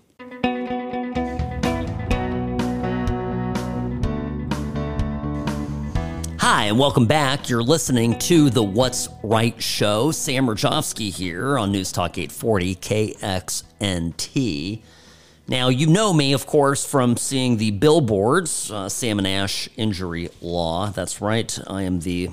Hi, 6.45 6.65
and 6.65 6.77
welcome 6.77 7.05
back. 7.05 7.47
You're 7.47 7.63
listening 7.63 8.19
to 8.19 8.49
the 8.49 8.61
What's 8.61 9.07
Right 9.23 9.63
show. 9.63 10.11
Sam 10.11 10.47
Mirejovsky 10.47 11.09
here 11.09 11.57
on 11.57 11.71
News 11.71 11.93
Talk 11.93 12.17
840 12.17 12.75
KXNT. 12.75 14.81
Now, 15.47 15.69
you 15.69 15.87
know 15.87 16.11
me, 16.11 16.33
of 16.33 16.45
course, 16.45 16.85
from 16.85 17.15
seeing 17.15 17.55
the 17.55 17.71
billboards, 17.71 18.69
uh, 18.69 18.89
Sam 18.89 19.19
and 19.19 19.27
Ash 19.27 19.69
injury 19.77 20.31
law. 20.41 20.87
That's 20.87 21.21
right. 21.21 21.57
I 21.65 21.83
am 21.83 22.01
the 22.01 22.31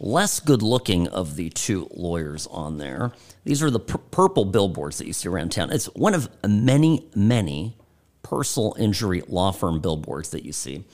less 0.00 0.40
good 0.40 0.62
looking 0.62 1.06
of 1.06 1.36
the 1.36 1.50
two 1.50 1.90
lawyers 1.94 2.46
on 2.46 2.78
there. 2.78 3.12
These 3.44 3.62
are 3.62 3.70
the 3.70 3.80
pur- 3.80 3.98
purple 3.98 4.46
billboards 4.46 4.96
that 4.96 5.06
you 5.06 5.12
see 5.12 5.28
around 5.28 5.50
town. 5.50 5.70
It's 5.72 5.94
one 5.94 6.14
of 6.14 6.30
many, 6.42 7.06
many 7.14 7.76
personal 8.22 8.74
injury 8.78 9.22
law 9.28 9.52
firm 9.52 9.80
billboards 9.80 10.30
that 10.30 10.42
you 10.42 10.52
see. 10.52 10.84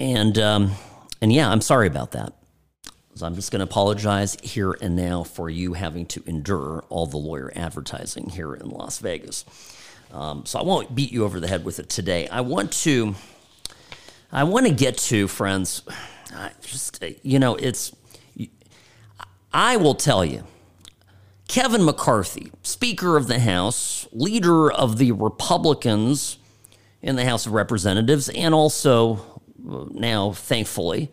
And, 0.00 0.36
um, 0.36 0.72
and 1.20 1.32
yeah, 1.32 1.50
I'm 1.50 1.60
sorry 1.60 1.86
about 1.86 2.12
that. 2.12 2.32
So 3.14 3.26
I'm 3.26 3.34
just 3.34 3.50
going 3.50 3.58
to 3.58 3.64
apologize 3.64 4.36
here 4.44 4.76
and 4.80 4.94
now 4.94 5.24
for 5.24 5.50
you 5.50 5.72
having 5.72 6.06
to 6.06 6.22
endure 6.26 6.84
all 6.88 7.06
the 7.06 7.16
lawyer 7.16 7.50
advertising 7.56 8.30
here 8.30 8.54
in 8.54 8.68
Las 8.70 9.00
Vegas. 9.00 9.44
Um, 10.12 10.46
so 10.46 10.60
I 10.60 10.62
won't 10.62 10.94
beat 10.94 11.10
you 11.10 11.24
over 11.24 11.40
the 11.40 11.48
head 11.48 11.64
with 11.64 11.80
it 11.80 11.88
today. 11.88 12.28
I 12.28 12.42
want 12.42 12.72
to, 12.84 13.16
I 14.30 14.44
want 14.44 14.66
to 14.66 14.72
get 14.72 14.98
to 14.98 15.26
friends. 15.26 15.82
I 16.32 16.52
just 16.62 17.02
you 17.22 17.38
know, 17.38 17.56
it's. 17.56 17.94
I 19.52 19.76
will 19.78 19.94
tell 19.94 20.24
you, 20.24 20.44
Kevin 21.48 21.84
McCarthy, 21.84 22.52
Speaker 22.62 23.16
of 23.16 23.26
the 23.26 23.40
House, 23.40 24.06
leader 24.12 24.70
of 24.70 24.98
the 24.98 25.12
Republicans 25.12 26.38
in 27.00 27.16
the 27.16 27.24
House 27.24 27.46
of 27.46 27.52
Representatives, 27.52 28.28
and 28.28 28.54
also 28.54 29.14
uh, 29.14 29.37
now, 29.58 30.32
thankfully, 30.32 31.10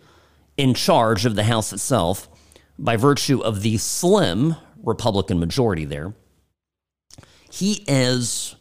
in 0.58 0.74
charge 0.74 1.26
of 1.26 1.36
the 1.36 1.44
House 1.44 1.74
itself 1.74 2.30
by 2.78 2.96
virtue 2.96 3.42
of 3.42 3.62
the 3.62 3.78
slim 3.78 4.56
Republican 4.84 5.40
majority 5.40 5.86
there. 5.86 6.14
He 7.50 7.84
is 7.88 8.56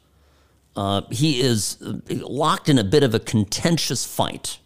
uh, 0.77 1.03
he 1.11 1.41
is 1.41 1.79
locked 2.09 2.69
in 2.69 2.79
a 2.79 2.85
bit 2.85 3.03
of 3.03 3.15
a 3.15 3.21
contentious 3.21 4.05
fight 4.05 4.59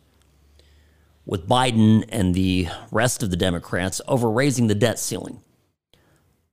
with 1.27 1.47
Biden 1.47 2.05
and 2.09 2.35
the 2.35 2.69
rest 2.91 3.23
of 3.23 3.31
the 3.31 3.37
Democrats 3.37 4.01
over 4.09 4.31
raising 4.31 4.69
the 4.69 4.75
debt 4.75 4.99
ceiling. 4.99 5.43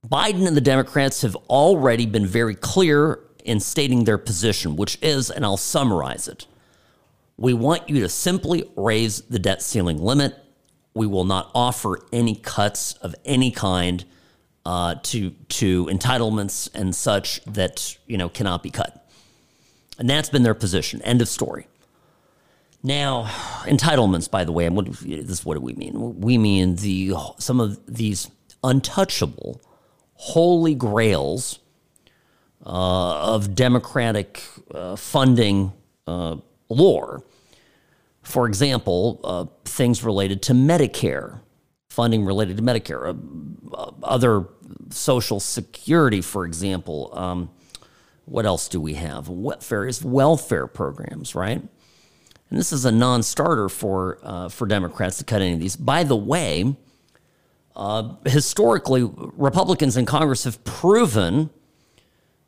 Biden 0.06 0.46
and 0.46 0.56
the 0.56 0.60
Democrats 0.60 1.22
have 1.22 1.34
already 1.48 2.04
been 2.04 2.26
very 2.26 2.54
clear 2.54 3.20
in 3.44 3.60
stating 3.60 4.04
their 4.04 4.18
position, 4.18 4.76
which 4.76 4.98
is, 5.00 5.30
and 5.30 5.44
I'll 5.44 5.56
summarize 5.56 6.28
it 6.28 6.46
we 7.36 7.52
want 7.52 7.88
you 7.88 8.00
to 8.00 8.08
simply 8.08 8.70
raise 8.76 9.22
the 9.22 9.38
debt 9.38 9.62
ceiling 9.62 9.98
limit. 9.98 10.34
We 10.94 11.06
will 11.06 11.24
not 11.24 11.50
offer 11.54 12.00
any 12.12 12.34
cuts 12.34 12.94
of 12.94 13.14
any 13.24 13.50
kind 13.50 14.04
uh, 14.64 14.96
to 15.02 15.30
to 15.30 15.86
entitlements 15.86 16.68
and 16.74 16.94
such 16.94 17.44
that 17.44 17.96
you 18.06 18.16
know 18.16 18.28
cannot 18.28 18.62
be 18.62 18.70
cut. 18.70 19.06
And 19.98 20.08
that's 20.08 20.28
been 20.28 20.42
their 20.42 20.54
position. 20.54 21.00
End 21.02 21.22
of 21.22 21.28
story. 21.28 21.68
Now, 22.82 23.24
entitlements, 23.64 24.30
by 24.30 24.44
the 24.44 24.52
way, 24.52 24.68
what, 24.68 24.86
this 24.86 25.40
is 25.40 25.44
what 25.44 25.54
do 25.54 25.60
we 25.60 25.74
mean? 25.74 26.20
We 26.20 26.38
mean 26.38 26.76
the 26.76 27.14
some 27.38 27.60
of 27.60 27.78
these 27.86 28.30
untouchable, 28.62 29.60
holy 30.14 30.74
grails 30.74 31.58
uh, 32.64 33.34
of 33.34 33.54
democratic 33.54 34.42
uh, 34.72 34.96
funding 34.96 35.72
uh, 36.06 36.36
lore. 36.68 37.24
For 38.22 38.46
example, 38.46 39.20
uh, 39.22 39.46
things 39.64 40.02
related 40.02 40.42
to 40.42 40.52
Medicare, 40.52 41.40
funding 41.88 42.24
related 42.24 42.56
to 42.56 42.62
Medicare, 42.62 43.16
uh, 43.72 43.90
other 44.02 44.48
social 44.90 45.40
security, 45.40 46.20
for 46.20 46.44
example. 46.44 47.10
Um, 47.12 47.50
what 48.24 48.44
else 48.44 48.68
do 48.68 48.80
we 48.80 48.94
have? 48.94 49.30
Various 49.60 50.02
welfare 50.02 50.66
programs, 50.66 51.34
right? 51.34 51.62
And 52.50 52.58
this 52.58 52.72
is 52.72 52.84
a 52.84 52.92
non-starter 52.92 53.68
for 53.68 54.18
uh, 54.22 54.48
for 54.48 54.66
Democrats 54.66 55.18
to 55.18 55.24
cut 55.24 55.42
any 55.42 55.54
of 55.54 55.60
these. 55.60 55.76
By 55.76 56.04
the 56.04 56.16
way, 56.16 56.76
uh, 57.74 58.14
historically, 58.24 59.02
Republicans 59.04 59.96
in 59.96 60.06
Congress 60.06 60.44
have 60.44 60.62
proven 60.64 61.50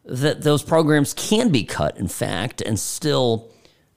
that 0.05 0.43
those 0.43 0.63
programs 0.63 1.13
can 1.15 1.51
be 1.51 1.65
cut, 1.65 1.99
in 1.99 2.09
fact, 2.09 2.61
and 2.63 2.79
still 2.79 3.53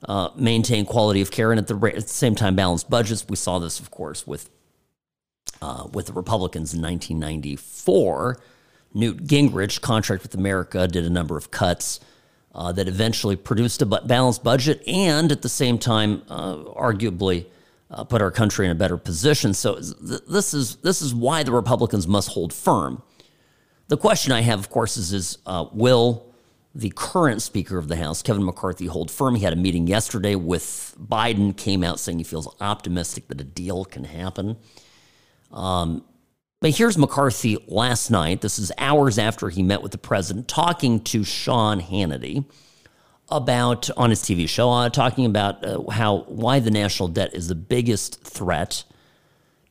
uh, 0.08 0.30
maintain 0.36 0.86
quality 0.86 1.22
of 1.22 1.32
care 1.32 1.52
and 1.52 1.60
at 1.60 1.68
the, 1.68 1.76
at 1.96 2.04
the 2.04 2.08
same 2.08 2.36
time 2.36 2.56
balance 2.56 2.84
budgets. 2.84 3.26
We 3.28 3.36
saw 3.36 3.60
this, 3.60 3.80
of 3.80 3.92
course, 3.92 4.26
with 4.26 4.50
uh, 5.62 5.88
with 5.94 6.08
the 6.08 6.14
Republicans 6.14 6.74
in 6.74 6.82
1994. 6.82 8.42
Newt 8.94 9.24
Gingrich, 9.26 9.80
Contract 9.80 10.24
with 10.24 10.36
America, 10.36 10.88
did 10.88 11.06
a 11.06 11.10
number 11.10 11.38
of 11.38 11.52
cuts 11.52 12.00
uh, 12.54 12.72
that 12.74 12.88
eventually 12.88 13.36
produced 13.36 13.82
a 13.82 13.86
balanced 13.86 14.44
budget 14.44 14.86
and 14.88 15.32
at 15.32 15.42
the 15.42 15.50
same 15.50 15.78
time, 15.78 16.24
uh, 16.30 16.58
arguably, 16.58 17.46
uh, 17.90 18.04
put 18.04 18.22
our 18.22 18.32
country 18.32 18.66
in 18.66 18.72
a 18.72 18.76
better 18.76 18.98
position. 18.98 19.54
So 19.54 19.76
th- 19.76 20.22
this 20.28 20.54
is 20.54 20.78
this 20.78 21.02
is 21.02 21.14
why 21.14 21.44
the 21.44 21.52
Republicans 21.52 22.08
must 22.08 22.30
hold 22.30 22.54
firm. 22.54 23.04
The 23.88 23.98
question 23.98 24.32
I 24.32 24.42
have, 24.42 24.60
of 24.60 24.70
course, 24.70 24.98
is, 24.98 25.14
is 25.14 25.38
uh, 25.46 25.66
will 25.74 26.31
the 26.74 26.92
current 26.96 27.42
Speaker 27.42 27.78
of 27.78 27.88
the 27.88 27.98
House, 27.98 28.22
Kevin 28.22 28.46
McCarthy, 28.46 28.86
hold 28.86 29.12
firm. 29.12 29.36
He 29.36 29.44
had 29.44 29.54
a 29.54 29.58
meeting 29.58 29.88
yesterday 29.88 30.36
with 30.36 30.96
Biden, 31.00 31.56
came 31.56 31.84
out 31.84 32.00
saying 32.00 32.18
he 32.18 32.24
feels 32.24 32.54
optimistic 32.62 33.28
that 33.28 33.42
a 33.42 33.44
deal 33.44 33.84
can 33.84 34.06
happen. 34.06 34.58
Um, 35.52 36.06
but 36.62 36.72
here's 36.72 36.98
McCarthy 36.98 37.58
last 37.68 38.10
night. 38.10 38.42
This 38.42 38.58
is 38.58 38.72
hours 38.78 39.18
after 39.18 39.50
he 39.50 39.64
met 39.64 39.82
with 39.82 39.92
the 39.92 39.98
president, 39.98 40.48
talking 40.48 41.02
to 41.06 41.24
Sean 41.24 41.82
Hannity 41.82 42.46
about 43.30 43.90
on 43.98 44.10
his 44.10 44.22
TV 44.22 44.48
show, 44.48 44.70
uh, 44.70 44.90
talking 44.90 45.26
about 45.26 45.66
uh, 45.66 45.90
how 45.90 46.20
why 46.28 46.60
the 46.60 46.72
national 46.72 47.10
debt 47.10 47.34
is 47.34 47.48
the 47.48 47.56
biggest 47.56 48.24
threat 48.24 48.84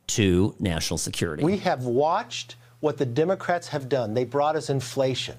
to 0.08 0.54
national 0.58 0.98
security. 0.98 1.44
We 1.44 1.58
have 1.58 1.84
watched 1.84 2.56
what 2.80 2.96
the 2.96 3.06
Democrats 3.06 3.68
have 3.68 3.88
done. 3.88 4.14
They 4.14 4.24
brought 4.24 4.56
us 4.56 4.70
inflation 4.70 5.36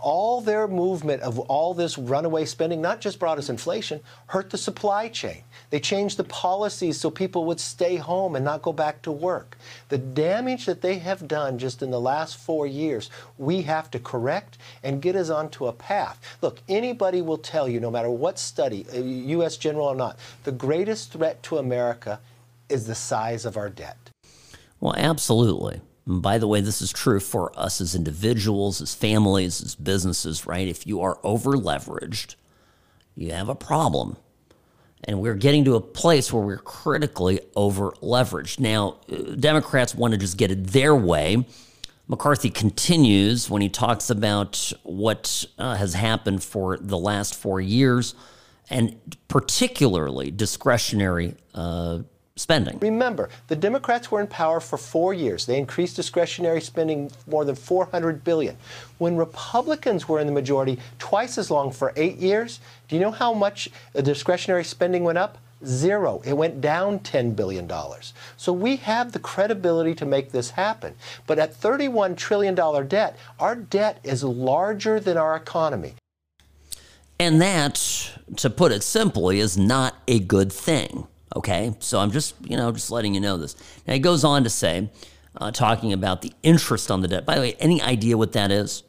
all 0.00 0.40
their 0.40 0.66
movement 0.66 1.22
of 1.22 1.38
all 1.38 1.72
this 1.72 1.96
runaway 1.96 2.44
spending 2.44 2.80
not 2.80 3.00
just 3.00 3.20
brought 3.20 3.38
us 3.38 3.48
inflation, 3.48 4.00
hurt 4.26 4.50
the 4.50 4.58
supply 4.58 5.08
chain. 5.08 5.44
They 5.70 5.78
changed 5.78 6.16
the 6.16 6.24
policies 6.24 6.98
so 6.98 7.10
people 7.10 7.44
would 7.44 7.60
stay 7.60 7.96
home 7.96 8.34
and 8.34 8.44
not 8.44 8.62
go 8.62 8.72
back 8.72 9.02
to 9.02 9.12
work. 9.12 9.56
The 9.88 9.98
damage 9.98 10.66
that 10.66 10.82
they 10.82 10.98
have 10.98 11.28
done 11.28 11.58
just 11.58 11.82
in 11.82 11.90
the 11.90 12.00
last 12.00 12.38
four 12.38 12.66
years, 12.66 13.08
we 13.38 13.62
have 13.62 13.90
to 13.92 14.00
correct 14.00 14.58
and 14.82 15.00
get 15.00 15.14
us 15.14 15.30
onto 15.30 15.66
a 15.66 15.72
path. 15.72 16.20
Look, 16.42 16.60
anybody 16.68 17.22
will 17.22 17.38
tell 17.38 17.68
you, 17.68 17.78
no 17.78 17.90
matter 17.90 18.10
what 18.10 18.38
study, 18.40 18.84
uh, 18.92 18.98
U.S. 18.98 19.56
general 19.56 19.86
or 19.86 19.94
not, 19.94 20.18
the 20.42 20.52
greatest 20.52 21.12
threat 21.12 21.40
to 21.44 21.58
America 21.58 22.18
is 22.68 22.86
the 22.86 22.94
size 22.94 23.44
of 23.44 23.56
our 23.56 23.68
debt. 23.68 24.10
Well, 24.80 24.94
absolutely. 24.96 25.80
And 26.06 26.20
by 26.22 26.38
the 26.38 26.48
way, 26.48 26.60
this 26.60 26.82
is 26.82 26.92
true 26.92 27.20
for 27.20 27.52
us 27.58 27.80
as 27.80 27.94
individuals, 27.94 28.80
as 28.80 28.94
families, 28.94 29.62
as 29.62 29.74
businesses, 29.74 30.46
right? 30.46 30.66
If 30.66 30.86
you 30.86 31.00
are 31.00 31.18
over 31.22 31.52
leveraged, 31.52 32.34
you 33.14 33.32
have 33.32 33.48
a 33.48 33.54
problem. 33.54 34.16
And 35.04 35.20
we're 35.20 35.34
getting 35.34 35.64
to 35.64 35.74
a 35.74 35.80
place 35.80 36.32
where 36.32 36.42
we're 36.42 36.58
critically 36.58 37.40
over 37.56 37.90
leveraged. 38.02 38.60
Now, 38.60 38.98
Democrats 39.38 39.94
want 39.94 40.12
to 40.12 40.18
just 40.18 40.36
get 40.36 40.50
it 40.50 40.68
their 40.68 40.94
way. 40.94 41.44
McCarthy 42.08 42.50
continues 42.50 43.48
when 43.48 43.62
he 43.62 43.68
talks 43.68 44.10
about 44.10 44.72
what 44.82 45.44
uh, 45.58 45.76
has 45.76 45.94
happened 45.94 46.42
for 46.42 46.76
the 46.76 46.98
last 46.98 47.34
four 47.34 47.60
years, 47.60 48.14
and 48.70 49.16
particularly 49.28 50.30
discretionary 50.30 51.36
uh, 51.54 52.00
spending. 52.36 52.78
Remember, 52.78 53.28
the 53.48 53.56
Democrats 53.56 54.10
were 54.10 54.20
in 54.20 54.26
power 54.26 54.60
for 54.60 54.76
four 54.76 55.12
years. 55.12 55.44
They 55.44 55.58
increased 55.58 55.96
discretionary 55.96 56.60
spending 56.60 57.10
more 57.26 57.44
than 57.44 57.54
400 57.54 58.24
billion. 58.24 58.56
When 58.98 59.16
Republicans 59.16 60.08
were 60.08 60.20
in 60.20 60.26
the 60.26 60.32
majority 60.32 60.78
twice 60.98 61.36
as 61.38 61.50
long 61.50 61.72
for 61.72 61.92
eight 61.96 62.16
years, 62.16 62.60
do 62.88 62.96
you 62.96 63.02
know 63.02 63.10
how 63.10 63.34
much 63.34 63.68
uh, 63.94 64.00
discretionary 64.00 64.64
spending 64.64 65.04
went 65.04 65.18
up? 65.18 65.38
Zero. 65.64 66.20
It 66.24 66.32
went 66.32 66.60
down 66.60 66.98
$10 67.00 67.36
billion. 67.36 67.70
So 68.36 68.52
we 68.52 68.76
have 68.76 69.12
the 69.12 69.20
credibility 69.20 69.94
to 69.94 70.04
make 70.04 70.32
this 70.32 70.50
happen. 70.50 70.94
But 71.26 71.38
at 71.38 71.54
$31 71.54 72.16
trillion 72.16 72.54
debt, 72.88 73.16
our 73.38 73.54
debt 73.54 74.00
is 74.02 74.24
larger 74.24 74.98
than 74.98 75.16
our 75.16 75.36
economy. 75.36 75.94
And 77.20 77.40
that, 77.40 78.10
to 78.36 78.50
put 78.50 78.72
it 78.72 78.82
simply, 78.82 79.38
is 79.38 79.56
not 79.56 79.98
a 80.08 80.18
good 80.18 80.52
thing. 80.52 81.06
Okay, 81.34 81.74
so 81.80 81.98
I'm 81.98 82.10
just 82.10 82.34
you 82.42 82.56
know 82.56 82.70
just 82.72 82.90
letting 82.90 83.14
you 83.14 83.20
know 83.20 83.36
this. 83.36 83.56
Now 83.86 83.94
he 83.94 84.00
goes 84.00 84.24
on 84.24 84.44
to 84.44 84.50
say, 84.50 84.90
uh, 85.36 85.50
talking 85.50 85.92
about 85.92 86.22
the 86.22 86.32
interest 86.42 86.90
on 86.90 87.00
the 87.00 87.08
debt. 87.08 87.24
By 87.26 87.36
the 87.36 87.40
way, 87.40 87.56
any 87.58 87.80
idea 87.80 88.18
what 88.18 88.32
that 88.32 88.50
is? 88.50 88.82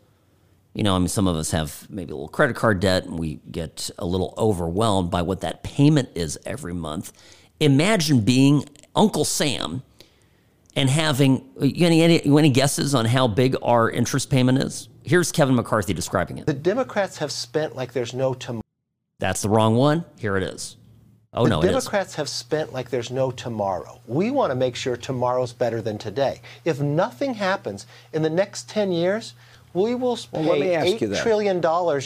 You 0.73 0.83
know, 0.83 0.95
I 0.95 0.99
mean, 0.99 1.07
some 1.07 1.27
of 1.27 1.35
us 1.35 1.51
have 1.51 1.87
maybe 1.89 2.11
a 2.11 2.15
little 2.15 2.27
credit 2.27 2.55
card 2.55 2.79
debt, 2.79 3.05
and 3.05 3.19
we 3.19 3.39
get 3.51 3.91
a 3.99 4.05
little 4.05 4.33
overwhelmed 4.37 5.11
by 5.11 5.21
what 5.21 5.41
that 5.41 5.63
payment 5.63 6.09
is 6.15 6.37
every 6.45 6.73
month. 6.73 7.13
Imagine 7.59 8.21
being 8.21 8.65
Uncle 8.95 9.23
Sam 9.23 9.83
and 10.75 10.89
having 10.89 11.47
any, 11.61 12.01
any, 12.01 12.25
any 12.25 12.49
guesses 12.49 12.95
on 12.95 13.05
how 13.05 13.27
big 13.27 13.55
our 13.61 13.89
interest 13.89 14.31
payment 14.31 14.57
is? 14.57 14.89
Here's 15.03 15.31
Kevin 15.31 15.55
McCarthy 15.55 15.93
describing 15.93 16.39
it. 16.39 16.47
The 16.47 16.53
Democrats 16.53 17.17
have 17.19 17.31
spent 17.31 17.75
like 17.75 17.93
there's 17.93 18.13
no 18.13 18.33
tomorrow. 18.33 18.63
That's 19.19 19.43
the 19.43 19.49
wrong 19.49 19.75
one. 19.75 20.05
Here 20.17 20.35
it 20.37 20.43
is. 20.43 20.77
Oh, 21.35 21.45
the 21.45 21.49
no, 21.49 21.61
Democrats 21.61 22.15
have 22.15 22.29
spent 22.29 22.73
like 22.73 22.89
there's 22.89 23.09
no 23.09 23.31
tomorrow. 23.31 23.99
We 24.05 24.29
want 24.29 24.51
to 24.51 24.55
make 24.55 24.75
sure 24.75 24.95
tomorrow's 24.95 25.51
better 25.51 25.81
than 25.81 25.97
today. 25.97 26.41
If 26.63 26.79
nothing 26.79 27.33
happens 27.33 27.87
in 28.13 28.21
the 28.21 28.29
next 28.29 28.69
10 28.69 28.91
years, 28.91 29.33
we 29.73 29.95
will 29.95 30.19
well, 30.31 30.53
pay 30.53 30.97
$8 30.99 31.21
trillion 31.23 31.61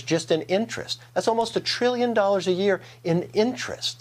just 0.05 0.31
in 0.31 0.43
interest. 0.43 1.01
That's 1.13 1.27
almost 1.27 1.57
a 1.57 1.59
trillion 1.59 2.13
dollars 2.13 2.47
a 2.47 2.53
year 2.53 2.81
in 3.03 3.23
interest. 3.33 3.99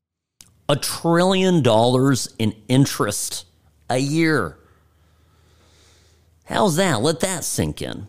A 0.68 0.77
trillion 0.77 1.62
dollars 1.62 2.33
in 2.39 2.55
interest 2.68 3.47
a 3.91 3.99
year. 3.99 4.57
How's 6.45 6.77
that? 6.77 7.03
Let 7.03 7.20
that 7.20 7.43
sink 7.43 7.83
in. 7.83 8.07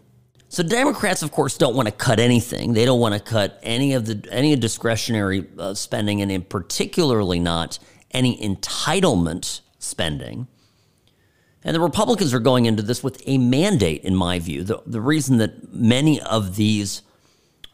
So 0.50 0.64
Democrats, 0.64 1.24
of 1.24 1.32
course, 1.32 1.58
don't 1.58 1.76
want 1.76 1.88
to 1.88 1.92
cut 1.92 2.20
anything. 2.20 2.74
They 2.74 2.86
don't 2.86 3.00
want 3.00 3.14
to 3.14 3.20
cut 3.20 3.60
any 3.64 3.94
of 3.94 4.06
the 4.06 4.26
any 4.32 4.56
discretionary 4.56 5.46
uh, 5.58 5.74
spending, 5.74 6.22
and 6.22 6.32
in 6.32 6.44
particularly 6.44 7.40
not 7.40 7.80
any 8.12 8.38
entitlement 8.38 9.62
spending. 9.78 10.48
And 11.64 11.76
the 11.76 11.82
Republicans 11.82 12.34
are 12.34 12.40
going 12.40 12.66
into 12.66 12.82
this 12.82 13.04
with 13.04 13.22
a 13.26 13.38
mandate, 13.38 14.06
in 14.06 14.16
my 14.16 14.40
view. 14.40 14.64
The, 14.64 14.82
the 14.86 15.02
reason 15.02 15.38
that 15.38 15.74
many 15.74 16.22
of 16.22 16.56
these 16.56 17.02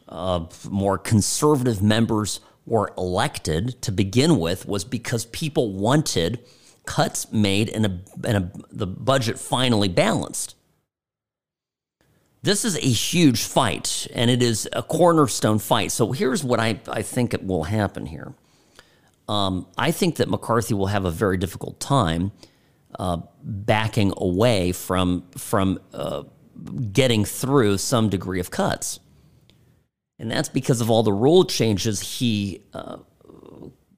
uh, 0.08 0.46
more 0.68 0.98
conservative 0.98 1.80
members 1.80 2.40
were 2.66 2.92
elected 2.98 3.80
to 3.82 3.92
begin 3.92 4.38
with 4.38 4.66
was 4.66 4.84
because 4.84 5.26
people 5.26 5.72
wanted 5.72 6.40
cuts 6.86 7.30
made 7.32 7.68
and, 7.68 7.86
a, 7.86 8.00
and 8.24 8.36
a, 8.36 8.52
the 8.72 8.86
budget 8.86 9.38
finally 9.38 9.88
balanced. 9.88 10.56
This 12.44 12.66
is 12.66 12.76
a 12.76 12.80
huge 12.80 13.42
fight, 13.42 14.06
and 14.12 14.30
it 14.30 14.42
is 14.42 14.68
a 14.74 14.82
cornerstone 14.82 15.58
fight. 15.58 15.90
So 15.92 16.12
here's 16.12 16.44
what 16.44 16.60
I, 16.60 16.78
I 16.86 17.00
think 17.00 17.32
it 17.32 17.42
will 17.42 17.64
happen 17.64 18.04
here. 18.04 18.34
Um, 19.26 19.66
I 19.78 19.90
think 19.92 20.16
that 20.16 20.28
McCarthy 20.28 20.74
will 20.74 20.88
have 20.88 21.06
a 21.06 21.10
very 21.10 21.38
difficult 21.38 21.80
time 21.80 22.32
uh, 22.98 23.22
backing 23.42 24.12
away 24.18 24.72
from 24.72 25.24
from 25.38 25.80
uh, 25.94 26.24
getting 26.92 27.24
through 27.24 27.78
some 27.78 28.10
degree 28.10 28.40
of 28.40 28.50
cuts. 28.50 29.00
And 30.18 30.30
that's 30.30 30.50
because 30.50 30.82
of 30.82 30.90
all 30.90 31.02
the 31.02 31.14
rule 31.14 31.46
changes 31.46 32.18
he 32.18 32.62
uh, 32.74 32.98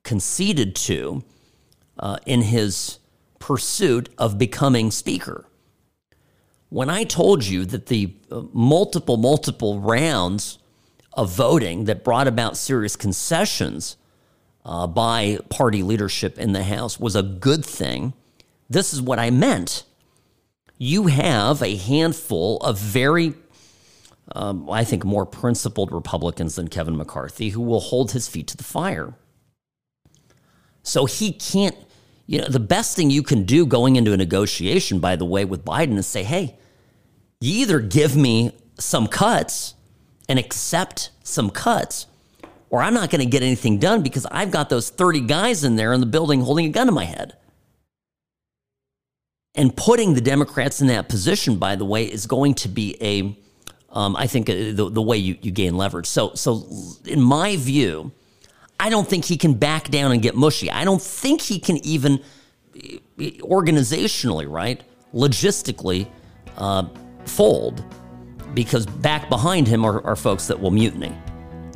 conceded 0.05 0.77
to 0.77 1.25
uh, 1.99 2.19
in 2.27 2.43
his 2.43 3.01
pursuit 3.41 4.09
of 4.19 4.39
becoming 4.39 4.93
Speaker. 4.93 5.47
When 6.77 6.91
I 6.91 7.05
told 7.05 7.43
you 7.43 7.65
that 7.65 7.87
the 7.87 8.13
uh, 8.31 8.43
multiple, 8.53 9.17
multiple 9.17 9.81
rounds 9.81 10.59
of 11.15 11.31
voting 11.31 11.87
that 11.87 12.05
brought 12.05 12.29
about 12.29 12.55
serious 12.59 12.97
concessions 12.97 13.97
uh, 14.63 14.87
by 14.87 15.39
party 15.49 15.83
leadership 15.83 16.39
in 16.39 16.53
the 16.53 16.65
House 16.65 17.01
was 17.01 17.17
a 17.17 17.23
good 17.23 17.65
thing, 17.65 18.13
this 18.69 18.93
is 18.93 19.01
what 19.01 19.19
I 19.19 19.31
meant. 19.31 19.85
You 20.77 21.07
have 21.07 21.63
a 21.63 21.77
handful 21.77 22.59
of 22.59 22.79
very 22.79 23.33
um, 24.33 24.69
I 24.69 24.85
think, 24.85 25.03
more 25.03 25.25
principled 25.25 25.91
Republicans 25.93 26.57
than 26.57 26.69
Kevin 26.69 26.99
McCarthy 26.99 27.49
who 27.49 27.63
will 27.63 27.81
hold 27.81 28.13
his 28.13 28.29
feet 28.29 28.49
to 28.49 28.57
the 28.59 28.65
fire. 28.65 29.15
So 30.83 31.07
he 31.07 31.33
can't, 31.33 31.77
you 32.27 32.43
know, 32.43 32.49
the 32.49 32.61
best 32.61 32.97
thing 32.97 33.09
you 33.09 33.23
can 33.23 33.45
do 33.45 33.65
going 33.65 33.97
into 33.97 34.13
a 34.13 34.17
negotiation, 34.19 34.99
by 34.99 35.17
the 35.17 35.25
way, 35.25 35.47
with 35.47 35.65
Biden 35.65 35.97
is 35.97 36.07
say, 36.07 36.23
hey, 36.23 36.59
you 37.41 37.61
either 37.63 37.81
give 37.81 38.17
me 38.17 38.53
some 38.79 39.07
cuts 39.07 39.75
and 40.29 40.39
accept 40.39 41.11
some 41.23 41.51
cuts, 41.51 42.07
or 42.71 42.83
I'm 42.83 42.95
not 42.95 43.11
going 43.11 43.21
to 43.21 43.31
get 43.31 43.43
anything 43.43 43.79
done 43.79 44.03
because 44.03 44.27
I've 44.31 44.51
got 44.51 44.69
those 44.69 44.91
30 44.91 45.21
guys 45.23 45.65
in 45.65 45.77
there 45.77 45.93
in 45.93 46.01
the 46.01 46.07
building 46.07 46.41
holding 46.41 46.67
a 46.67 46.71
gun 46.71 46.87
to 46.87 46.93
my 46.93 47.05
head. 47.05 47.37
And 49.55 49.75
putting 49.75 50.15
the 50.15 50.21
Democrats 50.21 50.81
in 50.81 50.89
that 50.89 51.09
position, 51.09 51.57
by 51.59 51.77
the 51.77 51.85
way, 51.85 52.05
is 52.05 52.27
going 52.27 52.55
to 52.55 52.69
be 52.69 52.97
a 53.01 53.37
um, 53.97 54.15
I 54.15 54.27
think 54.27 54.51
uh, 54.51 54.55
the, 54.73 54.91
the 54.91 55.01
way 55.01 55.17
you, 55.17 55.39
you 55.41 55.51
gain 55.51 55.77
leverage. 55.79 56.07
So, 56.07 56.35
so 56.35 56.67
in 57.07 57.23
my 57.23 57.57
view, 57.57 58.13
I 58.79 58.91
don't 58.91 59.09
think 59.09 59.25
he 59.25 59.39
can 59.39 59.55
back 59.55 59.89
down 59.89 60.13
and 60.13 60.21
get 60.21 60.35
mushy. 60.35 60.71
I 60.71 60.85
don't 60.85 61.01
think 61.01 61.41
he 61.41 61.59
can 61.59 61.79
even 61.79 62.23
organizationally, 62.77 64.51
right, 64.51 64.83
logistically, 65.15 66.09
uh, 66.59 66.85
fold 67.27 67.85
because 68.55 68.87
back 68.87 69.29
behind 69.29 69.69
him 69.69 69.85
are, 69.85 70.05
are, 70.07 70.17
folks 70.17 70.47
that 70.47 70.59
will 70.59 70.71
mutiny 70.71 71.15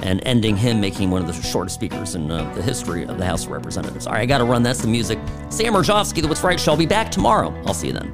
and 0.02 0.22
ending 0.24 0.56
him 0.56 0.80
making 0.80 1.10
one 1.10 1.20
of 1.20 1.26
the 1.26 1.42
shortest 1.42 1.74
speakers 1.74 2.14
in 2.14 2.30
uh, 2.30 2.52
the 2.54 2.62
history 2.62 3.04
of 3.04 3.18
the 3.18 3.26
House 3.26 3.44
of 3.44 3.50
Representatives. 3.50 4.06
All 4.06 4.14
right, 4.14 4.22
I 4.22 4.26
got 4.26 4.38
to 4.38 4.44
run. 4.44 4.62
That's 4.62 4.80
the 4.80 4.88
music. 4.88 5.18
Sam 5.50 5.74
Mirejovsky, 5.74 6.22
the 6.22 6.28
What's 6.28 6.42
Right 6.42 6.58
Show. 6.58 6.72
I'll 6.72 6.78
be 6.78 6.86
back 6.86 7.10
tomorrow. 7.10 7.54
I'll 7.66 7.74
see 7.74 7.88
you 7.88 7.92
then. 7.92 8.10